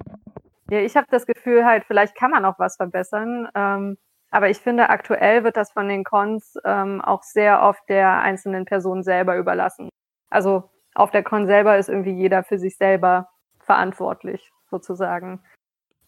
ja, 0.71 0.79
ich 0.81 0.97
habe 0.97 1.07
das 1.11 1.27
Gefühl 1.27 1.65
halt, 1.65 1.85
vielleicht 1.85 2.15
kann 2.17 2.31
man 2.31 2.45
auch 2.45 2.59
was 2.59 2.77
verbessern. 2.77 3.49
Ähm, 3.55 3.99
aber 4.31 4.51
ich 4.51 4.59
finde, 4.59 4.89
aktuell 4.91 5.45
wird 5.45 5.57
das 5.57 5.73
von 5.73 5.89
den 5.89 6.05
Cons 6.05 6.55
ähm, 6.65 7.01
auch 7.03 7.23
sehr 7.23 7.63
oft 7.63 7.83
der 7.89 8.21
einzelnen 8.23 8.65
Person 8.65 9.03
selber 9.03 9.37
überlassen. 9.37 9.91
Also 10.31 10.71
auf 10.95 11.11
der 11.11 11.23
Con 11.23 11.47
selber 11.47 11.79
ist 11.79 11.89
irgendwie 11.89 12.13
jeder 12.13 12.45
für 12.45 12.59
sich 12.59 12.77
selber 12.77 13.29
verantwortlich, 13.61 14.51
sozusagen. 14.71 15.41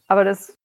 Aber 0.09 0.25
das 0.25 0.59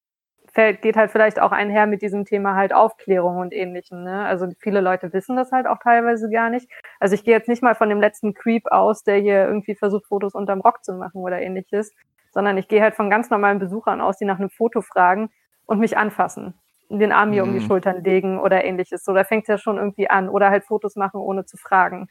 fällt, 0.51 0.81
geht 0.81 0.97
halt 0.97 1.11
vielleicht 1.11 1.39
auch 1.39 1.51
einher 1.51 1.87
mit 1.87 2.01
diesem 2.01 2.25
Thema 2.25 2.55
halt 2.55 2.73
Aufklärung 2.73 3.37
und 3.37 3.53
ähnlichem. 3.53 4.03
Ne? 4.03 4.25
Also 4.25 4.47
viele 4.59 4.81
Leute 4.81 5.13
wissen 5.13 5.35
das 5.35 5.51
halt 5.51 5.67
auch 5.67 5.77
teilweise 5.81 6.29
gar 6.29 6.49
nicht. 6.49 6.69
Also 6.99 7.15
ich 7.15 7.23
gehe 7.23 7.35
jetzt 7.35 7.47
nicht 7.47 7.63
mal 7.63 7.75
von 7.75 7.89
dem 7.89 8.01
letzten 8.01 8.33
Creep 8.33 8.67
aus, 8.71 9.03
der 9.03 9.17
hier 9.17 9.45
irgendwie 9.45 9.75
versucht, 9.75 10.07
Fotos 10.07 10.33
unterm 10.33 10.61
Rock 10.61 10.83
zu 10.83 10.93
machen 10.93 11.21
oder 11.21 11.41
ähnliches, 11.41 11.93
sondern 12.31 12.57
ich 12.57 12.67
gehe 12.67 12.81
halt 12.81 12.95
von 12.95 13.09
ganz 13.09 13.29
normalen 13.29 13.59
Besuchern 13.59 14.01
aus, 14.01 14.17
die 14.17 14.25
nach 14.25 14.39
einem 14.39 14.49
Foto 14.49 14.81
fragen 14.81 15.29
und 15.65 15.79
mich 15.79 15.97
anfassen, 15.97 16.55
den 16.89 17.11
Arm 17.11 17.29
mir 17.29 17.43
um 17.43 17.53
die 17.53 17.59
Mhm. 17.59 17.63
Schultern 17.67 18.03
legen 18.03 18.39
oder 18.39 18.63
ähnliches. 18.63 19.03
So, 19.03 19.13
da 19.13 19.23
fängt 19.23 19.43
es 19.43 19.47
ja 19.49 19.57
schon 19.57 19.77
irgendwie 19.77 20.09
an. 20.09 20.29
Oder 20.29 20.49
halt 20.49 20.65
Fotos 20.65 20.95
machen, 20.95 21.19
ohne 21.21 21.45
zu 21.45 21.57
fragen. 21.57 22.07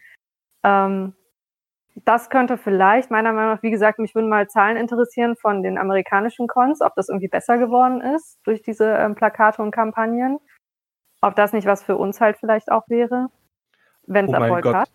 Ähm, 0.65 1.15
das 2.05 2.31
könnte 2.31 2.59
vielleicht, 2.59 3.11
meiner 3.11 3.33
Meinung 3.33 3.55
nach, 3.55 3.63
wie 3.63 3.71
gesagt, 3.71 3.99
mich 3.99 4.15
würden 4.15 4.29
mal 4.29 4.49
Zahlen 4.49 4.77
interessieren 4.77 5.37
von 5.37 5.63
den 5.63 5.79
amerikanischen 5.79 6.47
Cons, 6.47 6.81
ob 6.81 6.95
das 6.97 7.09
irgendwie 7.09 7.29
besser 7.29 7.59
geworden 7.59 8.01
ist 8.01 8.39
durch 8.45 8.63
diese 8.63 8.85
ähm, 8.97 9.15
Plakate 9.15 9.63
und 9.63 9.71
Kampagnen. 9.71 10.39
Ob 11.21 11.35
das 11.35 11.53
nicht 11.53 11.67
was 11.67 11.83
für 11.83 11.97
uns 11.97 12.21
halt 12.21 12.37
vielleicht 12.39 12.71
auch 12.71 12.89
wäre, 12.89 13.29
wenn 14.07 14.27
es 14.27 14.29
Oh 14.29 14.33
mein 14.33 14.43
Erfolg 14.43 14.63
Gott. 14.65 14.75
hat. 14.75 14.91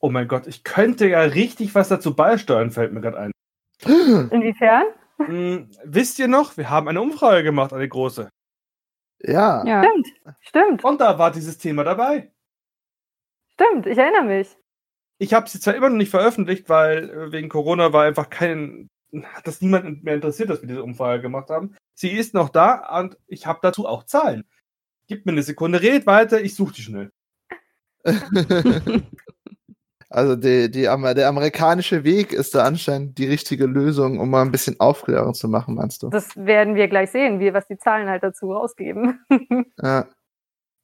Oh 0.00 0.10
mein 0.10 0.28
Gott, 0.28 0.46
ich 0.46 0.64
könnte 0.64 1.08
ja 1.08 1.20
richtig 1.20 1.74
was 1.74 1.88
dazu 1.88 2.14
beisteuern, 2.16 2.70
fällt 2.70 2.92
mir 2.92 3.00
gerade 3.00 3.18
ein. 3.18 3.32
Inwiefern? 4.30 4.84
Hm, 5.18 5.70
wisst 5.84 6.18
ihr 6.18 6.28
noch, 6.28 6.56
wir 6.56 6.68
haben 6.70 6.88
eine 6.88 7.00
Umfrage 7.00 7.42
gemacht, 7.44 7.72
eine 7.72 7.88
große. 7.88 8.28
Ja. 9.20 9.64
Ja, 9.64 9.84
Stimmt, 9.84 10.08
stimmt, 10.40 10.84
Und 10.84 11.00
da 11.00 11.18
war 11.18 11.30
dieses 11.30 11.56
Thema 11.58 11.84
dabei. 11.84 12.32
stimmt. 13.54 13.86
Ich 13.86 13.96
erinnere 13.96 14.24
mich. 14.24 14.56
Ich 15.22 15.32
habe 15.34 15.48
sie 15.48 15.60
zwar 15.60 15.76
immer 15.76 15.88
noch 15.88 15.96
nicht 15.96 16.10
veröffentlicht, 16.10 16.68
weil 16.68 17.08
äh, 17.08 17.30
wegen 17.30 17.48
Corona 17.48 17.92
war 17.92 18.02
einfach 18.02 18.28
kein, 18.28 18.90
hat 19.22 19.46
das 19.46 19.60
niemand 19.60 20.02
mehr 20.02 20.16
interessiert, 20.16 20.50
dass 20.50 20.62
wir 20.62 20.66
diese 20.66 20.82
Umfrage 20.82 21.22
gemacht 21.22 21.48
haben. 21.48 21.76
Sie 21.94 22.10
ist 22.10 22.34
noch 22.34 22.48
da 22.48 22.98
und 22.98 23.16
ich 23.28 23.46
habe 23.46 23.60
dazu 23.62 23.86
auch 23.86 24.02
Zahlen. 24.02 24.42
Gib 25.06 25.24
mir 25.24 25.30
eine 25.30 25.44
Sekunde, 25.44 25.80
red 25.80 26.06
weiter, 26.06 26.40
ich 26.42 26.56
suche 26.56 26.74
die 26.74 26.82
schnell. 26.82 27.12
also 30.10 30.34
die, 30.34 30.68
die, 30.68 30.82
der 30.82 31.28
amerikanische 31.28 32.02
Weg 32.02 32.32
ist 32.32 32.56
da 32.56 32.64
anscheinend 32.64 33.16
die 33.16 33.26
richtige 33.28 33.66
Lösung, 33.66 34.18
um 34.18 34.28
mal 34.28 34.42
ein 34.42 34.50
bisschen 34.50 34.80
Aufklärung 34.80 35.34
zu 35.34 35.46
machen, 35.46 35.76
meinst 35.76 36.02
du? 36.02 36.08
Das 36.08 36.36
werden 36.36 36.74
wir 36.74 36.88
gleich 36.88 37.12
sehen, 37.12 37.38
wie, 37.38 37.54
was 37.54 37.68
die 37.68 37.78
Zahlen 37.78 38.08
halt 38.08 38.24
dazu 38.24 38.52
rausgeben. 38.52 39.24
Ja. 39.80 40.08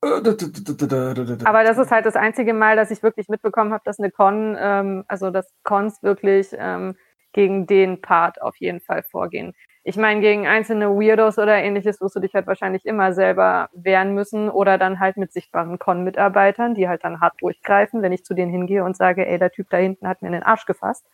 Aber 0.00 1.64
das 1.64 1.78
ist 1.78 1.90
halt 1.90 2.06
das 2.06 2.16
einzige 2.16 2.54
Mal, 2.54 2.76
dass 2.76 2.90
ich 2.90 3.02
wirklich 3.02 3.28
mitbekommen 3.28 3.72
habe, 3.72 3.82
dass 3.84 3.98
eine 3.98 4.10
Con, 4.10 4.56
ähm, 4.58 5.04
also 5.08 5.30
dass 5.30 5.52
Cons 5.64 6.02
wirklich 6.02 6.48
ähm, 6.56 6.96
gegen 7.32 7.66
den 7.66 8.00
Part 8.00 8.40
auf 8.40 8.56
jeden 8.56 8.80
Fall 8.80 9.02
vorgehen. 9.02 9.54
Ich 9.84 9.96
meine, 9.96 10.20
gegen 10.20 10.46
einzelne 10.46 10.90
Weirdos 10.90 11.38
oder 11.38 11.56
ähnliches 11.56 12.00
wirst 12.00 12.14
du 12.14 12.20
dich 12.20 12.34
halt 12.34 12.46
wahrscheinlich 12.46 12.84
immer 12.84 13.12
selber 13.12 13.70
wehren 13.72 14.12
müssen 14.14 14.50
oder 14.50 14.76
dann 14.76 15.00
halt 15.00 15.16
mit 15.16 15.32
sichtbaren 15.32 15.78
Con-Mitarbeitern, 15.78 16.74
die 16.74 16.88
halt 16.88 17.04
dann 17.04 17.20
hart 17.20 17.34
durchgreifen, 17.40 18.02
wenn 18.02 18.12
ich 18.12 18.24
zu 18.24 18.34
denen 18.34 18.50
hingehe 18.52 18.84
und 18.84 18.96
sage, 18.96 19.26
ey, 19.26 19.38
der 19.38 19.50
Typ 19.50 19.68
da 19.70 19.78
hinten 19.78 20.06
hat 20.06 20.20
mir 20.20 20.28
in 20.28 20.34
den 20.34 20.42
Arsch 20.42 20.66
gefasst, 20.66 21.06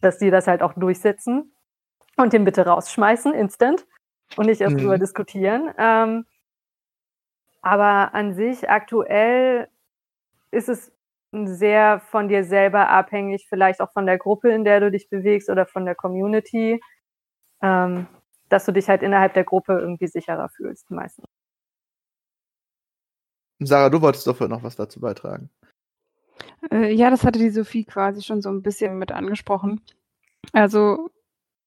dass 0.00 0.18
die 0.18 0.30
das 0.30 0.46
halt 0.46 0.62
auch 0.62 0.74
durchsetzen 0.74 1.54
und 2.16 2.32
den 2.32 2.44
bitte 2.44 2.66
rausschmeißen, 2.66 3.32
instant, 3.32 3.86
und 4.36 4.46
nicht 4.46 4.60
erst 4.60 4.76
Mhm. 4.76 4.80
drüber 4.80 4.98
diskutieren. 4.98 5.70
Ähm, 5.78 6.26
aber 7.62 8.14
an 8.14 8.34
sich 8.34 8.68
aktuell 8.68 9.68
ist 10.50 10.68
es 10.68 10.92
sehr 11.32 12.00
von 12.00 12.28
dir 12.28 12.44
selber 12.44 12.88
abhängig, 12.88 13.46
vielleicht 13.48 13.80
auch 13.80 13.90
von 13.92 14.04
der 14.04 14.18
Gruppe, 14.18 14.50
in 14.50 14.64
der 14.64 14.80
du 14.80 14.90
dich 14.90 15.08
bewegst 15.08 15.48
oder 15.48 15.64
von 15.64 15.86
der 15.86 15.94
Community, 15.94 16.82
ähm, 17.62 18.06
dass 18.48 18.66
du 18.66 18.72
dich 18.72 18.88
halt 18.88 19.02
innerhalb 19.02 19.32
der 19.32 19.44
Gruppe 19.44 19.78
irgendwie 19.78 20.08
sicherer 20.08 20.50
fühlst, 20.50 20.90
meistens. 20.90 21.26
Sarah, 23.60 23.88
du 23.88 24.02
wolltest 24.02 24.26
doch 24.26 24.38
noch 24.40 24.62
was 24.62 24.76
dazu 24.76 25.00
beitragen. 25.00 25.48
Äh, 26.70 26.92
ja, 26.92 27.10
das 27.10 27.24
hatte 27.24 27.38
die 27.38 27.50
Sophie 27.50 27.84
quasi 27.84 28.22
schon 28.22 28.42
so 28.42 28.50
ein 28.50 28.62
bisschen 28.62 28.98
mit 28.98 29.12
angesprochen. 29.12 29.80
Also, 30.52 31.10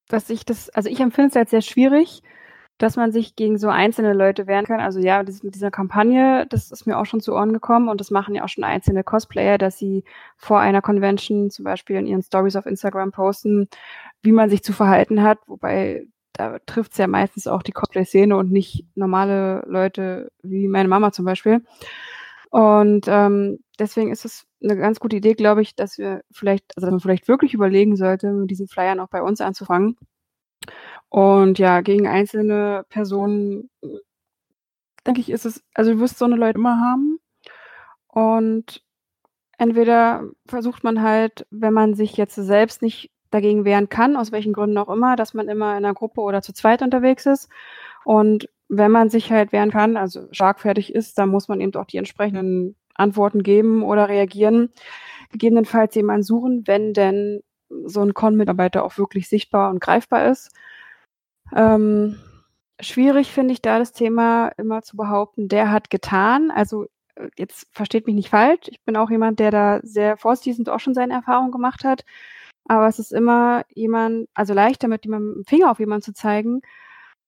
dass 0.08 0.30
ich 0.30 0.44
das, 0.44 0.68
also 0.70 0.88
ich 0.88 1.00
empfinde 1.00 1.30
es 1.30 1.36
als 1.36 1.50
sehr 1.50 1.62
schwierig, 1.62 2.22
dass 2.78 2.96
man 2.96 3.10
sich 3.10 3.36
gegen 3.36 3.58
so 3.58 3.68
einzelne 3.68 4.12
Leute 4.12 4.46
wehren 4.46 4.66
kann. 4.66 4.80
Also 4.80 5.00
ja, 5.00 5.22
mit 5.22 5.54
dieser 5.54 5.70
Kampagne, 5.70 6.46
das 6.48 6.70
ist 6.70 6.86
mir 6.86 6.98
auch 6.98 7.06
schon 7.06 7.20
zu 7.20 7.32
Ohren 7.34 7.52
gekommen 7.52 7.88
und 7.88 8.00
das 8.00 8.10
machen 8.10 8.34
ja 8.34 8.44
auch 8.44 8.48
schon 8.48 8.64
einzelne 8.64 9.02
Cosplayer, 9.02 9.58
dass 9.58 9.78
sie 9.78 10.04
vor 10.36 10.60
einer 10.60 10.82
Convention 10.82 11.50
zum 11.50 11.64
Beispiel 11.64 11.96
in 11.96 12.06
ihren 12.06 12.22
Stories 12.22 12.56
auf 12.56 12.66
Instagram 12.66 13.12
posten, 13.12 13.68
wie 14.22 14.32
man 14.32 14.50
sich 14.50 14.62
zu 14.62 14.72
verhalten 14.72 15.22
hat, 15.22 15.38
wobei 15.46 16.06
da 16.34 16.58
trifft 16.66 16.92
es 16.92 16.98
ja 16.98 17.06
meistens 17.06 17.46
auch 17.46 17.62
die 17.62 17.72
Cosplay-Szene 17.72 18.36
und 18.36 18.52
nicht 18.52 18.84
normale 18.94 19.64
Leute 19.66 20.30
wie 20.42 20.68
meine 20.68 20.88
Mama 20.88 21.12
zum 21.12 21.24
Beispiel. 21.24 21.62
Und 22.50 23.06
ähm, 23.08 23.58
deswegen 23.78 24.12
ist 24.12 24.24
es 24.24 24.46
eine 24.62 24.76
ganz 24.76 25.00
gute 25.00 25.16
Idee, 25.16 25.34
glaube 25.34 25.62
ich, 25.62 25.74
dass 25.74 25.98
wir 25.98 26.22
vielleicht, 26.30 26.64
also 26.76 26.86
dass 26.86 26.92
man 26.92 27.00
vielleicht 27.00 27.28
wirklich 27.28 27.54
überlegen 27.54 27.96
sollte, 27.96 28.30
mit 28.32 28.50
diesen 28.50 28.68
Flyern 28.68 29.00
auch 29.00 29.08
bei 29.08 29.22
uns 29.22 29.40
anzufangen. 29.40 29.96
Und 31.08 31.58
ja, 31.58 31.80
gegen 31.80 32.06
einzelne 32.06 32.84
Personen, 32.88 33.70
denke 35.06 35.20
ich, 35.20 35.30
ist 35.30 35.46
es, 35.46 35.62
also 35.74 35.92
du 35.92 36.00
wirst 36.00 36.18
so 36.18 36.24
eine 36.24 36.36
Leute 36.36 36.58
immer 36.58 36.80
haben. 36.80 37.18
Und 38.08 38.82
entweder 39.58 40.24
versucht 40.46 40.84
man 40.84 41.02
halt, 41.02 41.46
wenn 41.50 41.72
man 41.72 41.94
sich 41.94 42.16
jetzt 42.16 42.34
selbst 42.34 42.82
nicht 42.82 43.10
dagegen 43.30 43.64
wehren 43.64 43.88
kann, 43.88 44.16
aus 44.16 44.32
welchen 44.32 44.52
Gründen 44.52 44.78
auch 44.78 44.88
immer, 44.88 45.16
dass 45.16 45.34
man 45.34 45.48
immer 45.48 45.72
in 45.72 45.84
einer 45.84 45.94
Gruppe 45.94 46.20
oder 46.20 46.42
zu 46.42 46.52
zweit 46.52 46.82
unterwegs 46.82 47.26
ist. 47.26 47.48
Und 48.04 48.48
wenn 48.68 48.90
man 48.90 49.10
sich 49.10 49.30
halt 49.30 49.52
wehren 49.52 49.70
kann, 49.70 49.96
also 49.96 50.28
schlagfertig 50.32 50.94
ist, 50.94 51.18
dann 51.18 51.28
muss 51.28 51.48
man 51.48 51.60
eben 51.60 51.74
auch 51.74 51.86
die 51.86 51.98
entsprechenden 51.98 52.76
Antworten 52.94 53.42
geben 53.42 53.82
oder 53.82 54.08
reagieren. 54.08 54.70
Gegebenenfalls 55.30 55.94
jemanden 55.94 56.22
suchen, 56.22 56.62
wenn 56.66 56.92
denn 56.94 57.42
so 57.84 58.00
ein 58.00 58.14
Con-Mitarbeiter 58.14 58.84
auch 58.84 58.96
wirklich 58.98 59.28
sichtbar 59.28 59.70
und 59.70 59.80
greifbar 59.80 60.30
ist. 60.30 60.50
Ähm, 61.54 62.16
schwierig 62.80 63.30
finde 63.32 63.52
ich 63.52 63.62
da 63.62 63.78
das 63.78 63.92
Thema 63.92 64.48
immer 64.56 64.82
zu 64.82 64.96
behaupten, 64.96 65.48
der 65.48 65.70
hat 65.70 65.90
getan. 65.90 66.50
Also 66.50 66.86
äh, 67.16 67.28
jetzt 67.36 67.66
versteht 67.72 68.06
mich 68.06 68.14
nicht 68.14 68.30
falsch. 68.30 68.68
Ich 68.68 68.82
bin 68.84 68.96
auch 68.96 69.10
jemand, 69.10 69.38
der 69.40 69.50
da 69.50 69.80
sehr 69.82 70.16
vorsichtig 70.16 70.58
und 70.58 70.68
auch 70.68 70.80
schon 70.80 70.94
seine 70.94 71.14
Erfahrungen 71.14 71.52
gemacht 71.52 71.84
hat. 71.84 72.04
Aber 72.68 72.88
es 72.88 72.98
ist 72.98 73.12
immer 73.12 73.64
jemand, 73.74 74.28
also 74.34 74.54
leichter 74.54 74.88
mit 74.88 75.04
dem 75.04 75.44
Finger 75.46 75.70
auf 75.70 75.78
jemanden 75.78 76.02
zu 76.02 76.12
zeigen, 76.14 76.62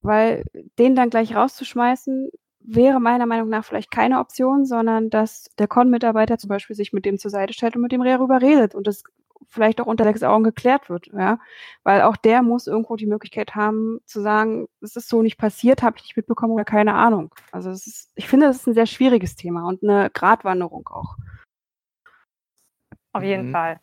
weil 0.02 0.44
den 0.78 0.96
dann 0.96 1.10
gleich 1.10 1.34
rauszuschmeißen, 1.34 2.30
wäre 2.60 3.00
meiner 3.00 3.26
Meinung 3.26 3.48
nach 3.48 3.64
vielleicht 3.64 3.90
keine 3.90 4.18
Option, 4.20 4.66
sondern 4.66 5.10
dass 5.10 5.46
der 5.58 5.68
Con-Mitarbeiter 5.68 6.38
zum 6.38 6.48
Beispiel 6.48 6.76
sich 6.76 6.92
mit 6.92 7.04
dem 7.06 7.18
zur 7.18 7.30
Seite 7.30 7.52
stellt 7.54 7.76
und 7.76 7.82
mit 7.82 7.92
dem 7.92 8.02
darüber 8.04 8.42
redet 8.42 8.74
und 8.74 8.86
das 8.86 9.04
vielleicht 9.48 9.80
auch 9.80 9.86
unter 9.86 10.04
sechs 10.04 10.22
Augen 10.22 10.44
geklärt 10.44 10.90
wird, 10.90 11.06
ja, 11.08 11.38
weil 11.84 12.02
auch 12.02 12.16
der 12.16 12.42
muss 12.42 12.66
irgendwo 12.66 12.96
die 12.96 13.06
Möglichkeit 13.06 13.54
haben 13.54 14.00
zu 14.04 14.20
sagen, 14.20 14.68
es 14.80 14.96
ist 14.96 15.08
so 15.08 15.22
nicht 15.22 15.38
passiert, 15.38 15.82
habe 15.82 15.96
ich 15.96 16.04
nicht 16.04 16.16
mitbekommen 16.16 16.52
oder 16.52 16.64
keine 16.64 16.94
Ahnung. 16.94 17.34
Also 17.52 17.70
es 17.70 17.86
ist, 17.86 18.12
ich 18.14 18.28
finde, 18.28 18.46
das 18.46 18.56
ist 18.56 18.66
ein 18.66 18.74
sehr 18.74 18.86
schwieriges 18.86 19.36
Thema 19.36 19.66
und 19.66 19.82
eine 19.82 20.10
Gratwanderung 20.10 20.88
auch. 20.88 21.16
Auf 23.12 23.22
jeden 23.22 23.48
Mhm. 23.48 23.52
Fall. 23.52 23.80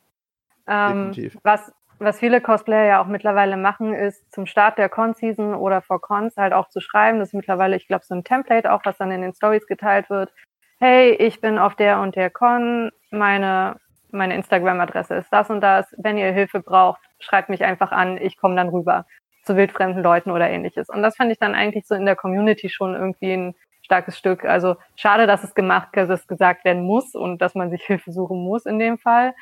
Ähm, 0.68 1.12
was, 1.44 1.72
was 2.00 2.20
viele 2.20 2.42
Cosplayer 2.42 2.86
ja 2.86 3.02
auch 3.02 3.08
mittlerweile 3.08 3.58
machen, 3.58 3.94
ist 3.94 4.32
zum 4.34 4.46
Start 4.46 4.78
der 4.78 4.90
Con-Season 4.90 5.54
oder 5.54 5.82
vor 5.82 6.02
Cons 6.02 6.38
halt 6.38 6.54
auch 6.54 6.70
zu 6.70 6.82
schreiben. 6.82 7.20
Das 7.20 7.30
ist 7.30 7.34
mittlerweile, 7.34 7.76
ich 7.76 7.88
glaube, 7.88 8.06
so 8.06 8.16
ein 8.16 8.24
Template 8.24 8.72
auch, 8.72 8.82
was 8.86 8.98
dann 8.98 9.12
in 9.12 9.22
den 9.22 9.34
Stories 9.34 9.68
geteilt 9.68 10.10
wird. 10.10 10.34
Hey, 10.78 11.12
ich 11.14 11.40
bin 11.40 11.58
auf 11.58 11.76
der 11.76 12.02
und 12.02 12.16
der 12.16 12.30
Con, 12.30 12.92
meine, 13.12 13.80
meine 14.16 14.36
Instagram-Adresse 14.36 15.16
ist 15.16 15.32
das 15.32 15.50
und 15.50 15.62
das. 15.62 15.94
Wenn 15.98 16.18
ihr 16.18 16.32
Hilfe 16.32 16.60
braucht, 16.60 17.02
schreibt 17.20 17.50
mich 17.50 17.64
einfach 17.64 17.92
an, 17.92 18.18
ich 18.18 18.38
komme 18.38 18.56
dann 18.56 18.70
rüber 18.70 19.06
zu 19.44 19.56
wildfremden 19.56 20.02
Leuten 20.02 20.32
oder 20.32 20.50
ähnliches. 20.50 20.90
Und 20.90 21.04
das 21.04 21.16
fand 21.16 21.32
ich 21.32 21.38
dann 21.38 21.56
eigentlich 21.56 21.86
so 21.88 21.96
in 21.96 22.06
der 22.06 22.16
Community 22.16 22.70
schon 22.70 22.96
irgendwie 22.96 23.34
ein 23.34 23.56
starkes 23.84 24.18
Stück. 24.18 24.44
Also 24.46 24.76
schade, 24.96 25.28
dass 25.28 25.44
es 25.44 25.54
gemacht, 25.54 25.90
dass 25.94 26.10
es 26.10 26.28
gesagt 26.28 26.66
werden 26.66 26.84
muss 26.84 27.14
und 27.16 27.42
dass 27.42 27.56
man 27.56 27.70
sich 27.70 27.84
Hilfe 27.84 28.12
suchen 28.12 28.44
muss 28.44 28.66
in 28.66 28.80
dem 28.80 28.98
Fall. 28.98 29.34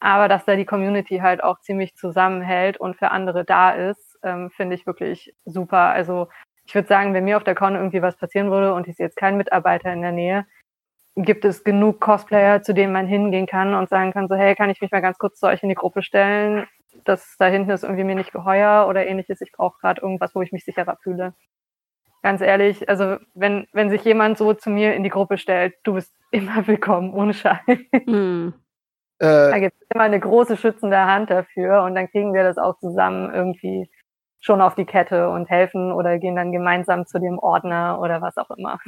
Aber 0.00 0.28
dass 0.28 0.46
da 0.46 0.56
die 0.56 0.64
Community 0.64 1.18
halt 1.18 1.44
auch 1.44 1.60
ziemlich 1.60 1.94
zusammenhält 1.94 2.78
und 2.78 2.96
für 2.96 3.10
andere 3.10 3.44
da 3.44 3.70
ist, 3.70 4.18
ähm, 4.22 4.50
finde 4.50 4.74
ich 4.74 4.86
wirklich 4.86 5.34
super. 5.44 5.90
Also 5.90 6.28
ich 6.64 6.74
würde 6.74 6.88
sagen, 6.88 7.12
wenn 7.12 7.24
mir 7.24 7.36
auf 7.36 7.44
der 7.44 7.54
Con 7.54 7.74
irgendwie 7.74 8.00
was 8.00 8.16
passieren 8.16 8.50
würde 8.50 8.72
und 8.72 8.88
ich 8.88 8.96
sehe 8.96 9.06
jetzt 9.06 9.16
keinen 9.16 9.36
Mitarbeiter 9.36 9.92
in 9.92 10.00
der 10.00 10.12
Nähe, 10.12 10.46
gibt 11.16 11.44
es 11.44 11.64
genug 11.64 12.00
Cosplayer, 12.00 12.62
zu 12.62 12.74
denen 12.74 12.92
man 12.92 13.06
hingehen 13.06 13.46
kann 13.46 13.74
und 13.74 13.88
sagen 13.88 14.12
kann, 14.12 14.28
so, 14.28 14.34
hey, 14.36 14.54
kann 14.54 14.70
ich 14.70 14.80
mich 14.80 14.90
mal 14.90 15.02
ganz 15.02 15.18
kurz 15.18 15.38
zu 15.38 15.46
euch 15.46 15.62
in 15.62 15.68
die 15.68 15.74
Gruppe 15.74 16.02
stellen? 16.02 16.66
Das 17.04 17.36
da 17.38 17.46
hinten 17.46 17.70
ist 17.70 17.84
irgendwie 17.84 18.04
mir 18.04 18.14
nicht 18.16 18.32
geheuer 18.32 18.86
oder 18.88 19.06
ähnliches. 19.06 19.40
Ich 19.40 19.52
brauche 19.52 19.78
gerade 19.80 20.00
irgendwas, 20.02 20.34
wo 20.34 20.42
ich 20.42 20.52
mich 20.52 20.64
sicherer 20.64 20.96
fühle. 21.02 21.34
Ganz 22.22 22.40
ehrlich, 22.42 22.88
also 22.88 23.16
wenn, 23.34 23.66
wenn 23.72 23.90
sich 23.90 24.04
jemand 24.04 24.38
so 24.38 24.54
zu 24.54 24.70
mir 24.70 24.94
in 24.94 25.04
die 25.04 25.10
Gruppe 25.10 25.38
stellt, 25.38 25.74
du 25.84 25.94
bist 25.94 26.14
immer 26.32 26.66
willkommen, 26.66 27.14
ohne 27.14 27.34
Scheiß. 27.34 27.60
Da 29.50 29.58
Äh, 29.58 29.60
gibt 29.60 29.74
es 29.80 29.86
immer 29.94 30.04
eine 30.04 30.20
große 30.20 30.56
schützende 30.56 30.98
Hand 30.98 31.30
dafür 31.30 31.82
und 31.84 31.94
dann 31.94 32.08
kriegen 32.10 32.32
wir 32.34 32.42
das 32.44 32.58
auch 32.58 32.78
zusammen 32.78 33.32
irgendwie 33.34 33.90
schon 34.40 34.60
auf 34.62 34.74
die 34.74 34.86
Kette 34.86 35.28
und 35.30 35.50
helfen 35.50 35.92
oder 35.92 36.18
gehen 36.18 36.36
dann 36.36 36.52
gemeinsam 36.52 37.06
zu 37.06 37.18
dem 37.18 37.38
Ordner 37.38 38.00
oder 38.00 38.22
was 38.22 38.36
auch 38.38 38.50
immer. 38.50 38.78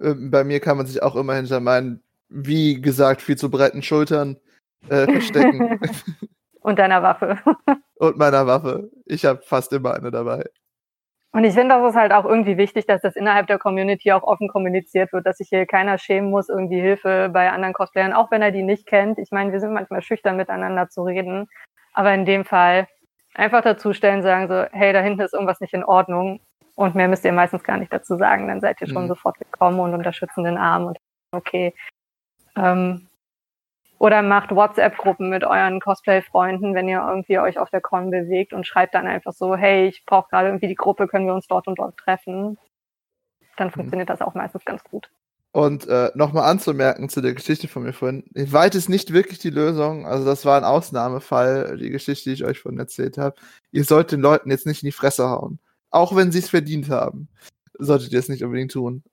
Äh, 0.00 0.14
bei 0.14 0.44
mir 0.44 0.60
kann 0.60 0.76
man 0.76 0.86
sich 0.86 1.02
auch 1.02 1.16
immer 1.16 1.34
hinter 1.34 1.60
meinen, 1.60 2.02
wie 2.28 2.80
gesagt, 2.80 3.22
viel 3.22 3.36
zu 3.36 3.50
breiten 3.50 3.82
Schultern 3.82 4.36
äh, 4.88 5.04
verstecken. 5.04 5.80
Und 6.60 6.78
deiner 6.78 7.02
Waffe. 7.02 7.38
Und 7.96 8.16
meiner 8.16 8.46
Waffe. 8.46 8.90
Ich 9.04 9.24
habe 9.24 9.42
fast 9.42 9.72
immer 9.72 9.94
eine 9.94 10.10
dabei. 10.10 10.44
Und 11.32 11.42
ich 11.44 11.54
finde, 11.54 11.74
das 11.74 11.90
ist 11.90 11.96
halt 11.96 12.12
auch 12.12 12.24
irgendwie 12.24 12.56
wichtig, 12.56 12.86
dass 12.86 13.02
das 13.02 13.16
innerhalb 13.16 13.48
der 13.48 13.58
Community 13.58 14.12
auch 14.12 14.22
offen 14.22 14.48
kommuniziert 14.48 15.12
wird, 15.12 15.26
dass 15.26 15.38
sich 15.38 15.48
hier 15.48 15.66
keiner 15.66 15.98
schämen 15.98 16.30
muss, 16.30 16.48
irgendwie 16.48 16.80
Hilfe 16.80 17.28
bei 17.32 17.50
anderen 17.50 17.74
Cosplayern, 17.74 18.12
auch 18.12 18.30
wenn 18.30 18.40
er 18.40 18.52
die 18.52 18.62
nicht 18.62 18.86
kennt. 18.86 19.18
Ich 19.18 19.32
meine, 19.32 19.50
wir 19.52 19.58
sind 19.58 19.72
manchmal 19.72 20.00
schüchtern 20.00 20.36
miteinander 20.36 20.88
zu 20.88 21.02
reden, 21.02 21.48
aber 21.92 22.14
in 22.14 22.24
dem 22.24 22.44
Fall 22.44 22.86
einfach 23.34 23.62
dazustellen, 23.62 24.22
sagen 24.22 24.46
so, 24.46 24.64
hey, 24.70 24.92
da 24.92 25.00
hinten 25.00 25.22
ist 25.22 25.34
irgendwas 25.34 25.60
nicht 25.60 25.74
in 25.74 25.84
Ordnung 25.84 26.40
und 26.74 26.94
mehr 26.94 27.08
müsst 27.08 27.24
ihr 27.24 27.32
meistens 27.32 27.62
gar 27.64 27.76
nicht 27.78 27.92
dazu 27.92 28.16
sagen, 28.16 28.48
dann 28.48 28.60
seid 28.60 28.80
ihr 28.80 28.88
schon 28.88 29.04
Mhm. 29.04 29.08
sofort 29.08 29.38
willkommen 29.40 29.80
und 29.80 29.94
unterstützen 29.94 30.44
den 30.44 30.58
Arm 30.58 30.86
und 30.86 30.98
okay. 31.32 31.74
Ähm, 32.56 33.08
oder 33.98 34.22
macht 34.22 34.50
WhatsApp-Gruppen 34.54 35.30
mit 35.30 35.44
euren 35.44 35.80
Cosplay-Freunden, 35.80 36.74
wenn 36.74 36.88
ihr 36.88 37.04
irgendwie 37.08 37.38
euch 37.38 37.58
auf 37.58 37.70
der 37.70 37.80
Con 37.80 38.10
bewegt 38.10 38.52
und 38.52 38.66
schreibt 38.66 38.94
dann 38.94 39.06
einfach 39.06 39.32
so, 39.32 39.56
hey, 39.56 39.86
ich 39.88 40.04
brauche 40.04 40.28
gerade 40.28 40.48
irgendwie 40.48 40.68
die 40.68 40.74
Gruppe, 40.74 41.06
können 41.08 41.26
wir 41.26 41.34
uns 41.34 41.46
dort 41.46 41.68
und 41.68 41.78
dort 41.78 41.96
treffen. 41.96 42.58
Dann 43.56 43.70
funktioniert 43.70 44.10
das 44.10 44.20
auch 44.20 44.34
meistens 44.34 44.64
ganz 44.64 44.82
gut. 44.84 45.10
Und 45.52 45.86
äh, 45.86 46.10
nochmal 46.16 46.50
anzumerken 46.50 47.08
zu 47.08 47.20
der 47.20 47.32
Geschichte 47.32 47.68
von 47.68 47.84
mir 47.84 47.92
vorhin, 47.92 48.24
weit 48.34 48.74
ist 48.74 48.88
nicht 48.88 49.12
wirklich 49.12 49.38
die 49.38 49.50
Lösung. 49.50 50.04
Also 50.04 50.24
das 50.24 50.44
war 50.44 50.56
ein 50.56 50.64
Ausnahmefall, 50.64 51.76
die 51.76 51.90
Geschichte, 51.90 52.28
die 52.28 52.34
ich 52.34 52.44
euch 52.44 52.58
vorhin 52.58 52.80
erzählt 52.80 53.16
habe. 53.16 53.36
Ihr 53.70 53.84
sollt 53.84 54.10
den 54.10 54.20
Leuten 54.20 54.50
jetzt 54.50 54.66
nicht 54.66 54.82
in 54.82 54.88
die 54.88 54.92
Fresse 54.92 55.28
hauen. 55.30 55.60
Auch 55.94 56.16
wenn 56.16 56.32
sie 56.32 56.40
es 56.40 56.50
verdient 56.50 56.90
haben. 56.90 57.28
Solltet 57.78 58.12
ihr 58.12 58.18
es 58.18 58.28
nicht 58.28 58.42
unbedingt 58.42 58.72
tun. 58.72 59.04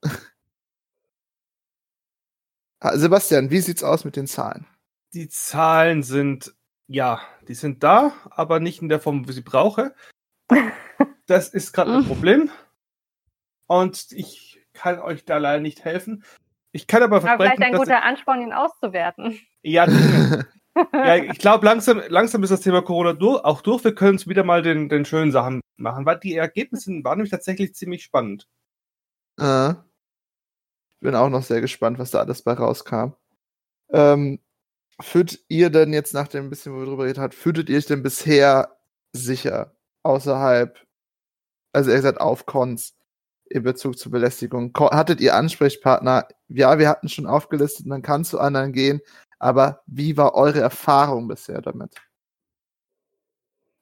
Sebastian, 2.93 3.51
wie 3.51 3.59
sieht's 3.59 3.83
aus 3.83 4.03
mit 4.05 4.15
den 4.15 4.25
Zahlen? 4.27 4.65
Die 5.13 5.29
Zahlen 5.29 6.01
sind, 6.01 6.55
ja, 6.87 7.21
die 7.47 7.53
sind 7.53 7.83
da, 7.83 8.13
aber 8.31 8.59
nicht 8.59 8.81
in 8.81 8.89
der 8.89 8.99
Form, 8.99 9.25
wie 9.25 9.29
ich 9.29 9.35
sie 9.35 9.41
brauche. 9.41 9.93
Das 11.27 11.49
ist 11.49 11.71
gerade 11.71 11.93
ein 11.93 12.01
Mhm. 12.01 12.07
Problem. 12.07 12.49
Und 13.67 14.11
ich 14.11 14.59
kann 14.73 14.99
euch 14.99 15.23
da 15.23 15.37
leider 15.37 15.61
nicht 15.61 15.85
helfen. 15.85 16.25
Ich 16.73 16.87
kann 16.87 17.03
aber 17.03 17.17
Aber 17.17 17.21
vielleicht 17.21 17.37
versprechen, 17.57 17.63
ein 17.63 17.71
dass 17.71 17.79
guter 17.81 18.03
Ansporn, 18.03 18.41
ihn 18.41 18.51
auszuwerten. 18.53 19.39
ja, 19.61 19.85
ja, 20.93 21.15
ich 21.17 21.39
glaube, 21.39 21.65
langsam, 21.65 22.01
langsam 22.07 22.43
ist 22.43 22.49
das 22.49 22.61
Thema 22.61 22.81
Corona 22.81 23.13
durch, 23.13 23.43
auch 23.43 23.61
durch. 23.61 23.83
Wir 23.83 23.95
können 23.95 24.15
es 24.15 24.27
wieder 24.27 24.43
mal 24.43 24.61
den, 24.61 24.89
den 24.89 25.05
schönen 25.05 25.31
Sachen 25.31 25.61
machen, 25.77 26.05
weil 26.05 26.19
die 26.19 26.35
Ergebnisse 26.35 26.91
waren 27.03 27.17
nämlich 27.17 27.31
tatsächlich 27.31 27.75
ziemlich 27.75 28.03
spannend. 28.03 28.47
Äh, 29.37 29.73
bin 31.01 31.15
auch 31.15 31.29
noch 31.29 31.43
sehr 31.43 31.61
gespannt, 31.61 31.99
was 31.99 32.11
da 32.11 32.19
alles 32.19 32.43
bei 32.43 32.53
rauskam. 32.53 33.13
Ähm, 33.89 34.39
fühlt 35.01 35.43
ihr 35.49 35.69
denn 35.69 35.93
jetzt 35.93 36.13
nach 36.13 36.27
dem 36.27 36.49
bisschen, 36.49 36.73
wo 36.73 36.79
wir 36.79 36.85
drüber 36.85 37.03
geredet 37.03 37.21
haben, 37.21 37.31
fühltet 37.31 37.69
ihr 37.69 37.77
euch 37.77 37.87
denn 37.87 38.03
bisher 38.03 38.77
sicher 39.13 39.75
außerhalb, 40.03 40.79
also 41.73 41.91
ihr 41.91 42.01
seid 42.01 42.19
auf 42.21 42.45
Cons 42.45 42.95
in 43.49 43.63
Bezug 43.63 43.97
zur 43.97 44.11
Belästigung? 44.11 44.71
Hattet 44.77 45.19
ihr 45.19 45.35
Ansprechpartner? 45.35 46.27
Ja, 46.47 46.79
wir 46.79 46.87
hatten 46.87 47.09
schon 47.09 47.25
aufgelistet, 47.25 47.85
man 47.85 48.01
kann 48.01 48.23
zu 48.23 48.39
anderen 48.39 48.71
gehen, 48.71 49.01
aber 49.41 49.81
wie 49.87 50.17
war 50.17 50.35
eure 50.35 50.59
Erfahrung 50.59 51.27
bisher 51.27 51.61
damit? 51.61 51.95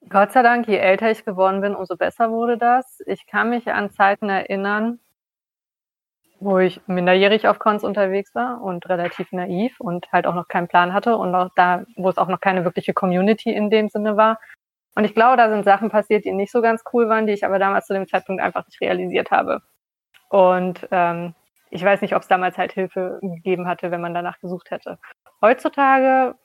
Gott 0.08 0.32
sei 0.32 0.42
Dank, 0.42 0.68
je 0.70 0.78
älter 0.78 1.12
ich 1.12 1.26
geworden 1.26 1.60
bin, 1.60 1.76
umso 1.76 1.98
besser 1.98 2.32
wurde 2.32 2.58
das. 2.58 3.02
Ich 3.06 3.28
kann 3.28 3.50
mich 3.50 3.68
an 3.68 3.92
Zeiten 3.92 4.30
erinnern, 4.30 5.00
wo 6.40 6.60
ich 6.60 6.80
minderjährig 6.88 7.46
auf 7.50 7.60
Cons 7.60 7.84
unterwegs 7.84 8.34
war 8.34 8.62
und 8.62 8.88
relativ 8.88 9.34
naiv 9.34 9.82
und 9.82 10.10
halt 10.14 10.26
auch 10.26 10.34
noch 10.34 10.48
keinen 10.48 10.70
Plan 10.70 10.94
hatte 10.94 11.18
und 11.18 11.36
auch 11.36 11.50
da, 11.56 11.84
wo 11.98 12.08
es 12.08 12.18
auch 12.18 12.30
noch 12.30 12.40
keine 12.40 12.64
wirkliche 12.64 12.94
Community 12.94 13.52
in 13.52 13.70
dem 13.70 13.90
Sinne 13.90 14.16
war. 14.16 14.40
Und 14.96 15.04
ich 15.04 15.14
glaube, 15.14 15.36
da 15.36 15.50
sind 15.50 15.66
Sachen 15.66 15.90
passiert, 15.90 16.24
die 16.24 16.32
nicht 16.32 16.54
so 16.54 16.62
ganz 16.62 16.84
cool 16.94 17.10
waren, 17.10 17.28
die 17.28 17.34
ich 17.34 17.46
aber 17.46 17.60
damals 17.60 17.88
zu 17.88 17.94
dem 17.94 18.08
Zeitpunkt 18.08 18.42
einfach 18.42 18.66
nicht 18.66 18.80
realisiert 18.80 19.30
habe. 19.32 19.62
Und 20.30 20.88
ähm, 20.92 21.36
ich 21.70 21.84
weiß 21.84 22.02
nicht, 22.02 22.16
ob 22.16 22.22
es 22.22 22.28
damals 22.28 22.58
halt 22.58 22.74
Hilfe 22.74 23.20
gegeben 23.22 23.68
hatte, 23.68 23.92
wenn 23.92 24.02
man 24.02 24.14
danach 24.14 24.40
gesucht 24.40 24.72
hätte. 24.72 24.98
Heutzutage 25.42 26.36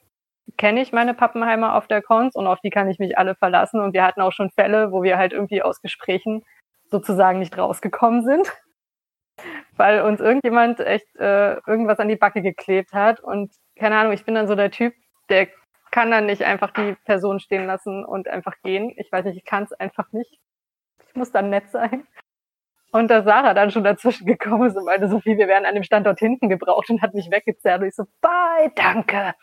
kenne 0.57 0.81
ich 0.81 0.91
meine 0.91 1.13
Pappenheimer 1.13 1.75
auf 1.75 1.87
der 1.87 2.01
Cons 2.01 2.35
und 2.35 2.47
auf 2.47 2.59
die 2.61 2.69
kann 2.69 2.89
ich 2.89 2.99
mich 2.99 3.17
alle 3.17 3.35
verlassen. 3.35 3.79
Und 3.79 3.93
wir 3.93 4.03
hatten 4.03 4.21
auch 4.21 4.31
schon 4.31 4.51
Fälle, 4.51 4.91
wo 4.91 5.03
wir 5.03 5.17
halt 5.17 5.33
irgendwie 5.33 5.61
aus 5.61 5.81
Gesprächen 5.81 6.43
sozusagen 6.89 7.39
nicht 7.39 7.57
rausgekommen 7.57 8.23
sind, 8.23 8.51
weil 9.75 10.01
uns 10.01 10.21
irgendjemand 10.21 10.79
echt 10.79 11.15
äh, 11.15 11.55
irgendwas 11.67 11.99
an 11.99 12.09
die 12.09 12.15
Backe 12.15 12.41
geklebt 12.41 12.93
hat. 12.93 13.19
Und 13.19 13.53
keine 13.75 13.97
Ahnung, 13.97 14.13
ich 14.13 14.25
bin 14.25 14.35
dann 14.35 14.47
so 14.47 14.55
der 14.55 14.71
Typ, 14.71 14.93
der 15.29 15.47
kann 15.91 16.11
dann 16.11 16.25
nicht 16.25 16.43
einfach 16.43 16.71
die 16.71 16.95
Person 17.05 17.39
stehen 17.39 17.65
lassen 17.65 18.05
und 18.05 18.27
einfach 18.27 18.53
gehen. 18.63 18.93
Ich 18.97 19.11
weiß 19.11 19.25
nicht, 19.25 19.37
ich 19.37 19.45
kann 19.45 19.63
es 19.63 19.73
einfach 19.73 20.11
nicht. 20.11 20.39
Ich 21.07 21.15
muss 21.15 21.31
dann 21.31 21.49
nett 21.49 21.69
sein. 21.71 22.05
Und 22.95 23.09
da 23.09 23.23
Sarah 23.23 23.53
dann 23.53 23.71
schon 23.71 23.83
dazwischen 23.83 24.25
gekommen 24.25 24.67
ist 24.67 24.77
und 24.77 24.85
meinte, 24.85 25.09
Sophie, 25.09 25.37
wir 25.37 25.49
werden 25.49 25.65
an 25.65 25.75
dem 25.75 25.83
Standort 25.83 26.17
hinten 26.17 26.47
gebraucht 26.47 26.89
und 26.89 27.01
hat 27.01 27.13
mich 27.13 27.29
weggezerrt. 27.29 27.81
Und 27.81 27.87
ich 27.89 27.95
so, 27.95 28.05
bye, 28.21 28.71
danke. 28.73 29.33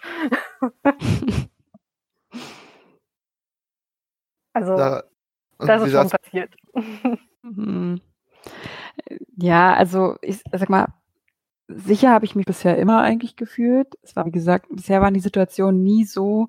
Also, 4.55 4.77
Da, 4.77 5.03
das 5.59 5.83
ist 5.83 5.93
schon 5.93 6.09
sah's- 6.09 6.13
passiert. 6.13 6.55
Mhm. 7.45 8.01
Ja, 9.37 9.75
also 9.75 10.17
ich 10.23 10.41
sag 10.53 10.69
mal, 10.69 10.87
sicher 11.67 12.11
habe 12.11 12.25
ich 12.25 12.37
mich 12.37 12.47
bisher 12.47 12.79
immer 12.79 13.01
eigentlich 13.01 13.35
gefühlt. 13.35 13.99
Es 14.03 14.15
war, 14.15 14.25
wie 14.27 14.31
gesagt, 14.31 14.67
bisher 14.71 15.01
waren 15.01 15.15
die 15.15 15.19
Situationen 15.21 15.83
nie 15.83 16.05
so, 16.05 16.49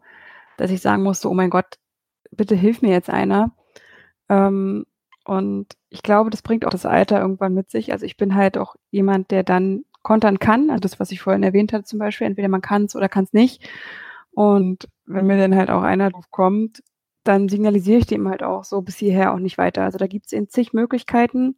dass 0.57 0.69
ich 0.69 0.81
sagen 0.81 1.01
musste, 1.01 1.29
oh 1.29 1.33
mein 1.33 1.49
Gott, 1.49 1.79
bitte 2.31 2.53
hilf 2.55 2.83
mir 2.83 2.91
jetzt 2.91 3.09
einer. 3.09 3.51
Ähm, 4.29 4.85
und 5.25 5.73
ich 5.89 6.03
glaube, 6.03 6.29
das 6.29 6.41
bringt 6.41 6.65
auch 6.65 6.69
das 6.69 6.85
Alter 6.85 7.21
irgendwann 7.21 7.53
mit 7.53 7.69
sich. 7.71 7.91
Also 7.91 8.05
ich 8.05 8.17
bin 8.17 8.35
halt 8.35 8.57
auch 8.57 8.75
jemand, 8.91 9.31
der 9.31 9.43
dann 9.43 9.85
kontern 10.01 10.39
kann. 10.39 10.69
Also 10.69 10.81
das, 10.81 10.99
was 10.99 11.11
ich 11.11 11.21
vorhin 11.21 11.43
erwähnt 11.43 11.73
hatte 11.73 11.85
zum 11.85 11.99
Beispiel, 11.99 12.27
entweder 12.27 12.49
man 12.49 12.61
kann 12.61 12.85
es 12.85 12.95
oder 12.95 13.09
kann 13.09 13.23
es 13.23 13.33
nicht. 13.33 13.67
Und 14.31 14.89
wenn 15.05 15.27
mir 15.27 15.37
dann 15.37 15.55
halt 15.55 15.69
auch 15.69 15.83
einer 15.83 16.09
drauf 16.11 16.29
kommt, 16.31 16.83
dann 17.23 17.47
signalisiere 17.49 17.99
ich 17.99 18.05
dem 18.07 18.27
halt 18.27 18.43
auch 18.43 18.65
so 18.65 18.81
bis 18.81 18.97
hierher 18.97 19.33
auch 19.33 19.39
nicht 19.39 19.57
weiter. 19.57 19.83
Also 19.83 19.97
da 19.97 20.07
gibt 20.07 20.25
es 20.27 20.33
in 20.33 20.49
zig 20.49 20.73
Möglichkeiten. 20.73 21.55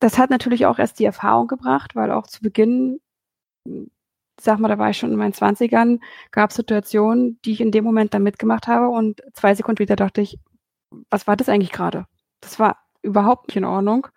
Das 0.00 0.18
hat 0.18 0.30
natürlich 0.30 0.64
auch 0.66 0.78
erst 0.78 0.98
die 0.98 1.04
Erfahrung 1.04 1.46
gebracht, 1.46 1.94
weil 1.94 2.10
auch 2.10 2.26
zu 2.26 2.40
Beginn, 2.40 3.00
sag 4.40 4.58
mal, 4.58 4.68
da 4.68 4.78
war 4.78 4.90
ich 4.90 4.96
schon 4.96 5.10
in 5.12 5.18
meinen 5.18 5.34
Zwanzigern, 5.34 6.00
gab 6.30 6.50
es 6.50 6.56
Situationen, 6.56 7.38
die 7.44 7.52
ich 7.52 7.60
in 7.60 7.72
dem 7.72 7.84
Moment 7.84 8.14
dann 8.14 8.22
mitgemacht 8.22 8.66
habe 8.66 8.88
und 8.88 9.20
zwei 9.34 9.54
Sekunden 9.54 9.76
später 9.78 9.96
dachte 9.96 10.22
ich, 10.22 10.38
was 11.10 11.26
war 11.26 11.36
das 11.36 11.50
eigentlich 11.50 11.72
gerade? 11.72 12.06
Das 12.40 12.58
war 12.58 12.78
überhaupt 13.02 13.48
nicht 13.48 13.56
in 13.56 13.64
Ordnung. 13.64 14.08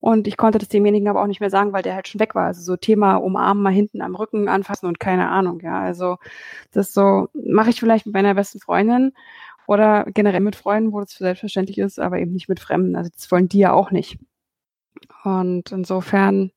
Und 0.00 0.28
ich 0.28 0.36
konnte 0.36 0.58
das 0.58 0.68
demjenigen 0.68 1.08
aber 1.08 1.22
auch 1.22 1.26
nicht 1.26 1.40
mehr 1.40 1.48
sagen, 1.48 1.72
weil 1.72 1.82
der 1.82 1.94
halt 1.94 2.08
schon 2.08 2.20
weg 2.20 2.34
war. 2.34 2.44
Also 2.44 2.60
so 2.60 2.76
Thema 2.76 3.16
umarmen, 3.16 3.62
mal 3.62 3.72
hinten 3.72 4.02
am 4.02 4.14
Rücken 4.14 4.48
anfassen 4.50 4.86
und 4.86 5.00
keine 5.00 5.30
Ahnung, 5.30 5.60
ja. 5.60 5.80
Also 5.80 6.18
das 6.72 6.92
so 6.92 7.28
mache 7.32 7.70
ich 7.70 7.80
vielleicht 7.80 8.04
mit 8.04 8.14
meiner 8.14 8.34
besten 8.34 8.60
Freundin 8.60 9.12
oder 9.66 10.04
generell 10.12 10.40
mit 10.40 10.56
Freunden, 10.56 10.92
wo 10.92 11.00
das 11.00 11.12
selbstverständlich 11.12 11.78
ist, 11.78 11.98
aber 11.98 12.18
eben 12.18 12.32
nicht 12.32 12.50
mit 12.50 12.60
Fremden. 12.60 12.96
Also 12.96 13.10
das 13.14 13.30
wollen 13.30 13.48
die 13.48 13.60
ja 13.60 13.72
auch 13.72 13.90
nicht. 13.90 14.18
Und 15.22 15.72
insofern, 15.72 16.52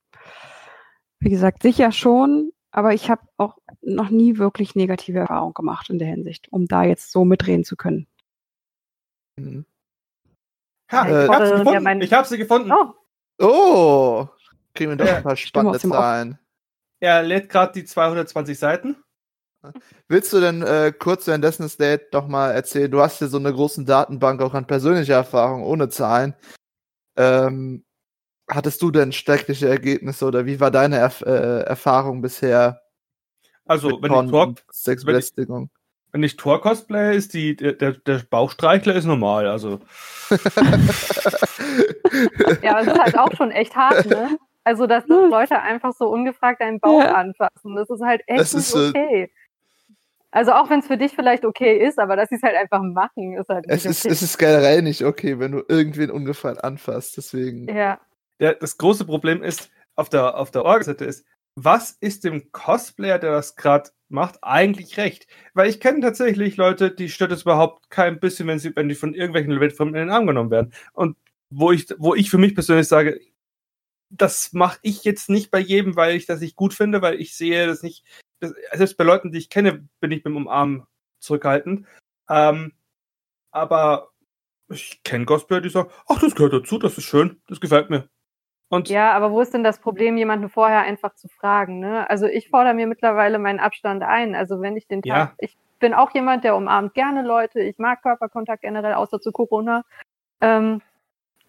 wie 1.20 1.30
gesagt, 1.30 1.64
sicher 1.64 1.94
schon, 1.94 2.52
aber 2.72 2.94
ich 2.94 3.10
habe 3.10 3.22
auch 3.38 3.58
noch 3.82 4.10
nie 4.10 4.38
wirklich 4.38 4.76
negative 4.76 5.20
Erfahrungen 5.20 5.54
gemacht 5.54 5.90
in 5.90 6.00
der 6.00 6.10
Hinsicht, 6.10 6.52
um 6.52 6.68
da 6.68 6.84
jetzt 6.84 7.14
so 7.14 7.24
mitreden 7.24 7.64
zu 7.64 7.78
können. 7.78 8.08
Mhm. 9.38 9.66
Ha, 10.92 11.08
Ja, 11.08 11.24
ich 11.26 11.30
hab 11.30 11.44
sie 11.44 11.50
ja, 11.52 11.58
gefunden. 11.60 11.84
mein- 11.84 12.02
Ich 12.02 12.14
hab 12.14 12.26
sie 12.26 12.38
gefunden. 12.38 12.72
Oh, 12.72 12.94
Oh, 13.40 14.28
kriegen 14.74 14.92
wir 14.92 14.98
doch 14.98 15.14
ein 15.14 15.24
paar 15.24 15.36
spannende. 15.36 15.80
Zahlen. 15.80 16.40
Er 17.00 17.22
lädt 17.24 17.50
gerade 17.50 17.74
die 17.74 17.86
220 17.86 18.58
Seiten. 18.58 18.96
Willst 20.08 20.32
du 20.34 20.40
denn 20.40 20.62
äh, 20.64 20.92
kurz 20.98 21.28
währenddessen 21.28 21.64
das 21.64 21.78
Date 21.78 22.14
doch 22.14 22.28
mal 22.28 22.52
erzählen? 22.52 22.90
Du 22.90 23.02
hast 23.02 23.20
ja 23.22 23.28
so 23.28 23.38
eine 23.38 23.52
große 23.54 23.84
Datenbank 23.84 24.42
auch 24.42 24.54
an 24.54 24.66
persönlicher 24.66 25.16
Erfahrung 25.16 25.64
ohne 25.64 25.90
Zahlen. 25.90 26.36
Ähm, 27.18 27.84
hattest 28.50 28.82
du 28.82 28.92
denn 28.92 29.12
schreckliche 29.12 29.68
Ergebnisse 29.68 30.26
oder 30.26 30.46
wie 30.46 30.60
war 30.60 30.72
deine 30.72 30.98
Erf 30.98 31.22
äh, 31.22 31.62
Erfahrung 31.64 32.22
bisher? 32.22 32.82
Also, 33.66 33.90
mit 33.90 34.04
wenn 34.04 34.10
Porn 34.12 34.26
ich, 34.28 34.32
Tor, 34.32 34.48
und 34.48 34.64
Sexbelästigung? 34.72 35.70
Wenn 36.18 36.24
ich 36.24 36.36
Tor 36.36 36.62
cosplay, 36.62 37.16
ist 37.16 37.36
die, 37.36 37.56
der, 37.56 37.74
der, 37.74 37.92
der 37.92 38.22
Bauchstreichler 38.28 38.96
ist 38.96 39.06
normal. 39.06 39.48
Also, 39.48 39.80
ja, 42.64 42.80
es 42.80 42.88
ist 42.88 43.00
halt 43.00 43.20
auch 43.20 43.32
schon 43.36 43.52
echt 43.52 43.76
hart, 43.76 44.08
ne? 44.08 44.40
Also, 44.64 44.88
dass. 44.88 45.06
Leute 45.08 45.62
einfach 45.62 45.94
so 45.94 46.10
ungefragt 46.10 46.60
deinen 46.60 46.80
Bauch 46.80 47.04
Ja. 47.04 47.14
anfassen, 47.14 47.76
das 47.76 47.88
ist 47.92 48.02
halt 48.02 48.24
echt 48.26 48.40
Das 48.40 48.54
nicht 48.56 48.66
ist, 48.66 48.76
okay. 48.76 49.32
Also 50.32 50.54
auch 50.54 50.70
wenn 50.72 50.80
es 50.80 50.88
für 50.88 50.98
dich 50.98 51.14
vielleicht 51.14 51.46
okay 51.46 51.78
ist, 51.78 52.00
aber 52.00 52.16
dass 52.16 52.30
sie 52.30 52.36
es 52.36 52.44
halt 52.44 52.56
einfach 52.56 52.82
machen, 52.82 53.38
ist 53.38 53.48
halt 53.48 53.66
es, 53.68 53.86
nicht 53.86 53.92
ist, 53.92 54.06
okay. 54.06 54.14
es 54.14 54.22
ist 54.24 54.38
generell 54.40 54.82
nicht 54.82 55.06
okay, 55.06 55.38
wenn 55.40 55.52
du 55.52 55.64
irgendwen 55.68 56.10
ungefallen 56.10 56.58
anfasst. 56.58 57.16
Deswegen. 57.16 57.68
ja. 57.74 58.00
der, 58.40 58.56
das 58.56 58.78
große 58.78 59.06
Problem 59.06 59.44
ist, 59.44 59.70
auf 59.96 60.10
der, 60.10 60.36
auf 60.36 60.50
der 60.50 60.66
Org-Seite 60.66 61.06
ist, 61.06 61.26
was 61.56 61.92
ist 61.92 62.24
dem 62.24 62.52
Cosplayer, 62.52 63.20
der 63.20 63.32
das 63.32 63.56
gerade 63.56 63.92
macht, 64.10 64.44
eigentlich 64.44 64.98
recht? 64.98 65.28
Weil 65.54 65.70
ich 65.70 65.80
kenne 65.80 66.02
tatsächlich 66.02 66.58
Leute, 66.58 66.92
die 66.92 67.10
stört 67.10 67.32
es 67.32 67.44
überhaupt 67.44 67.90
kein 67.90 68.20
bisschen, 68.20 68.48
wenn 68.48 68.60
sie, 68.60 68.76
wenn 68.76 68.90
die 68.90 68.96
von 68.96 69.14
irgendwelchen 69.14 69.60
Weltfremden 69.60 69.96
in 69.96 70.08
den 70.08 70.12
Arm 70.12 70.28
genommen 70.28 70.52
werden. 70.52 70.74
Und 70.94 71.18
wo 71.50 71.72
ich, 71.72 71.88
wo 71.98 72.16
ich 72.16 72.30
für 72.30 72.38
mich 72.38 72.54
persönlich 72.56 72.88
sage, 72.88 73.20
das 74.10 74.54
mache 74.54 74.80
ich 74.82 75.04
jetzt 75.04 75.30
nicht 75.30 75.52
bei 75.52 75.60
jedem, 75.60 75.96
weil 75.96 76.16
ich 76.16 76.26
das 76.26 76.40
nicht 76.40 76.56
gut 76.56 76.74
finde, 76.74 77.02
weil 77.02 77.20
ich 77.20 77.36
sehe 77.36 77.68
das 77.68 77.84
nicht. 77.84 78.06
Das, 78.40 78.54
selbst 78.74 78.98
bei 78.98 79.04
Leuten, 79.04 79.32
die 79.32 79.40
ich 79.40 79.50
kenne, 79.50 79.88
bin 80.00 80.12
ich 80.12 80.24
beim 80.24 80.38
Umarmen 80.38 80.86
zurückhaltend. 81.20 81.86
Ähm, 82.30 82.74
aber 83.52 84.12
ich 84.70 85.02
kenne 85.04 85.26
Cosplayer, 85.26 85.62
die 85.62 85.70
sagen, 85.70 85.92
ach, 86.08 86.20
das 86.20 86.36
gehört 86.36 86.54
dazu, 86.54 86.78
das 86.78 86.98
ist 86.98 87.06
schön, 87.06 87.42
das 87.48 87.60
gefällt 87.60 87.90
mir. 87.90 88.10
Und 88.70 88.90
ja, 88.90 89.12
aber 89.14 89.32
wo 89.32 89.40
ist 89.42 89.54
denn 89.54 89.64
das 89.64 89.80
Problem, 89.80 90.18
jemanden 90.18 90.50
vorher 90.50 90.82
einfach 90.82 91.16
zu 91.16 91.28
fragen? 91.30 91.80
Ne? 91.80 92.10
Also 92.10 92.26
ich 92.28 92.50
fordere 92.50 92.74
mir 92.74 92.88
mittlerweile 92.88 93.40
meinen 93.40 93.60
Abstand 93.60 94.04
ein. 94.04 94.36
Also 94.36 94.62
wenn 94.62 94.76
ich 94.76 94.88
den 94.88 95.02
Tag, 95.02 95.30
Ja. 95.30 95.34
ich 95.38 95.58
bin 95.80 95.94
auch 95.94 96.12
jemand, 96.14 96.44
der 96.44 96.56
umarmt 96.56 96.94
gerne 96.94 97.22
Leute. 97.22 97.62
Ich 97.62 97.78
mag 97.78 98.02
Körperkontakt 98.02 98.64
generell, 98.64 98.94
außer 98.96 99.22
zu 99.22 99.32
Corona. 99.32 99.84
Ähm, 100.42 100.82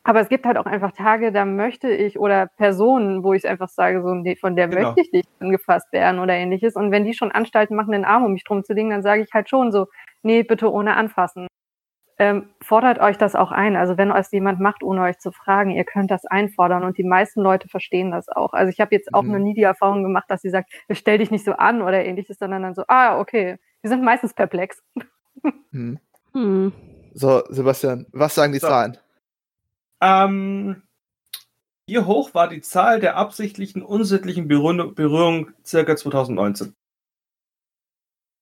aber 0.05 0.21
es 0.21 0.29
gibt 0.29 0.47
halt 0.47 0.57
auch 0.59 0.67
einfach 0.67 0.93
Tage, 0.93 1.33
da 1.33 1.45
möchte 1.45 1.91
ich 1.91 2.19
oder 2.19 2.47
Personen, 2.57 3.25
wo 3.25 3.35
ich 3.35 3.47
einfach 3.49 3.69
sage, 3.69 4.03
so, 4.03 4.15
nee, 4.15 4.37
von 4.37 4.57
der 4.57 4.69
Genau. 4.69 4.83
möchte 4.87 5.01
ich 5.03 5.13
nicht 5.13 5.29
angefasst 5.41 5.93
werden 5.93 6.21
oder 6.21 6.35
ähnliches. 6.35 6.77
Und 6.77 6.93
wenn 6.93 7.05
die 7.05 7.15
schon 7.15 7.33
Anstalten 7.33 7.77
machen, 7.77 7.93
den 7.93 8.05
Arm 8.07 8.25
um 8.25 8.33
mich 8.33 8.45
drum 8.45 8.65
zu 8.65 8.73
legen, 8.75 8.91
dann 8.91 9.03
sage 9.03 9.23
ich 9.23 9.33
halt 9.35 9.49
schon 9.51 9.73
so, 9.73 9.87
nee, 10.23 10.43
bitte 10.45 10.73
ohne 10.73 10.97
anfassen. 10.97 11.47
Ähm, 12.21 12.49
fordert 12.61 12.99
euch 12.99 13.17
das 13.17 13.37
auch 13.37 13.53
ein. 13.53 13.77
Also 13.77 13.97
wenn 13.97 14.11
euch 14.11 14.27
jemand 14.33 14.59
macht, 14.61 14.83
ohne 14.83 15.03
euch 15.03 15.19
zu 15.19 15.31
fragen, 15.31 15.71
ihr 15.71 15.85
könnt 15.85 16.11
das 16.11 16.25
einfordern 16.27 16.83
und 16.83 16.99
die 16.99 17.05
meisten 17.05 17.41
Leute 17.41 17.69
verstehen 17.69 18.11
das 18.11 18.29
auch. 18.29 18.53
Also 18.55 18.71
ich 18.71 18.81
habe 18.81 18.95
jetzt 18.95 19.15
auch 19.15 19.23
Mhm. 19.23 19.33
noch 19.33 19.39
nie 19.39 19.55
die 19.55 19.63
Erfahrung 19.63 20.03
gemacht, 20.03 20.25
dass 20.29 20.43
sie 20.43 20.51
sagt, 20.51 20.71
stell 20.91 21.19
dich 21.19 21.31
nicht 21.31 21.45
so 21.45 21.53
an 21.53 21.81
oder 21.81 22.05
ähnliches, 22.05 22.39
sondern 22.39 22.63
dann 22.63 22.75
so, 22.75 22.83
ah, 22.89 23.21
okay. 23.21 23.59
Die 23.85 23.89
sind 23.89 24.03
meistens 24.03 24.35
perplex. 24.35 24.83
Hm. 25.71 26.01
Hm. 26.35 26.73
So, 27.15 27.45
Sebastian, 27.49 28.07
was 28.13 28.35
sagen 28.35 28.53
die 28.53 28.59
So. 28.59 28.67
Zahlen? 28.67 28.99
Ähm, 30.01 30.83
wie 31.87 31.99
hoch 32.01 32.35
war 32.35 32.49
die 32.49 32.61
Zahl 32.61 32.99
der 33.01 33.17
absichtlichen 33.17 33.83
unsittlichen 33.83 34.49
Berührungen 34.49 34.95
Berührung 34.97 35.51
circa 35.65 35.95
2019? 35.97 36.75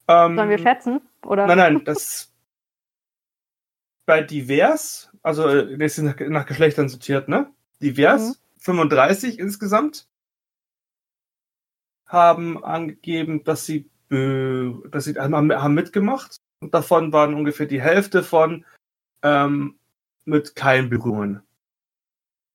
Ähm, 0.08 0.36
Sollen 0.36 0.48
wir 0.50 0.58
schätzen? 0.58 1.00
Oder? 1.26 1.46
Nein, 1.46 1.58
nein, 1.58 1.80
das 1.84 2.32
bei 4.06 4.22
divers, 4.22 5.10
also 5.22 5.48
äh, 5.48 5.76
das 5.76 5.98
ist 5.98 6.04
nach, 6.04 6.18
nach 6.18 6.46
Geschlechtern 6.46 6.88
sortiert, 6.88 7.28
ne? 7.28 7.52
Divers, 7.82 8.40
35 8.58 9.38
insgesamt, 9.38 10.08
haben 12.06 12.64
angegeben, 12.64 13.44
dass 13.44 13.66
sie, 13.66 13.90
dass 14.08 15.04
sie 15.04 15.14
haben, 15.18 15.52
haben 15.52 15.74
mitgemacht. 15.74 16.36
Und 16.60 16.72
davon 16.72 17.12
waren 17.12 17.34
ungefähr 17.34 17.66
die 17.66 17.82
Hälfte 17.82 18.22
von 18.22 18.64
ähm, 19.22 19.78
mit 20.24 20.54
keinen 20.54 20.88
Berührungen. 20.88 21.42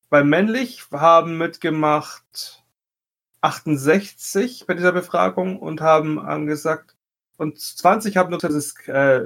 Bei 0.10 0.24
männlich 0.24 0.86
haben 0.92 1.38
mitgemacht 1.38 2.64
68 3.42 4.66
bei 4.68 4.74
dieser 4.74 4.92
Befragung 4.92 5.60
und 5.60 5.82
haben 5.82 6.20
angesagt, 6.20 6.96
und 7.38 7.60
20 7.60 8.18
haben 8.18 8.30
nur, 8.30 8.40
dass 8.40 8.54
es, 8.54 8.76
äh, 8.88 9.24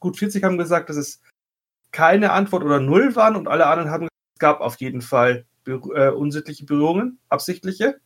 gut 0.00 0.16
40 0.16 0.44
haben 0.44 0.56
gesagt, 0.56 0.88
dass 0.88 0.96
es 0.96 1.20
keine 1.94 2.32
Antwort 2.32 2.64
oder 2.64 2.80
null 2.80 3.14
waren 3.14 3.36
und 3.36 3.46
alle 3.46 3.66
anderen 3.66 3.90
haben 3.90 4.08
es 4.08 4.40
gab 4.40 4.60
auf 4.60 4.80
jeden 4.80 5.00
Fall 5.00 5.46
äh, 5.64 6.08
unsittliche 6.08 6.66
Berührungen, 6.66 7.20
absichtliche. 7.28 8.00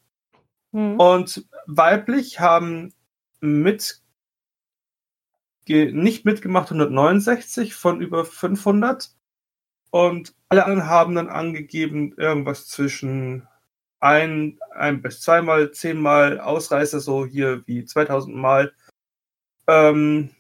Hm. 0.72 1.01
Und 1.01 1.49
weiblich 1.66 2.39
haben 2.39 2.93
mit 3.41 4.03
nicht 5.66 6.24
mitgemacht 6.24 6.68
169 6.68 7.74
von 7.74 8.01
über 8.01 8.24
500 8.24 9.11
und 9.91 10.34
alle 10.51 10.64
anderen 10.64 10.89
haben 10.89 11.14
dann 11.14 11.28
angegeben 11.28 12.14
irgendwas 12.16 12.68
zwischen 12.68 13.47
ein, 14.01 14.59
ein 14.70 15.01
bis 15.01 15.20
zweimal, 15.22 15.72
zehnmal 15.72 16.41
Ausreißer, 16.41 17.01
so 17.01 17.24
hier 17.24 17.62
wie 17.66 17.84
2000 17.84 18.36
Mal. 18.36 18.72
Ähm, 19.66 20.30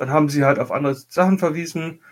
dann 0.00 0.10
haben 0.10 0.28
sie 0.30 0.44
halt 0.44 0.58
auf 0.58 0.72
andere 0.72 0.94
Sachen 0.94 1.38
verwiesen. 1.38 2.02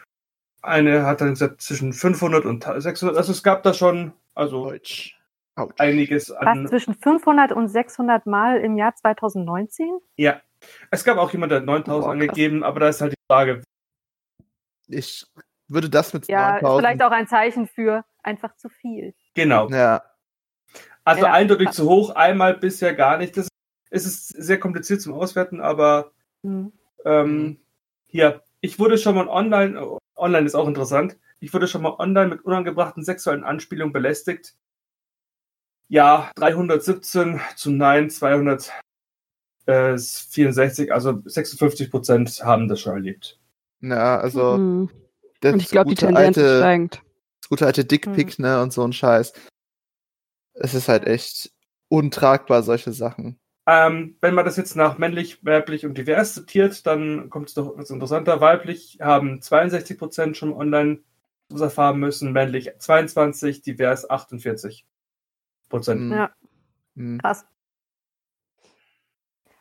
Eine 0.60 1.06
hat 1.06 1.20
dann 1.22 1.30
gesagt 1.30 1.62
zwischen 1.62 1.92
500 1.94 2.44
und 2.44 2.64
600. 2.64 3.16
Also 3.16 3.32
es 3.32 3.42
gab 3.42 3.62
da 3.62 3.72
schon 3.72 4.12
also 4.34 4.64
Deutsch. 4.64 5.14
Einiges 5.78 6.30
Was 6.30 6.38
an. 6.46 6.68
zwischen 6.68 6.94
500 6.94 7.50
und 7.50 7.68
600 7.68 8.26
Mal 8.26 8.58
im 8.60 8.76
Jahr 8.76 8.94
2019? 8.94 9.98
Ja. 10.16 10.40
Es 10.90 11.02
gab 11.02 11.16
auch 11.18 11.32
jemand, 11.32 11.50
der 11.50 11.60
hat 11.60 11.66
9000 11.66 11.86
Boah, 11.86 12.00
krass. 12.02 12.12
angegeben, 12.12 12.62
aber 12.62 12.80
da 12.80 12.88
ist 12.88 13.00
halt 13.00 13.12
die 13.12 13.16
Frage. 13.32 13.62
Ich 14.86 15.26
würde 15.66 15.90
das 15.90 16.12
mit 16.12 16.28
Ja, 16.28 16.56
ist 16.56 16.62
9000 16.62 16.80
vielleicht 16.86 17.02
auch 17.02 17.10
ein 17.10 17.26
Zeichen 17.26 17.66
für 17.66 18.04
einfach 18.22 18.54
zu 18.56 18.68
viel. 18.68 19.14
Genau. 19.34 19.68
Ja, 19.70 20.02
Also 21.04 21.24
Ja. 21.24 21.32
eindeutig 21.32 21.70
zu 21.70 21.88
hoch, 21.88 22.10
einmal 22.10 22.54
bisher 22.54 22.94
gar 22.94 23.16
nicht. 23.18 23.36
Das 23.36 23.48
es 23.90 24.04
ist 24.04 24.28
sehr 24.28 24.60
kompliziert 24.60 25.00
zum 25.00 25.14
Auswerten, 25.14 25.60
aber 25.60 26.12
Hm. 26.44 26.72
ähm, 27.04 27.36
Mhm. 27.42 27.60
Hier, 28.08 28.42
ich 28.60 28.78
wurde 28.78 28.98
schon 28.98 29.14
mal 29.14 29.28
online, 29.28 29.80
oh, 29.80 29.98
online 30.16 30.46
ist 30.46 30.54
auch 30.56 30.66
interessant, 30.66 31.16
ich 31.40 31.52
wurde 31.54 31.68
schon 31.68 31.82
mal 31.82 31.94
online 31.98 32.28
mit 32.28 32.44
unangebrachten 32.44 33.04
sexuellen 33.04 33.44
Anspielungen 33.44 33.92
belästigt. 33.92 34.54
Ja, 35.88 36.30
317 36.36 37.40
zu 37.56 37.70
Nein, 37.70 38.10
264, 38.10 40.92
also 40.92 41.20
56 41.24 41.90
Prozent 41.90 42.42
haben 42.44 42.68
das 42.68 42.80
schon 42.80 42.94
erlebt. 42.94 43.38
ja, 43.80 44.18
also 44.18 44.56
Hm. 44.56 44.90
das 45.40 45.52
Und 45.54 45.62
ich 45.62 45.68
glaube, 45.68 45.88
die 45.90 45.94
Tendenz 45.94 46.36
ist 46.36 46.42
alte, 46.44 46.58
steigend. 46.58 47.02
das 47.40 47.48
gute 47.48 47.66
alte 47.66 47.84
Dickpick, 47.84 48.38
ne, 48.38 48.60
und 48.62 48.72
so 48.72 48.82
ein 48.84 48.92
Scheiß. 48.92 49.32
Es 50.54 50.74
ist 50.74 50.88
halt 50.88 51.06
echt 51.06 51.52
untragbar, 51.88 52.62
solche 52.62 52.92
Sachen. 52.92 53.38
Ähm, 53.70 54.16
wenn 54.22 54.32
man 54.34 54.46
das 54.46 54.56
jetzt 54.56 54.76
nach 54.76 54.96
männlich, 54.96 55.44
weiblich 55.44 55.84
und 55.84 55.98
divers 55.98 56.34
sortiert, 56.34 56.86
dann 56.86 57.28
kommt 57.28 57.48
es 57.48 57.54
doch 57.54 57.72
etwas 57.72 57.90
interessanter. 57.90 58.40
Weiblich 58.40 58.98
haben 59.02 59.40
62% 59.40 60.34
schon 60.34 60.54
online 60.54 61.00
was 61.50 61.60
erfahren 61.60 61.98
müssen, 62.00 62.32
männlich 62.32 62.70
22, 62.78 63.60
divers 63.60 64.08
48 64.08 64.86
Prozent. 65.68 66.00
Hm. 66.00 66.12
Ja, 66.12 66.30
Hm. 66.96 67.18
krass. 67.20 67.46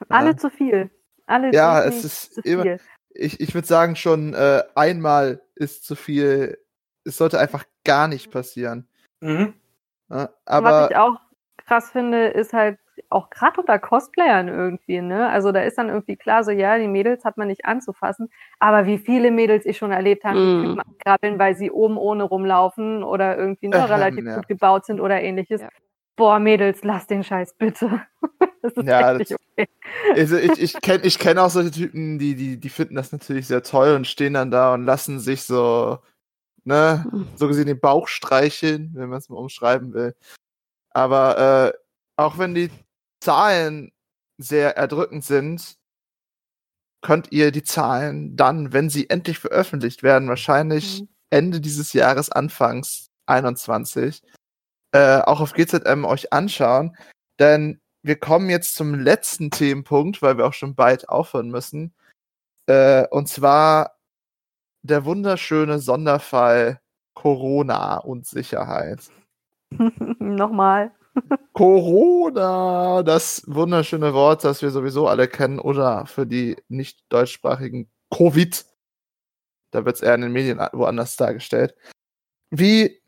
Alle 0.10 0.36
zu 0.36 0.50
viel. 0.50 0.90
Alle 1.26 1.52
Ja, 1.54 1.84
es 1.84 2.04
ist 2.06 2.34
zu 2.36 2.42
immer- 2.42 2.64
viel. 2.64 2.80
Ich, 3.10 3.40
ich 3.40 3.54
würde 3.54 3.68
sagen, 3.68 3.96
schon 3.96 4.34
äh, 4.34 4.64
einmal 4.76 5.42
ist 5.56 5.84
zu 5.86 5.96
viel. 5.96 6.58
Es 7.04 7.18
sollte 7.18 7.40
einfach 7.40 7.66
gar 7.84 8.08
nicht 8.08 8.32
passieren. 8.32 8.88
Mhm. 9.22 9.54
Ja, 10.10 10.30
Was 10.30 10.30
aber 10.46 10.92
ich 10.92 10.98
auch 10.98 11.20
krass 11.58 11.90
finde, 11.92 12.28
ist 12.28 12.54
halt 12.54 12.80
auch 13.10 13.30
gerade 13.30 13.60
unter 13.62 13.80
Cosplayern 13.80 14.48
irgendwie, 14.48 15.02
ne? 15.02 15.30
Also 15.30 15.52
da 15.52 15.62
ist 15.62 15.78
dann 15.78 15.90
irgendwie 15.90 16.16
klar, 16.16 16.44
so 16.44 16.52
ja, 16.52 16.78
die 16.78 16.88
Mädels 16.88 17.24
hat 17.26 17.38
man 17.38 17.48
nicht 17.48 17.66
anzufassen, 17.66 18.30
aber 18.60 18.86
wie 18.86 18.98
viele 18.98 19.32
Mädels 19.32 19.66
ich 19.66 19.78
schon 19.78 19.92
erlebt 19.92 20.24
habe, 20.24 20.40
die 20.40 20.46
Mm. 20.58 20.62
Typen 20.62 20.80
abkrabbeln, 20.82 21.40
weil 21.40 21.56
sie 21.56 21.72
oben 21.72 21.98
ohne 21.98 22.24
rumlaufen 22.24 23.04
oder 23.04 23.38
irgendwie 23.38 23.68
ne, 23.70 23.78
Ähm, 23.78 23.84
relativ 23.84 24.26
ja. 24.26 24.36
gut 24.36 24.48
gebaut 24.48 24.86
sind 24.86 25.00
oder 25.00 25.22
ähnliches. 25.22 25.62
Ja. 25.62 25.70
Boah, 26.16 26.40
Mädels, 26.40 26.84
lass 26.84 27.06
den 27.08 27.24
Scheiß 27.24 27.54
bitte. 27.56 28.02
das 28.64 28.74
ist 28.74 28.88
Ja, 28.88 29.12
echt 29.12 29.22
das- 29.22 29.30
nicht 29.30 29.40
okay. 29.58 29.68
also 30.16 30.38
ich, 30.38 30.60
ich 30.62 30.82
kenne 30.82 31.04
ich 31.04 31.20
kenn 31.20 31.38
auch 31.38 31.50
solche 31.50 31.72
Typen, 31.72 32.18
die, 32.20 32.36
die, 32.36 32.60
die 32.60 32.70
finden 32.70 32.96
das 32.96 33.12
natürlich 33.12 33.48
sehr 33.48 33.62
toll 33.64 33.94
und 33.96 34.08
stehen 34.08 34.34
dann 34.34 34.50
da 34.52 34.74
und 34.74 34.84
lassen 34.86 35.20
sich 35.20 35.44
so, 35.44 36.00
ne, 36.64 37.06
Mhm. 37.12 37.28
so 37.36 37.48
gesehen 37.48 37.68
den 37.68 37.80
Bauch 37.80 38.08
streicheln, 38.08 38.92
wenn 38.96 39.10
man 39.10 39.20
es 39.20 39.30
mal 39.30 39.38
umschreiben 39.38 39.94
will. 39.94 40.16
Aber 40.92 41.74
äh, 41.74 41.78
auch 42.16 42.40
wenn 42.40 42.56
die 42.56 42.72
Zahlen 43.22 43.92
sehr 44.38 44.78
erdrückend 44.78 45.24
sind, 45.24 45.78
könnt 47.02 47.32
ihr 47.32 47.52
die 47.52 47.64
Zahlen 47.64 48.36
dann, 48.36 48.74
wenn 48.74 48.90
sie 48.90 49.10
endlich 49.10 49.40
veröffentlicht 49.40 50.04
werden, 50.04 50.30
wahrscheinlich 50.30 51.02
Mhm. 51.02 51.08
Ende 51.30 51.62
dieses 51.62 51.94
Jahres, 51.94 52.32
Anfangs 52.32 53.10
21, 53.26 54.24
äh, 54.94 55.20
auch 55.22 55.42
auf 55.42 55.54
GZM 55.54 56.06
euch 56.06 56.32
anschauen. 56.34 56.96
Denn 57.40 57.82
wir 58.04 58.18
kommen 58.18 58.50
jetzt 58.50 58.76
zum 58.76 58.96
letzten 58.96 59.52
Themenpunkt, 59.52 60.22
weil 60.22 60.38
wir 60.38 60.46
auch 60.46 60.54
schon 60.54 60.76
bald 60.76 61.10
aufhören 61.10 61.50
müssen. 61.50 61.94
Äh, 62.68 63.08
und 63.10 63.28
zwar 63.28 63.98
der 64.84 65.06
wunderschöne 65.06 65.80
Sonderfall 65.80 66.80
Corona 67.14 67.98
und 67.98 68.26
Sicherheit. 68.26 69.02
Nochmal. 70.20 70.92
Corona, 71.54 73.04
das 73.04 73.44
wunderschöne 73.48 74.14
Wort, 74.14 74.44
das 74.44 74.62
wir 74.62 74.72
sowieso 74.72 75.08
alle 75.08 75.28
kennen, 75.28 75.60
oder 75.60 76.06
für 76.06 76.26
die 76.26 76.58
nicht 76.68 77.06
deutschsprachigen 77.10 77.90
Covid. 78.12 78.66
Da 79.72 79.86
wird 79.86 79.96
es 79.96 80.02
eher 80.02 80.16
in 80.16 80.22
den 80.22 80.32
Medien 80.32 80.60
woanders 80.74 81.16
dargestellt. 81.16 81.76
Wie 82.50 83.02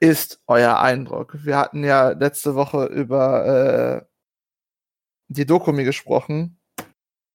ist 0.00 0.42
euer 0.46 0.80
Eindruck? 0.80 1.44
Wir 1.44 1.56
hatten 1.56 1.84
ja 1.84 2.10
letzte 2.10 2.54
Woche 2.54 2.86
über 2.86 4.02
äh, 4.02 4.06
die 5.28 5.46
Dokumi 5.46 5.84
gesprochen. 5.84 6.58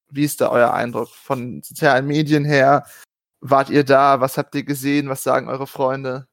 Wie 0.09 0.23
ist 0.23 0.41
da 0.41 0.49
euer 0.49 0.73
Eindruck? 0.73 1.09
Von 1.09 1.61
sozialen 1.63 2.07
Medien 2.07 2.45
her, 2.45 2.85
wart 3.41 3.69
ihr 3.69 3.83
da? 3.83 4.21
Was 4.21 4.37
habt 4.37 4.55
ihr 4.55 4.63
gesehen? 4.63 5.09
Was 5.09 5.23
sagen 5.23 5.49
eure 5.49 5.67
Freunde? 5.67 6.27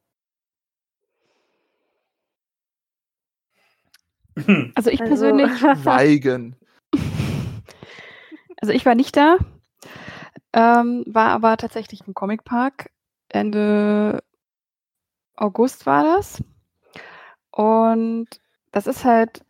Also 4.74 4.90
ich 4.90 5.00
Also- 5.00 5.10
persönlich, 5.10 5.50
Weigen. 5.84 6.56
also 8.60 8.72
ich 8.72 8.84
war 8.86 8.94
nicht 8.94 9.16
da, 9.16 9.36
ähm, 10.52 11.04
war 11.06 11.28
aber 11.28 11.56
tatsächlich 11.56 12.06
im 12.06 12.14
Comicpark. 12.14 12.90
Ende 13.28 14.22
August 15.36 15.86
war 15.86 16.04
das. 16.04 16.42
Und 17.50 18.28
das 18.72 18.86
ist 18.86 19.04
halt, 19.04 19.44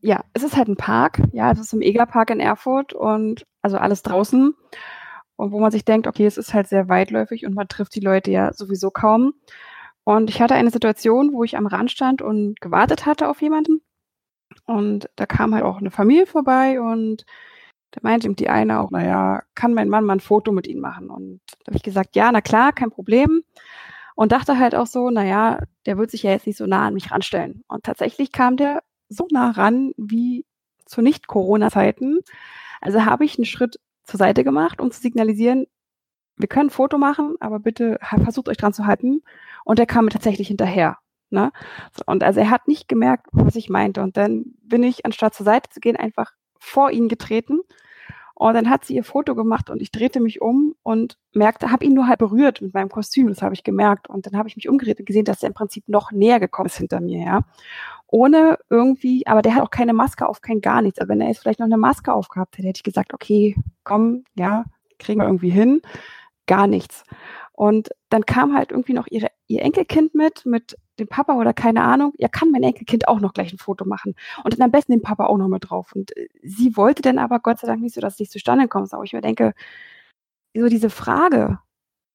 ja, 0.00 0.24
es 0.32 0.42
ist 0.42 0.56
halt 0.56 0.68
ein 0.68 0.76
Park. 0.76 1.20
Ja, 1.32 1.52
es 1.52 1.60
ist 1.60 1.72
im 1.72 1.82
Egerpark 1.82 2.30
in 2.30 2.40
Erfurt 2.40 2.92
und 2.92 3.44
also 3.62 3.76
alles 3.78 4.02
draußen. 4.02 4.54
Und 5.36 5.52
wo 5.52 5.60
man 5.60 5.70
sich 5.70 5.84
denkt, 5.84 6.06
okay, 6.06 6.26
es 6.26 6.38
ist 6.38 6.54
halt 6.54 6.66
sehr 6.68 6.88
weitläufig 6.88 7.44
und 7.46 7.54
man 7.54 7.68
trifft 7.68 7.94
die 7.94 8.00
Leute 8.00 8.30
ja 8.30 8.52
sowieso 8.52 8.90
kaum. 8.90 9.34
Und 10.04 10.30
ich 10.30 10.40
hatte 10.40 10.54
eine 10.54 10.70
Situation, 10.70 11.32
wo 11.32 11.44
ich 11.44 11.56
am 11.56 11.66
Rand 11.66 11.90
stand 11.90 12.22
und 12.22 12.60
gewartet 12.60 13.06
hatte 13.06 13.28
auf 13.28 13.42
jemanden. 13.42 13.82
Und 14.66 15.08
da 15.16 15.26
kam 15.26 15.54
halt 15.54 15.64
auch 15.64 15.78
eine 15.78 15.90
Familie 15.90 16.26
vorbei 16.26 16.80
und 16.80 17.24
da 17.92 18.00
meinte 18.02 18.26
ihm 18.26 18.36
die 18.36 18.48
eine 18.48 18.80
auch, 18.80 18.90
naja, 18.90 19.42
kann 19.54 19.72
mein 19.72 19.88
Mann 19.88 20.04
mal 20.04 20.14
ein 20.14 20.20
Foto 20.20 20.52
mit 20.52 20.66
ihnen 20.66 20.80
machen? 20.80 21.08
Und 21.08 21.40
da 21.64 21.68
habe 21.68 21.76
ich 21.76 21.82
gesagt, 21.82 22.16
ja, 22.16 22.30
na 22.32 22.40
klar, 22.40 22.72
kein 22.72 22.90
Problem. 22.90 23.42
Und 24.16 24.32
dachte 24.32 24.58
halt 24.58 24.74
auch 24.74 24.86
so, 24.86 25.10
naja, 25.10 25.60
der 25.86 25.98
wird 25.98 26.10
sich 26.10 26.22
ja 26.22 26.30
jetzt 26.32 26.46
nicht 26.46 26.56
so 26.56 26.66
nah 26.66 26.86
an 26.86 26.94
mich 26.94 27.10
ranstellen. 27.10 27.62
Und 27.68 27.84
tatsächlich 27.84 28.32
kam 28.32 28.56
der 28.56 28.82
so 29.08 29.26
nah 29.30 29.50
ran 29.50 29.92
wie 29.96 30.44
zu 30.84 31.00
Nicht-Corona-Zeiten. 31.02 32.20
Also 32.80 33.04
habe 33.04 33.24
ich 33.24 33.38
einen 33.38 33.44
Schritt 33.44 33.78
zur 34.04 34.18
Seite 34.18 34.44
gemacht, 34.44 34.80
um 34.80 34.90
zu 34.90 35.00
signalisieren, 35.00 35.66
wir 36.36 36.48
können 36.48 36.68
ein 36.68 36.70
Foto 36.70 36.98
machen, 36.98 37.34
aber 37.40 37.58
bitte 37.58 37.98
versucht 38.22 38.48
euch 38.48 38.58
dran 38.58 38.72
zu 38.72 38.86
halten. 38.86 39.22
Und 39.64 39.78
er 39.78 39.86
kam 39.86 40.04
mir 40.04 40.10
tatsächlich 40.10 40.48
hinterher. 40.48 40.98
Ne? 41.30 41.50
Und 42.06 42.22
also 42.22 42.40
er 42.40 42.50
hat 42.50 42.68
nicht 42.68 42.88
gemerkt, 42.88 43.26
was 43.32 43.56
ich 43.56 43.68
meinte. 43.68 44.02
Und 44.02 44.16
dann 44.16 44.44
bin 44.62 44.82
ich, 44.82 45.04
anstatt 45.04 45.34
zur 45.34 45.44
Seite 45.44 45.70
zu 45.70 45.80
gehen, 45.80 45.96
einfach 45.96 46.32
vor 46.58 46.90
ihn 46.90 47.08
getreten. 47.08 47.60
Und 48.38 48.52
dann 48.52 48.68
hat 48.68 48.84
sie 48.84 48.94
ihr 48.94 49.02
Foto 49.02 49.34
gemacht 49.34 49.70
und 49.70 49.80
ich 49.80 49.90
drehte 49.90 50.20
mich 50.20 50.42
um 50.42 50.74
und 50.82 51.16
merkte, 51.32 51.70
habe 51.70 51.86
ihn 51.86 51.94
nur 51.94 52.06
halb 52.06 52.18
berührt 52.18 52.60
mit 52.60 52.74
meinem 52.74 52.90
Kostüm, 52.90 53.28
das 53.28 53.40
habe 53.40 53.54
ich 53.54 53.64
gemerkt. 53.64 54.10
Und 54.10 54.26
dann 54.26 54.36
habe 54.36 54.46
ich 54.46 54.56
mich 54.56 54.68
umgedreht 54.68 54.98
und 54.98 55.06
gesehen, 55.06 55.24
dass 55.24 55.42
er 55.42 55.46
im 55.46 55.54
Prinzip 55.54 55.88
noch 55.88 56.12
näher 56.12 56.38
gekommen 56.38 56.66
ist 56.66 56.76
hinter 56.76 57.00
mir, 57.00 57.24
ja. 57.24 57.40
Ohne 58.08 58.58
irgendwie, 58.68 59.26
aber 59.26 59.40
der 59.40 59.54
hat 59.54 59.62
auch 59.62 59.70
keine 59.70 59.94
Maske 59.94 60.28
auf, 60.28 60.42
kein 60.42 60.60
gar 60.60 60.82
nichts. 60.82 60.98
Aber 60.98 61.08
wenn 61.08 61.22
er 61.22 61.28
jetzt 61.28 61.38
vielleicht 61.38 61.60
noch 61.60 61.66
eine 61.66 61.78
Maske 61.78 62.12
aufgehabt 62.12 62.58
hätte, 62.58 62.68
hätte 62.68 62.80
ich 62.80 62.84
gesagt, 62.84 63.14
okay, 63.14 63.56
komm, 63.84 64.24
ja, 64.34 64.66
kriegen 64.98 65.20
wir 65.20 65.26
irgendwie 65.26 65.50
hin. 65.50 65.80
Gar 66.46 66.66
nichts. 66.66 67.04
Und 67.56 67.90
dann 68.10 68.26
kam 68.26 68.54
halt 68.54 68.70
irgendwie 68.70 68.92
noch 68.92 69.06
ihre, 69.08 69.28
ihr 69.48 69.62
Enkelkind 69.62 70.14
mit, 70.14 70.46
mit 70.46 70.76
dem 70.98 71.08
Papa 71.08 71.34
oder 71.36 71.54
keine 71.54 71.82
Ahnung. 71.82 72.12
Ja, 72.18 72.28
kann 72.28 72.50
mein 72.50 72.62
Enkelkind 72.62 73.08
auch 73.08 73.20
noch 73.20 73.32
gleich 73.34 73.52
ein 73.52 73.58
Foto 73.58 73.86
machen. 73.86 74.14
Und 74.44 74.54
dann 74.54 74.62
am 74.66 74.70
besten 74.70 74.92
den 74.92 75.02
Papa 75.02 75.26
auch 75.26 75.38
noch 75.38 75.48
mit 75.48 75.70
drauf. 75.70 75.92
Und 75.94 76.16
äh, 76.16 76.28
sie 76.42 76.76
wollte 76.76 77.02
dann 77.02 77.18
aber 77.18 77.40
Gott 77.40 77.58
sei 77.60 77.66
Dank 77.66 77.80
nicht 77.82 77.94
so, 77.94 78.00
dass 78.02 78.14
es 78.14 78.20
nicht 78.20 78.32
zustande 78.32 78.68
kommt. 78.68 78.92
Aber 78.92 79.04
ich 79.04 79.12
mir 79.14 79.22
denke, 79.22 79.54
so 80.54 80.68
diese 80.68 80.90
Frage, 80.90 81.58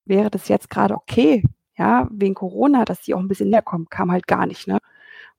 wäre 0.06 0.30
das 0.32 0.48
jetzt 0.48 0.70
gerade 0.70 0.96
okay, 0.96 1.44
ja, 1.78 2.08
wegen 2.12 2.36
Corona, 2.36 2.86
dass 2.86 3.02
die 3.02 3.14
auch 3.16 3.20
ein 3.20 3.28
bisschen 3.28 3.50
näher 3.50 3.62
kommen, 3.64 3.88
kam 3.90 4.12
halt 4.12 4.28
gar 4.28 4.46
nicht, 4.46 4.68
ne? 4.68 4.80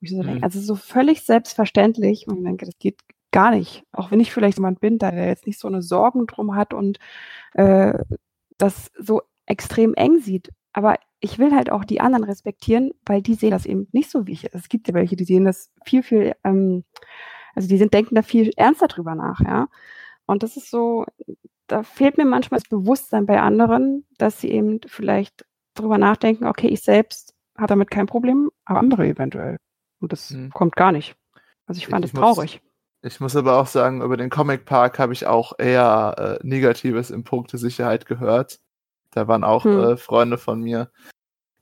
So 0.03 0.23
Mhm. 0.23 0.41
also 0.43 0.61
so 0.61 0.75
völlig 0.77 1.23
selbstverständlich. 1.23 2.27
Und 2.29 2.39
ich 2.39 2.45
denke, 2.45 2.67
das 2.67 2.79
geht 2.79 3.01
gar 3.33 3.53
nicht. 3.53 3.85
Auch 3.93 4.11
wenn 4.11 4.21
ich 4.21 4.33
vielleicht 4.33 4.59
jemand 4.59 4.81
bin, 4.81 4.99
der 4.99 5.27
jetzt 5.29 5.47
nicht 5.47 5.59
so 5.61 5.69
eine 5.69 5.83
Sorgen 5.83 6.27
drum 6.27 6.57
hat 6.57 6.75
und 6.75 6.99
äh, 7.55 7.95
das 8.59 8.91
so 8.99 9.23
extrem 9.47 9.95
eng 9.95 10.19
sieht. 10.21 10.51
Aber 10.73 10.97
ich 11.21 11.39
will 11.39 11.55
halt 11.55 11.71
auch 11.71 11.85
die 11.85 12.01
anderen 12.01 12.25
respektieren, 12.25 12.93
weil 13.07 13.23
die 13.23 13.35
sehen 13.35 13.51
das 13.51 13.67
eben 13.67 13.89
nicht 13.93 14.11
so 14.11 14.27
wie 14.27 14.33
ich. 14.33 14.53
Es 14.53 14.69
gibt 14.69 14.89
ja 14.89 14.95
welche, 14.95 15.17
die 15.17 15.25
sehen 15.25 15.45
das 15.45 15.71
viel, 15.85 16.03
viel, 16.03 16.35
ähm, 16.45 16.85
also 17.55 17.69
die 17.69 17.79
sind, 17.79 17.95
denken 17.95 18.15
da 18.15 18.23
viel 18.23 18.51
ernster 18.57 18.89
drüber 18.89 19.15
nach, 19.15 19.41
ja. 19.41 19.69
Und 20.27 20.43
das 20.43 20.57
ist 20.57 20.71
so, 20.71 21.05
da 21.67 21.83
fehlt 21.83 22.17
mir 22.19 22.25
manchmal 22.25 22.61
das 22.61 22.69
Bewusstsein 22.69 23.27
bei 23.27 23.41
anderen, 23.41 24.07
dass 24.19 24.41
sie 24.41 24.51
eben 24.51 24.81
vielleicht 24.87 25.45
drüber 25.75 25.99
nachdenken, 25.99 26.47
okay, 26.47 26.69
ich 26.69 26.83
selbst 26.83 27.35
habe 27.57 27.69
damit 27.69 27.91
kein 27.91 28.07
Problem, 28.07 28.51
aber 28.65 28.81
andere 28.81 29.07
eventuell. 29.07 29.59
Und 30.01 30.13
das 30.13 30.31
Hm. 30.31 30.51
kommt 30.51 30.77
gar 30.77 30.93
nicht. 30.93 31.15
Also 31.67 31.79
ich 31.79 31.87
fand 31.87 32.05
es 32.05 32.13
traurig. 32.13 32.61
Ich 33.03 33.21
muss 33.21 33.37
aber 33.37 33.59
auch 33.61 33.67
sagen, 33.67 34.03
über 34.03 34.17
den 34.17 34.31
Comic 34.31 34.65
Park 34.65 34.99
habe 34.99 35.13
ich 35.13 35.27
auch 35.27 35.59
eher 35.59 36.39
äh, 36.43 36.47
Negatives 36.47 37.11
im 37.11 37.25
Punkte 37.25 37.59
Sicherheit 37.59 38.07
gehört. 38.07 38.61
Da 39.13 39.29
waren 39.29 39.45
auch 39.45 39.65
Hm. 39.65 39.79
äh, 39.85 39.97
Freunde 39.97 40.39
von 40.39 40.61
mir. 40.61 40.91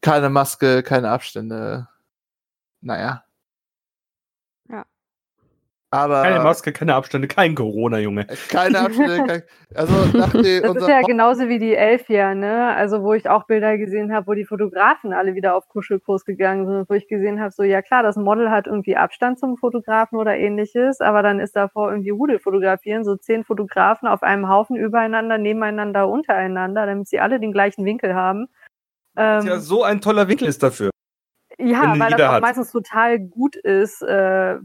Keine 0.01 0.31
Maske, 0.31 0.83
keine 0.83 1.11
Abstände. 1.11 1.89
Naja. 2.81 3.25
Aber 5.93 6.23
Keine 6.23 6.39
Maske, 6.39 6.73
keine 6.73 6.95
Abstände, 6.95 7.27
kein 7.27 7.57
Corona, 7.57 7.99
Junge. 7.99 8.27
keine 8.49 8.79
Abstände. 8.79 9.25
kein, 9.27 9.43
also 9.75 10.17
nach 10.17 10.31
dem, 10.31 10.63
Das 10.63 10.77
ist 10.77 10.89
ja 10.89 11.01
genauso 11.03 11.49
wie 11.49 11.59
die 11.59 11.75
Elf 11.75 12.09
ja, 12.09 12.33
ne? 12.33 12.73
Also 12.77 13.03
wo 13.03 13.13
ich 13.13 13.29
auch 13.29 13.45
Bilder 13.47 13.77
gesehen 13.77 14.13
habe, 14.15 14.29
wo 14.29 14.35
die 14.35 14.45
Fotografen 14.45 15.13
alle 15.13 15.35
wieder 15.35 15.57
auf 15.57 15.67
Kuschelkurs 15.69 16.25
gegangen 16.25 16.67
sind, 16.69 16.89
wo 16.89 16.95
ich 16.95 17.09
gesehen 17.09 17.41
habe, 17.41 17.51
so 17.51 17.65
ja 17.65 17.83
klar, 17.83 18.05
das 18.05 18.15
Model 18.15 18.51
hat 18.53 18.69
irgendwie 18.69 18.97
Abstand 18.97 19.41
zum 19.41 19.57
Fotografen 19.57 20.17
oder 20.17 20.37
ähnliches, 20.37 21.01
aber 21.01 21.25
dann 21.25 21.41
ist 21.41 21.57
davor 21.57 21.91
irgendwie 21.91 22.11
Rudel 22.11 22.39
fotografieren, 22.39 23.03
so 23.03 23.17
zehn 23.17 23.43
Fotografen 23.43 24.07
auf 24.07 24.23
einem 24.23 24.49
Haufen 24.49 24.77
übereinander, 24.77 25.39
nebeneinander, 25.39 26.09
untereinander, 26.09 26.87
damit 26.87 27.09
sie 27.09 27.19
alle 27.19 27.41
den 27.41 27.51
gleichen 27.51 27.85
Winkel 27.85 28.15
haben. 28.15 28.47
Was 29.15 29.45
Ähm, 29.45 29.51
ja 29.51 29.59
so 29.59 29.83
ein 29.83 30.01
toller 30.01 30.29
Winkel 30.29 30.47
ist 30.47 30.63
dafür. 30.63 30.91
ja, 31.59 31.99
weil 31.99 32.11
das 32.13 32.21
auch 32.21 32.33
hat. 32.35 32.43
meistens 32.43 32.71
total 32.71 33.19
gut 33.19 33.57
ist, 33.57 34.03
äh, 34.03 34.57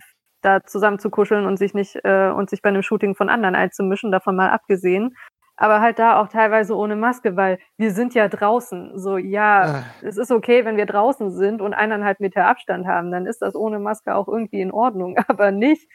da 0.46 0.64
zusammen 0.64 1.00
zu 1.00 1.10
kuscheln 1.10 1.46
und 1.46 1.58
sich 1.58 1.74
nicht 1.74 2.00
äh, 2.04 2.30
und 2.30 2.50
sich 2.50 2.62
bei 2.62 2.70
einem 2.70 2.84
Shooting 2.84 3.16
von 3.16 3.30
anderen 3.30 3.56
einzumischen, 3.56 4.12
davon 4.12 4.36
mal 4.36 4.50
abgesehen. 4.50 5.16
Aber 5.58 5.80
halt 5.80 6.00
da 6.00 6.20
auch 6.20 6.28
teilweise 6.28 6.76
ohne 6.76 6.96
Maske, 6.96 7.38
weil 7.38 7.60
wir 7.78 7.92
sind 7.92 8.14
ja 8.14 8.28
draußen. 8.28 9.00
So, 9.00 9.18
ja, 9.18 9.80
Äh, 10.02 10.08
es 10.08 10.18
ist 10.18 10.32
okay, 10.32 10.66
wenn 10.66 10.78
wir 10.78 10.86
draußen 10.86 11.32
sind 11.32 11.62
und 11.62 11.74
eineinhalb 11.74 12.20
Meter 12.20 12.46
Abstand 12.46 12.86
haben, 12.86 13.12
dann 13.12 13.26
ist 13.26 13.42
das 13.42 13.56
ohne 13.56 13.80
Maske 13.80 14.16
auch 14.16 14.28
irgendwie 14.28 14.62
in 14.62 14.72
Ordnung. 14.72 15.18
Aber 15.28 15.52
nicht 15.52 15.88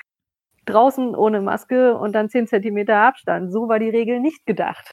draußen 0.67 1.15
ohne 1.15 1.41
Maske 1.43 1.97
und 1.97 2.13
dann 2.15 2.29
zehn 2.29 2.47
Zentimeter 2.47 2.97
Abstand. 2.97 3.53
So 3.53 3.69
war 3.69 3.79
die 3.79 3.91
Regel 3.91 4.21
nicht 4.21 4.47
gedacht. 4.47 4.93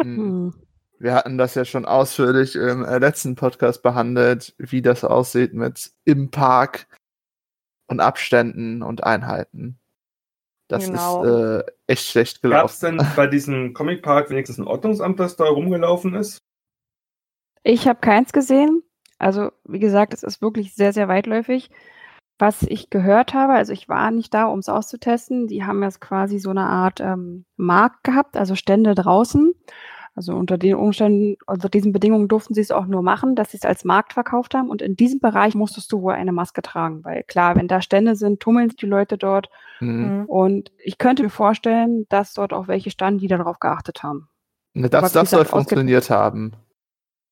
hm. 0.00 0.16
Hm. 0.16 0.54
Wir 1.00 1.14
hatten 1.14 1.38
das 1.38 1.54
ja 1.54 1.64
schon 1.64 1.84
ausführlich 1.84 2.56
im 2.56 2.84
äh, 2.84 2.98
letzten 2.98 3.36
Podcast 3.36 3.84
behandelt, 3.84 4.54
wie 4.58 4.82
das 4.82 5.04
aussieht 5.04 5.54
mit 5.54 5.92
im 6.04 6.32
Park 6.32 6.88
und 7.88 8.00
Abständen 8.00 8.82
und 8.82 9.02
Einheiten. 9.04 9.78
Das 10.68 10.86
Genau. 10.86 11.24
ist 11.24 11.30
äh, 11.30 11.64
echt 11.86 12.06
schlecht 12.06 12.42
Gab 12.42 12.66
es 12.66 12.80
gelaufen. 12.80 12.98
denn 12.98 13.06
bei 13.16 13.26
diesem 13.26 13.72
Comic 13.74 14.02
Park 14.02 14.30
wenigstens 14.30 14.58
ein 14.58 14.66
Ordnungsamt, 14.66 15.18
das 15.18 15.36
da 15.36 15.44
rumgelaufen 15.44 16.14
ist? 16.14 16.38
Ich 17.62 17.88
habe 17.88 17.98
keins 18.00 18.32
gesehen. 18.32 18.82
Also, 19.18 19.50
wie 19.64 19.78
gesagt, 19.80 20.14
es 20.14 20.22
ist 20.22 20.40
wirklich 20.42 20.74
sehr, 20.74 20.92
sehr 20.92 21.08
weitläufig. 21.08 21.70
Was 22.38 22.62
ich 22.62 22.88
gehört 22.88 23.34
habe, 23.34 23.54
also 23.54 23.72
ich 23.72 23.88
war 23.88 24.12
nicht 24.12 24.32
da, 24.32 24.44
um 24.44 24.60
es 24.60 24.68
auszutesten. 24.68 25.48
Die 25.48 25.64
haben 25.64 25.82
jetzt 25.82 26.00
quasi 26.00 26.38
so 26.38 26.50
eine 26.50 26.66
Art 26.66 27.00
ähm, 27.00 27.44
Markt 27.56 28.04
gehabt, 28.04 28.36
also 28.36 28.54
Stände 28.54 28.94
draußen. 28.94 29.54
Also 30.18 30.34
unter 30.34 30.58
den 30.58 30.74
Umständen, 30.74 31.36
unter 31.46 31.68
diesen 31.68 31.92
Bedingungen 31.92 32.26
durften 32.26 32.52
sie 32.52 32.60
es 32.60 32.72
auch 32.72 32.86
nur 32.86 33.02
machen, 33.02 33.36
dass 33.36 33.52
sie 33.52 33.56
es 33.56 33.64
als 33.64 33.84
Markt 33.84 34.14
verkauft 34.14 34.52
haben. 34.52 34.68
Und 34.68 34.82
in 34.82 34.96
diesem 34.96 35.20
Bereich 35.20 35.54
musstest 35.54 35.92
du 35.92 36.02
wohl 36.02 36.14
eine 36.14 36.32
Maske 36.32 36.60
tragen, 36.60 37.04
weil 37.04 37.22
klar, 37.22 37.54
wenn 37.54 37.68
da 37.68 37.80
Stände 37.80 38.16
sind, 38.16 38.40
tummeln 38.40 38.68
sich 38.68 38.78
die 38.78 38.86
Leute 38.86 39.16
dort. 39.16 39.48
Mhm. 39.78 39.88
Mhm. 39.90 40.24
Und 40.24 40.72
ich 40.82 40.98
könnte 40.98 41.22
mir 41.22 41.30
vorstellen, 41.30 42.06
dass 42.08 42.34
dort 42.34 42.52
auch 42.52 42.66
welche 42.66 42.90
standen, 42.90 43.20
die 43.20 43.28
darauf 43.28 43.60
geachtet 43.60 44.02
haben. 44.02 44.28
Das, 44.74 45.14
wie 45.14 45.18
das 45.20 45.30
soll 45.30 45.44
funktioniert 45.44 46.10
haben. 46.10 46.54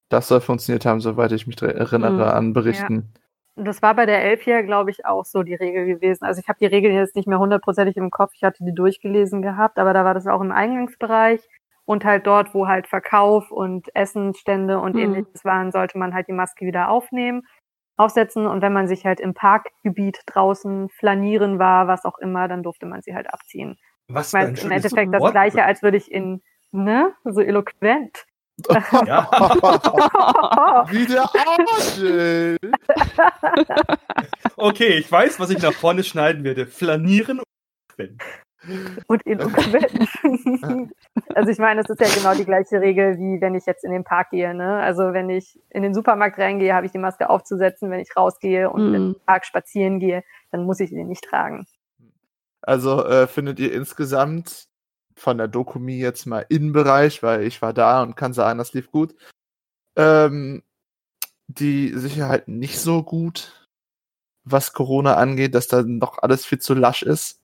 Das 0.09 0.29
soll 0.29 0.41
funktioniert 0.41 0.87
haben, 0.87 1.01
soweit 1.01 1.33
ich 1.33 1.49
mich 1.49 1.61
erinnere 1.61 2.13
Mhm. 2.13 2.23
an 2.23 2.53
Berichten. 2.53 3.13
Und 3.57 3.65
Das 3.65 3.83
war 3.83 3.97
bei 3.97 4.07
der 4.07 4.23
Elf 4.23 4.43
hier, 4.43 4.63
glaube 4.63 4.93
ich, 4.93 5.05
auch 5.07 5.25
so 5.25 5.43
die 5.43 5.57
Regel 5.57 5.87
gewesen. 5.87 6.25
Also 6.25 6.41
ich 6.41 6.47
habe 6.49 6.61
die 6.61 6.67
Regeln 6.67 6.95
jetzt 6.95 7.17
nicht 7.17 7.27
mehr 7.27 7.41
hundertprozentig 7.41 7.97
im 7.97 8.13
Kopf. 8.13 8.31
Ich 8.37 8.45
hatte 8.45 8.63
die 8.63 8.75
durchgelesen 8.75 9.43
gehabt, 9.43 9.81
aber 9.81 9.93
da 9.93 10.05
war 10.05 10.15
das 10.15 10.29
auch 10.29 10.41
im 10.41 10.53
Eingangsbereich 10.53 11.41
und 11.87 12.05
halt 12.05 12.27
dort, 12.27 12.53
wo 12.55 12.67
halt 12.69 12.87
Verkauf 12.89 13.51
und 13.51 13.89
Essensstände 13.95 14.79
und 14.79 14.95
Mhm. 14.95 15.01
ähnliches 15.03 15.45
waren, 15.45 15.73
sollte 15.73 15.97
man 15.99 16.13
halt 16.13 16.29
die 16.29 16.33
Maske 16.33 16.67
wieder 16.67 16.91
aufnehmen, 16.91 17.43
aufsetzen 17.97 18.47
und 18.47 18.61
wenn 18.61 18.75
man 18.75 18.87
sich 18.89 19.07
halt 19.07 19.21
im 19.21 19.33
Parkgebiet 19.33 20.21
draußen 20.27 20.91
flanieren 20.91 21.59
war, 21.59 21.89
was 21.89 22.05
auch 22.05 22.19
immer, 22.19 22.49
dann 22.49 22.63
durfte 22.63 22.85
man 22.87 23.01
sie 23.03 23.15
halt 23.15 23.33
abziehen. 23.33 23.79
Was 24.09 24.33
für 24.33 24.39
ein 24.39 24.55
im 24.55 24.71
Endeffekt 24.71 25.15
das 25.15 25.23
Wort. 25.23 25.33
gleiche, 25.33 25.65
als 25.65 25.83
würde 25.83 25.97
ich 25.97 26.13
in, 26.13 26.43
ne, 26.73 27.15
so 27.25 27.41
eloquent. 27.41 28.27
Ja. 29.07 29.29
Wie 30.91 31.07
der 31.07 31.25
Arschel! 31.25 32.57
Okay, 34.57 34.95
ich 34.99 35.13
weiß, 35.13 35.39
was 35.39 35.51
ich 35.51 35.61
nach 35.61 35.75
vorne 35.75 36.03
schneiden 36.03 36.43
werde. 36.43 36.67
Flanieren 36.67 37.41
und 37.41 37.45
Quellen. 37.95 38.17
Und 39.07 39.27
eloquent. 39.27 39.87
also 41.35 41.51
ich 41.51 41.59
meine, 41.59 41.83
es 41.83 41.91
ist 41.91 42.01
ja 42.01 42.09
genau 42.09 42.35
die 42.35 42.45
gleiche 42.45 42.81
Regel, 42.81 43.17
wie 43.19 43.41
wenn 43.41 43.55
ich 43.55 43.67
jetzt 43.67 43.85
in 43.85 43.93
den 43.93 44.05
Park 44.05 44.31
gehe. 44.31 44.55
Ne? 44.55 44.81
Also 44.81 45.13
wenn 45.13 45.31
ich 45.31 45.61
in 45.71 45.83
den 45.83 45.95
Supermarkt 45.95 46.39
reingehe, 46.39 46.75
habe 46.75 46.87
ich 46.87 46.93
die 46.93 46.99
Maske 46.99 47.31
aufzusetzen. 47.31 47.91
Wenn 47.91 48.01
ich 48.01 48.17
rausgehe 48.17 48.71
und 48.71 48.89
Mhm. 48.89 48.95
im 48.95 49.17
Park 49.27 49.45
spazieren 49.45 50.01
gehe, 50.01 50.25
dann 50.51 50.65
muss 50.65 50.81
ich 50.81 50.91
sie 50.91 51.05
nicht 51.05 51.25
tragen. 51.25 51.67
Also 52.63 53.05
äh, 53.05 53.27
findet 53.27 53.61
ihr 53.61 53.73
insgesamt 53.73 54.67
von 55.15 55.39
der 55.39 55.49
Dokumi 55.49 55.99
jetzt 55.99 56.27
mal 56.27 56.45
Innenbereich, 56.49 57.23
weil 57.23 57.43
ich 57.45 57.63
war 57.63 57.73
da 57.73 58.03
und 58.03 58.17
kann 58.17 58.33
sagen, 58.33 58.59
das 58.59 58.75
lief 58.75 58.91
gut, 58.91 59.15
ähm, 59.97 60.63
die 61.47 61.89
Sicherheit 61.95 62.49
nicht 62.49 62.81
so 62.81 63.03
gut, 63.03 63.69
was 64.45 64.73
Corona 64.73 65.15
angeht, 65.15 65.55
dass 65.55 65.69
da 65.69 65.83
noch 65.83 66.19
alles 66.19 66.45
viel 66.45 66.59
zu 66.59 66.75
lasch 66.75 67.03
ist. 67.03 67.41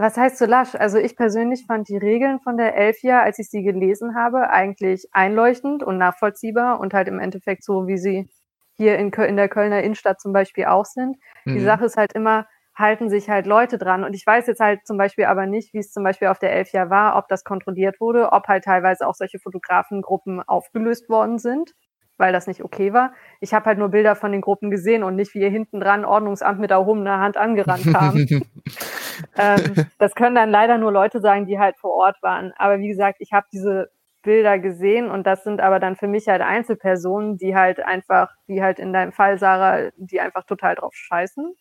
Was 0.00 0.16
heißt 0.16 0.38
so 0.38 0.46
lasch? 0.46 0.74
Also 0.76 0.96
ich 0.96 1.14
persönlich 1.14 1.66
fand 1.66 1.90
die 1.90 1.98
Regeln 1.98 2.40
von 2.40 2.56
der 2.56 2.74
Elfia, 2.74 3.20
als 3.20 3.38
ich 3.38 3.50
sie 3.50 3.62
gelesen 3.62 4.14
habe, 4.14 4.48
eigentlich 4.48 5.04
einleuchtend 5.12 5.82
und 5.82 5.98
nachvollziehbar 5.98 6.80
und 6.80 6.94
halt 6.94 7.06
im 7.06 7.18
Endeffekt 7.18 7.62
so, 7.62 7.86
wie 7.86 7.98
sie 7.98 8.30
hier 8.78 8.96
in, 8.96 9.10
Köl 9.10 9.26
in 9.26 9.36
der 9.36 9.50
Kölner 9.50 9.82
Innenstadt 9.82 10.18
zum 10.18 10.32
Beispiel 10.32 10.64
auch 10.64 10.86
sind. 10.86 11.18
Die 11.44 11.58
Mhm. 11.58 11.64
Sache 11.66 11.84
ist 11.84 11.98
halt 11.98 12.14
immer, 12.14 12.46
halten 12.74 13.10
sich 13.10 13.28
halt 13.28 13.44
Leute 13.44 13.76
dran. 13.76 14.02
Und 14.02 14.14
ich 14.14 14.26
weiß 14.26 14.46
jetzt 14.46 14.60
halt 14.60 14.86
zum 14.86 14.96
Beispiel 14.96 15.26
aber 15.26 15.44
nicht, 15.44 15.74
wie 15.74 15.80
es 15.80 15.92
zum 15.92 16.02
Beispiel 16.02 16.28
auf 16.28 16.38
der 16.38 16.52
Elfia 16.52 16.88
war, 16.88 17.18
ob 17.18 17.28
das 17.28 17.44
kontrolliert 17.44 18.00
wurde, 18.00 18.32
ob 18.32 18.48
halt 18.48 18.64
teilweise 18.64 19.06
auch 19.06 19.14
solche 19.14 19.38
Fotografengruppen 19.38 20.40
aufgelöst 20.40 21.10
worden 21.10 21.36
sind, 21.36 21.72
weil 22.16 22.32
das 22.32 22.46
nicht 22.46 22.64
okay 22.64 22.94
war. 22.94 23.12
Ich 23.40 23.52
habe 23.52 23.66
halt 23.66 23.78
nur 23.78 23.90
Bilder 23.90 24.16
von 24.16 24.32
den 24.32 24.40
Gruppen 24.40 24.70
gesehen 24.70 25.02
und 25.02 25.14
nicht, 25.14 25.34
wie 25.34 25.40
ihr 25.40 25.50
hinten 25.50 25.78
dran 25.78 26.06
Ordnungsamt 26.06 26.58
mit 26.58 26.70
erhobener 26.70 27.20
Hand 27.20 27.36
angerannt 27.36 27.84
kam. 27.92 28.16
ähm, 29.36 29.74
das 29.98 30.14
können 30.14 30.34
dann 30.34 30.50
leider 30.50 30.78
nur 30.78 30.92
Leute 30.92 31.20
sagen, 31.20 31.46
die 31.46 31.58
halt 31.58 31.76
vor 31.78 31.92
Ort 31.92 32.22
waren. 32.22 32.52
Aber 32.56 32.78
wie 32.78 32.88
gesagt, 32.88 33.18
ich 33.20 33.32
habe 33.32 33.46
diese 33.52 33.90
Bilder 34.22 34.58
gesehen 34.58 35.10
und 35.10 35.26
das 35.26 35.44
sind 35.44 35.60
aber 35.60 35.80
dann 35.80 35.96
für 35.96 36.06
mich 36.06 36.28
halt 36.28 36.42
Einzelpersonen, 36.42 37.38
die 37.38 37.56
halt 37.56 37.80
einfach, 37.80 38.30
wie 38.46 38.62
halt 38.62 38.78
in 38.78 38.92
deinem 38.92 39.12
Fall, 39.12 39.38
Sarah, 39.38 39.90
die 39.96 40.20
einfach 40.20 40.44
total 40.44 40.74
drauf 40.74 40.94
scheißen, 40.94 41.54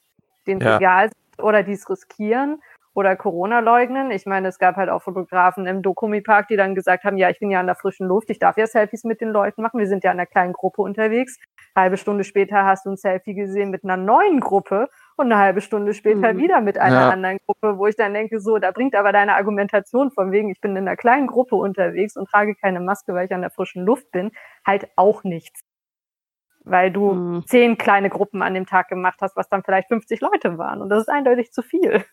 denen 0.45 0.61
Ja. 0.61 0.77
egal 0.77 1.09
sind 1.09 1.43
oder 1.43 1.63
die 1.63 1.73
es 1.73 1.89
riskieren 1.89 2.61
oder 2.93 3.15
Corona 3.15 3.59
leugnen. 3.59 4.11
Ich 4.11 4.25
meine, 4.25 4.49
es 4.49 4.59
gab 4.59 4.75
halt 4.75 4.89
auch 4.89 5.01
Fotografen 5.01 5.65
im 5.67 5.81
Dokumi-Park, 5.81 6.49
die 6.49 6.57
dann 6.57 6.75
gesagt 6.75 7.05
haben, 7.05 7.17
ja, 7.17 7.29
ich 7.29 7.39
bin 7.39 7.49
ja 7.49 7.61
an 7.61 7.67
der 7.67 7.75
frischen 7.75 8.07
Luft, 8.07 8.29
ich 8.29 8.39
darf 8.39 8.57
ja 8.57 8.67
Selfies 8.67 9.05
mit 9.05 9.21
den 9.21 9.29
Leuten 9.29 9.61
machen, 9.61 9.79
wir 9.79 9.87
sind 9.87 10.03
ja 10.03 10.11
in 10.11 10.19
einer 10.19 10.25
kleinen 10.25 10.51
Gruppe 10.53 10.81
unterwegs. 10.81 11.37
Halbe 11.75 11.95
Stunde 11.95 12.25
später 12.25 12.65
hast 12.65 12.85
du 12.85 12.89
ein 12.89 12.97
Selfie 12.97 13.35
gesehen 13.35 13.69
mit 13.69 13.85
einer 13.85 13.95
neuen 13.95 14.41
Gruppe 14.41 14.89
und 15.19 15.31
eine 15.31 15.41
halbe 15.41 15.61
Stunde 15.61 15.93
später 15.93 16.33
Mhm. 16.33 16.37
wieder 16.37 16.61
mit 16.61 16.77
einer 16.77 16.95
Ja. 17.01 17.09
anderen 17.09 17.37
Gruppe, 17.45 17.77
wo 17.77 17.87
ich 17.87 17.95
dann 17.95 18.13
denke, 18.13 18.39
so, 18.39 18.57
da 18.57 18.71
bringt 18.71 18.95
aber 18.95 19.11
deine 19.11 19.35
Argumentation 19.35 20.11
von 20.11 20.31
wegen, 20.31 20.49
ich 20.49 20.61
bin 20.61 20.71
in 20.71 20.87
einer 20.87 20.97
kleinen 20.97 21.27
Gruppe 21.27 21.55
unterwegs 21.55 22.15
und 22.15 22.29
trage 22.29 22.55
keine 22.55 22.79
Maske, 22.79 23.13
weil 23.13 23.25
ich 23.25 23.33
an 23.33 23.41
der 23.41 23.51
frischen 23.51 23.85
Luft 23.85 24.11
bin, 24.11 24.31
halt 24.65 24.87
auch 24.95 25.23
nichts. 25.23 25.61
Weil 26.65 26.91
du 26.91 27.13
Mhm. 27.13 27.43
zehn 27.47 27.77
kleine 27.77 28.09
Gruppen 28.09 28.41
an 28.41 28.53
dem 28.53 28.65
Tag 28.65 28.89
gemacht 28.89 29.19
hast, 29.21 29.35
was 29.35 29.49
dann 29.49 29.63
vielleicht 29.63 29.87
50 29.87 30.21
Leute 30.21 30.57
waren. 30.57 30.81
Und 30.81 30.89
das 30.89 31.01
ist 31.01 31.09
eindeutig 31.09 31.51
zu 31.51 31.61
viel. 31.61 32.03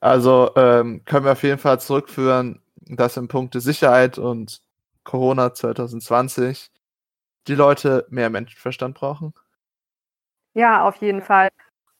Also 0.00 0.50
ähm, 0.56 1.02
können 1.04 1.24
wir 1.24 1.32
auf 1.32 1.42
jeden 1.42 1.58
Fall 1.58 1.78
zurückführen, 1.80 2.62
dass 2.76 3.16
in 3.16 3.28
Punkte 3.28 3.60
Sicherheit 3.60 4.18
und 4.18 4.60
Corona 5.04 5.52
2020 5.54 6.70
die 7.48 7.54
Leute 7.54 8.06
mehr 8.10 8.30
Menschenverstand 8.30 8.94
brauchen. 8.96 9.34
Ja, 10.54 10.86
auf 10.88 10.96
jeden 10.96 11.22
Fall. 11.22 11.48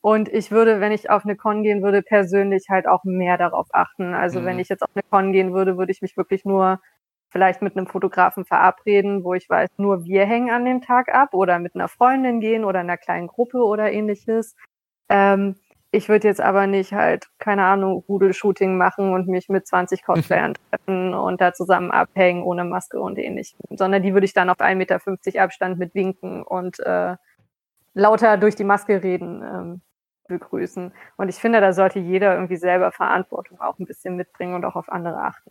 Und 0.03 0.29
ich 0.29 0.51
würde, 0.51 0.81
wenn 0.81 0.93
ich 0.93 1.11
auf 1.11 1.25
eine 1.25 1.37
Con 1.37 1.63
gehen 1.63 1.83
würde, 1.83 2.03
persönlich 2.03 2.67
halt 2.71 2.89
auch 2.89 3.05
mehr 3.05 3.37
darauf 3.37 3.69
achten. 3.73 4.15
Also 4.15 4.41
Mhm. 4.41 4.45
wenn 4.47 4.59
ich 4.59 4.69
jetzt 4.69 4.83
auf 4.83 4.91
eine 4.95 5.03
Con 5.11 5.33
gehen 5.33 5.53
würde, 5.53 5.77
würde 5.77 5.93
ich 5.93 6.01
mich 6.01 6.17
wirklich 6.17 6.45
nur 6.45 6.81
vielleicht 7.31 7.63
mit 7.63 7.77
einem 7.77 7.87
Fotografen 7.87 8.45
verabreden, 8.45 9.25
wo 9.25 9.35
ich 9.35 9.49
weiß, 9.49 9.69
nur 9.77 10.05
wir 10.05 10.25
hängen 10.27 10.51
an 10.51 10.65
dem 10.65 10.81
Tag 10.81 11.15
ab 11.15 11.35
oder 11.35 11.59
mit 11.59 11.75
einer 11.75 11.89
Freundin 11.89 12.41
gehen 12.41 12.65
oder 12.65 12.81
einer 12.81 12.97
kleinen 12.97 13.29
Gruppe 13.29 13.59
oder 13.59 13.93
ähnliches. 13.93 14.57
Ähm, 15.09 15.57
ich 15.93 16.09
würde 16.09 16.29
jetzt 16.29 16.41
aber 16.41 16.67
nicht 16.67 16.93
halt, 16.93 17.27
keine 17.39 17.65
Ahnung, 17.65 18.05
Rudelshooting 18.09 18.77
machen 18.77 19.13
und 19.13 19.29
mich 19.29 19.49
mit 19.49 19.67
20 19.67 20.05
Cosplayern 20.05 20.55
treffen 20.71 21.15
und 21.15 21.41
da 21.41 21.53
zusammen 21.53 21.91
abhängen 21.91 22.43
ohne 22.43 22.65
Maske 22.65 23.01
und 23.01 23.19
ähnlichem, 23.19 23.59
sondern 23.71 24.03
die 24.03 24.15
würde 24.15 24.25
ich 24.25 24.33
dann 24.33 24.51
auf 24.51 24.59
1,50 24.59 24.75
Meter 24.77 25.43
Abstand 25.43 25.79
mit 25.79 25.95
winken 25.95 26.43
und 26.43 26.81
äh, 26.81 27.17
lauter 27.95 28.39
durch 28.39 28.57
die 28.57 28.65
Maske 28.65 29.03
reden 29.03 29.43
ähm, 29.43 29.83
begrüßen. 30.31 30.93
Und 31.17 31.29
ich 31.29 31.37
finde, 31.37 31.61
da 31.61 31.73
sollte 31.75 31.99
jeder 31.99 32.35
irgendwie 32.35 32.57
selber 32.57 32.91
Verantwortung 32.93 33.61
auch 33.61 33.79
ein 33.79 33.87
bisschen 33.87 34.17
mitbringen 34.17 34.55
und 34.55 34.65
auch 34.65 34.77
auf 34.77 34.89
andere 34.91 35.19
achten. 35.19 35.51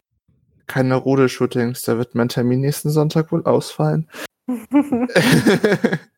Keine 0.65 0.95
Rudelshootings, 0.95 1.83
da 1.83 1.97
wird 1.97 2.15
mein 2.15 2.29
Termin 2.29 2.61
nächsten 2.61 2.89
Sonntag 2.89 3.31
wohl 3.31 3.45
ausfallen. 3.45 4.09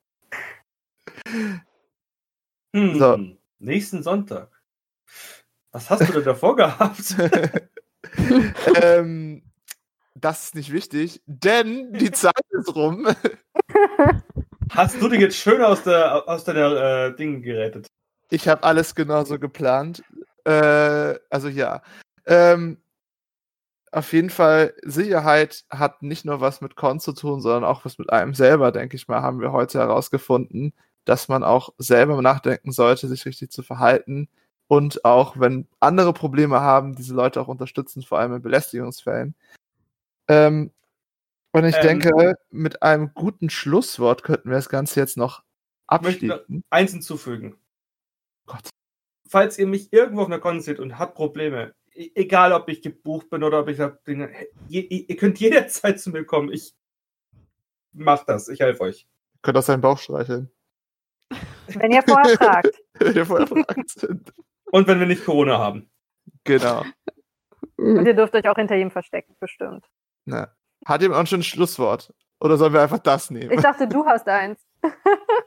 Hm, 2.74 2.98
So. 2.98 3.20
Nächsten 3.60 4.02
Sonntag. 4.02 4.50
Was 5.72 5.90
hast 5.90 6.08
du 6.08 6.14
denn 6.14 6.24
davor 6.24 6.56
gehabt? 6.56 7.16
ähm, 8.82 9.44
das 10.16 10.46
ist 10.46 10.56
nicht 10.56 10.72
wichtig, 10.72 11.22
denn 11.26 11.94
die 11.94 12.12
Zeit 12.12 12.34
ist 12.52 12.76
rum. 12.76 13.08
Hast 14.70 15.02
du 15.02 15.10
dich 15.10 15.20
jetzt 15.20 15.38
schön 15.38 15.62
aus 15.62 15.84
der 15.84 16.28
aus 16.28 16.44
deiner 16.44 17.08
äh, 17.08 17.16
Ding 17.16 17.42
gerettet? 17.42 17.88
Ich 18.32 18.48
habe 18.48 18.64
alles 18.64 18.96
genauso 18.96 19.38
geplant. 19.38 20.04
Äh, 20.46 21.16
also 21.30 21.50
ja. 21.50 21.84
Ähm, 22.26 22.82
auf 23.92 24.14
jeden 24.14 24.30
Fall, 24.30 24.74
Sicherheit 24.84 25.66
hat 25.70 26.02
nicht 26.02 26.24
nur 26.24 26.40
was 26.40 26.62
mit 26.62 26.78
Con 26.78 27.02
zu 27.02 27.12
tun, 27.12 27.42
sondern 27.42 27.66
auch 27.66 27.84
was 27.84 27.98
mit 27.98 28.10
einem 28.10 28.34
selber, 28.34 28.72
denke 28.72 28.96
ich 28.96 29.10
mal, 29.10 29.22
haben 29.22 29.42
wir 29.42 29.52
heute 29.52 29.80
herausgefunden, 29.80 30.74
dass 31.04 31.28
man 31.28 31.44
auch 31.44 31.74
selber 31.78 32.22
nachdenken 32.22 32.72
sollte, 32.72 33.10
sich 33.10 33.26
richtig 33.26 33.52
zu 33.52 33.64
verhalten 33.64 34.30
und 34.68 35.04
auch, 35.04 35.38
wenn 35.38 35.68
andere 35.82 36.14
Probleme 36.14 36.62
haben, 36.62 36.96
diese 36.96 37.14
Leute 37.14 37.42
auch 37.42 37.50
unterstützen, 37.50 38.02
vor 38.02 38.20
allem 38.20 38.34
in 38.36 38.42
Belästigungsfällen. 38.42 39.36
Ähm, 40.30 40.72
und 41.52 41.66
ich 41.66 41.76
Ähm. 41.76 41.82
denke, 42.00 42.36
mit 42.50 42.82
einem 42.82 43.14
guten 43.14 43.50
Schlusswort 43.50 44.24
könnten 44.24 44.50
wir 44.50 44.56
das 44.56 44.70
Ganze 44.70 45.02
jetzt 45.02 45.18
noch 45.18 45.44
möchte 46.02 46.28
noch- 46.28 46.36
abschließen. 46.38 46.64
Eins 46.70 46.92
hinzufügen. 46.92 47.58
Gott. 48.52 48.70
Falls 49.28 49.58
ihr 49.58 49.68
mich 49.68 49.92
irgendwo 49.94 50.22
auf 50.22 50.28
einer 50.28 50.40
Con 50.40 50.60
seht 50.62 50.80
und 50.80 51.00
habt 51.00 51.16
Probleme, 51.16 51.74
e- 51.94 52.12
egal 52.16 52.52
ob 52.54 52.68
ich 52.70 52.82
gebucht 52.82 53.30
bin 53.30 53.44
oder 53.44 53.60
ob 53.62 53.70
ich 53.70 53.80
hab, 53.80 54.04
Dinge, 54.04 54.30
ihr, 54.68 54.92
ihr 54.92 55.16
könnt 55.16 55.40
jederzeit 55.40 56.00
zu 56.00 56.10
mir 56.12 56.26
kommen. 56.26 56.52
Ich 56.52 56.74
mach 57.94 58.24
das, 58.26 58.48
ich 58.50 58.60
helfe 58.60 58.82
euch. 58.84 59.08
Könnt 59.42 59.58
auch 59.58 59.64
seinen 59.64 59.82
Bauch 59.82 59.98
streicheln. 59.98 60.52
Wenn 61.68 61.92
ihr 61.92 62.04
vorher 62.04 62.38
fragt. 62.38 62.82
Wenn 63.00 63.16
ihr 63.16 63.26
vorher 63.26 63.48
fragt. 63.48 64.08
Und 64.72 64.88
wenn 64.88 65.00
wir 65.00 65.08
nicht 65.08 65.26
Corona 65.26 65.58
haben. 65.58 65.90
genau. 66.44 66.84
Und 67.78 68.06
ihr 68.06 68.14
dürft 68.14 68.36
euch 68.36 68.48
auch 68.48 68.56
hinter 68.56 68.76
ihm 68.76 68.92
verstecken, 68.92 69.36
bestimmt. 69.40 69.86
Na. 70.26 70.54
Hat 70.86 71.02
jemand 71.02 71.22
auch 71.22 71.28
schon 71.28 71.40
ein 71.40 71.44
Schlusswort? 71.44 72.14
Oder 72.40 72.58
sollen 72.58 72.74
wir 72.74 72.82
einfach 72.82 73.00
das 73.00 73.32
nehmen? 73.32 73.52
Ich 73.52 73.62
dachte, 73.62 73.88
du 73.88 74.06
hast 74.06 74.28
eins. 74.28 74.60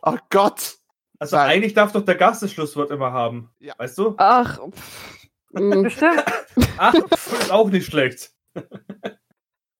Oh 0.02 0.16
Gott! 0.30 0.78
Also 1.24 1.36
Nein. 1.36 1.48
eigentlich 1.52 1.72
darf 1.72 1.90
doch 1.92 2.04
der 2.04 2.16
Gast 2.16 2.42
das 2.42 2.52
Schlusswort 2.52 2.90
immer 2.90 3.10
haben. 3.12 3.50
Ja. 3.58 3.72
Weißt 3.78 3.96
du? 3.96 4.14
Ach. 4.18 4.58
pff, 4.70 5.26
mm. 5.52 5.82
Bestimmt. 5.84 6.22
Ach, 6.76 6.92
pf, 6.92 7.40
ist 7.40 7.50
auch 7.50 7.70
nicht 7.70 7.86
schlecht. 7.86 8.34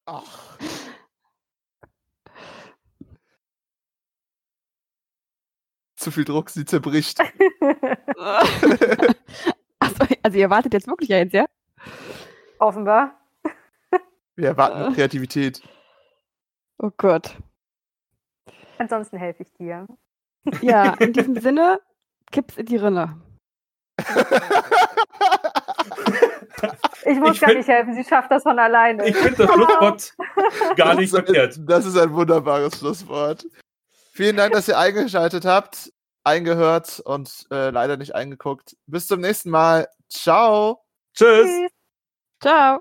Ach. 0.06 0.58
Zu 5.96 6.10
viel 6.10 6.24
Druck, 6.24 6.48
sie 6.48 6.64
zerbricht. 6.64 7.20
Achso, 9.80 10.06
also 10.22 10.38
ihr 10.38 10.48
wartet 10.48 10.72
jetzt 10.72 10.86
wirklich 10.86 11.12
eins, 11.12 11.34
ja? 11.34 11.44
Offenbar. 12.58 13.20
Wir 14.36 14.48
erwarten 14.48 14.80
noch 14.80 14.94
Kreativität. 14.94 15.60
Oh 16.78 16.90
Gott. 16.96 17.36
Ansonsten 18.78 19.18
helfe 19.18 19.42
ich 19.42 19.52
dir. 19.52 19.86
Ja, 20.60 20.94
in 20.98 21.12
diesem 21.12 21.40
Sinne, 21.40 21.80
kipp's 22.30 22.56
in 22.56 22.66
die 22.66 22.76
Rinne. 22.76 23.20
Ich 27.06 27.18
muss 27.18 27.34
Ich 27.34 27.40
gar 27.40 27.50
find- 27.50 27.58
nicht 27.58 27.68
helfen, 27.68 27.94
sie 27.94 28.04
schafft 28.04 28.30
das 28.30 28.42
von 28.42 28.58
alleine. 28.58 29.06
Ich 29.06 29.16
finde 29.16 29.46
das 29.46 29.52
Schlusswort 29.52 30.14
gar 30.76 30.94
nicht 30.94 31.10
verkehrt. 31.10 31.58
Das 31.60 31.84
ist 31.84 31.96
ein 31.96 32.12
wunderbares 32.14 32.78
Schlusswort. 32.78 33.46
Vielen 34.12 34.36
Dank, 34.36 34.52
dass 34.54 34.68
ihr 34.68 34.78
eingeschaltet 34.78 35.44
habt, 35.44 35.92
eingehört 36.24 37.00
und 37.00 37.46
äh, 37.50 37.70
leider 37.70 37.96
nicht 37.96 38.14
eingeguckt. 38.14 38.76
Bis 38.86 39.06
zum 39.06 39.20
nächsten 39.20 39.50
Mal. 39.50 39.88
Ciao. 40.08 40.82
Tschüss. 41.14 41.46
Tschüss. 41.46 41.70
Ciao. 42.40 42.80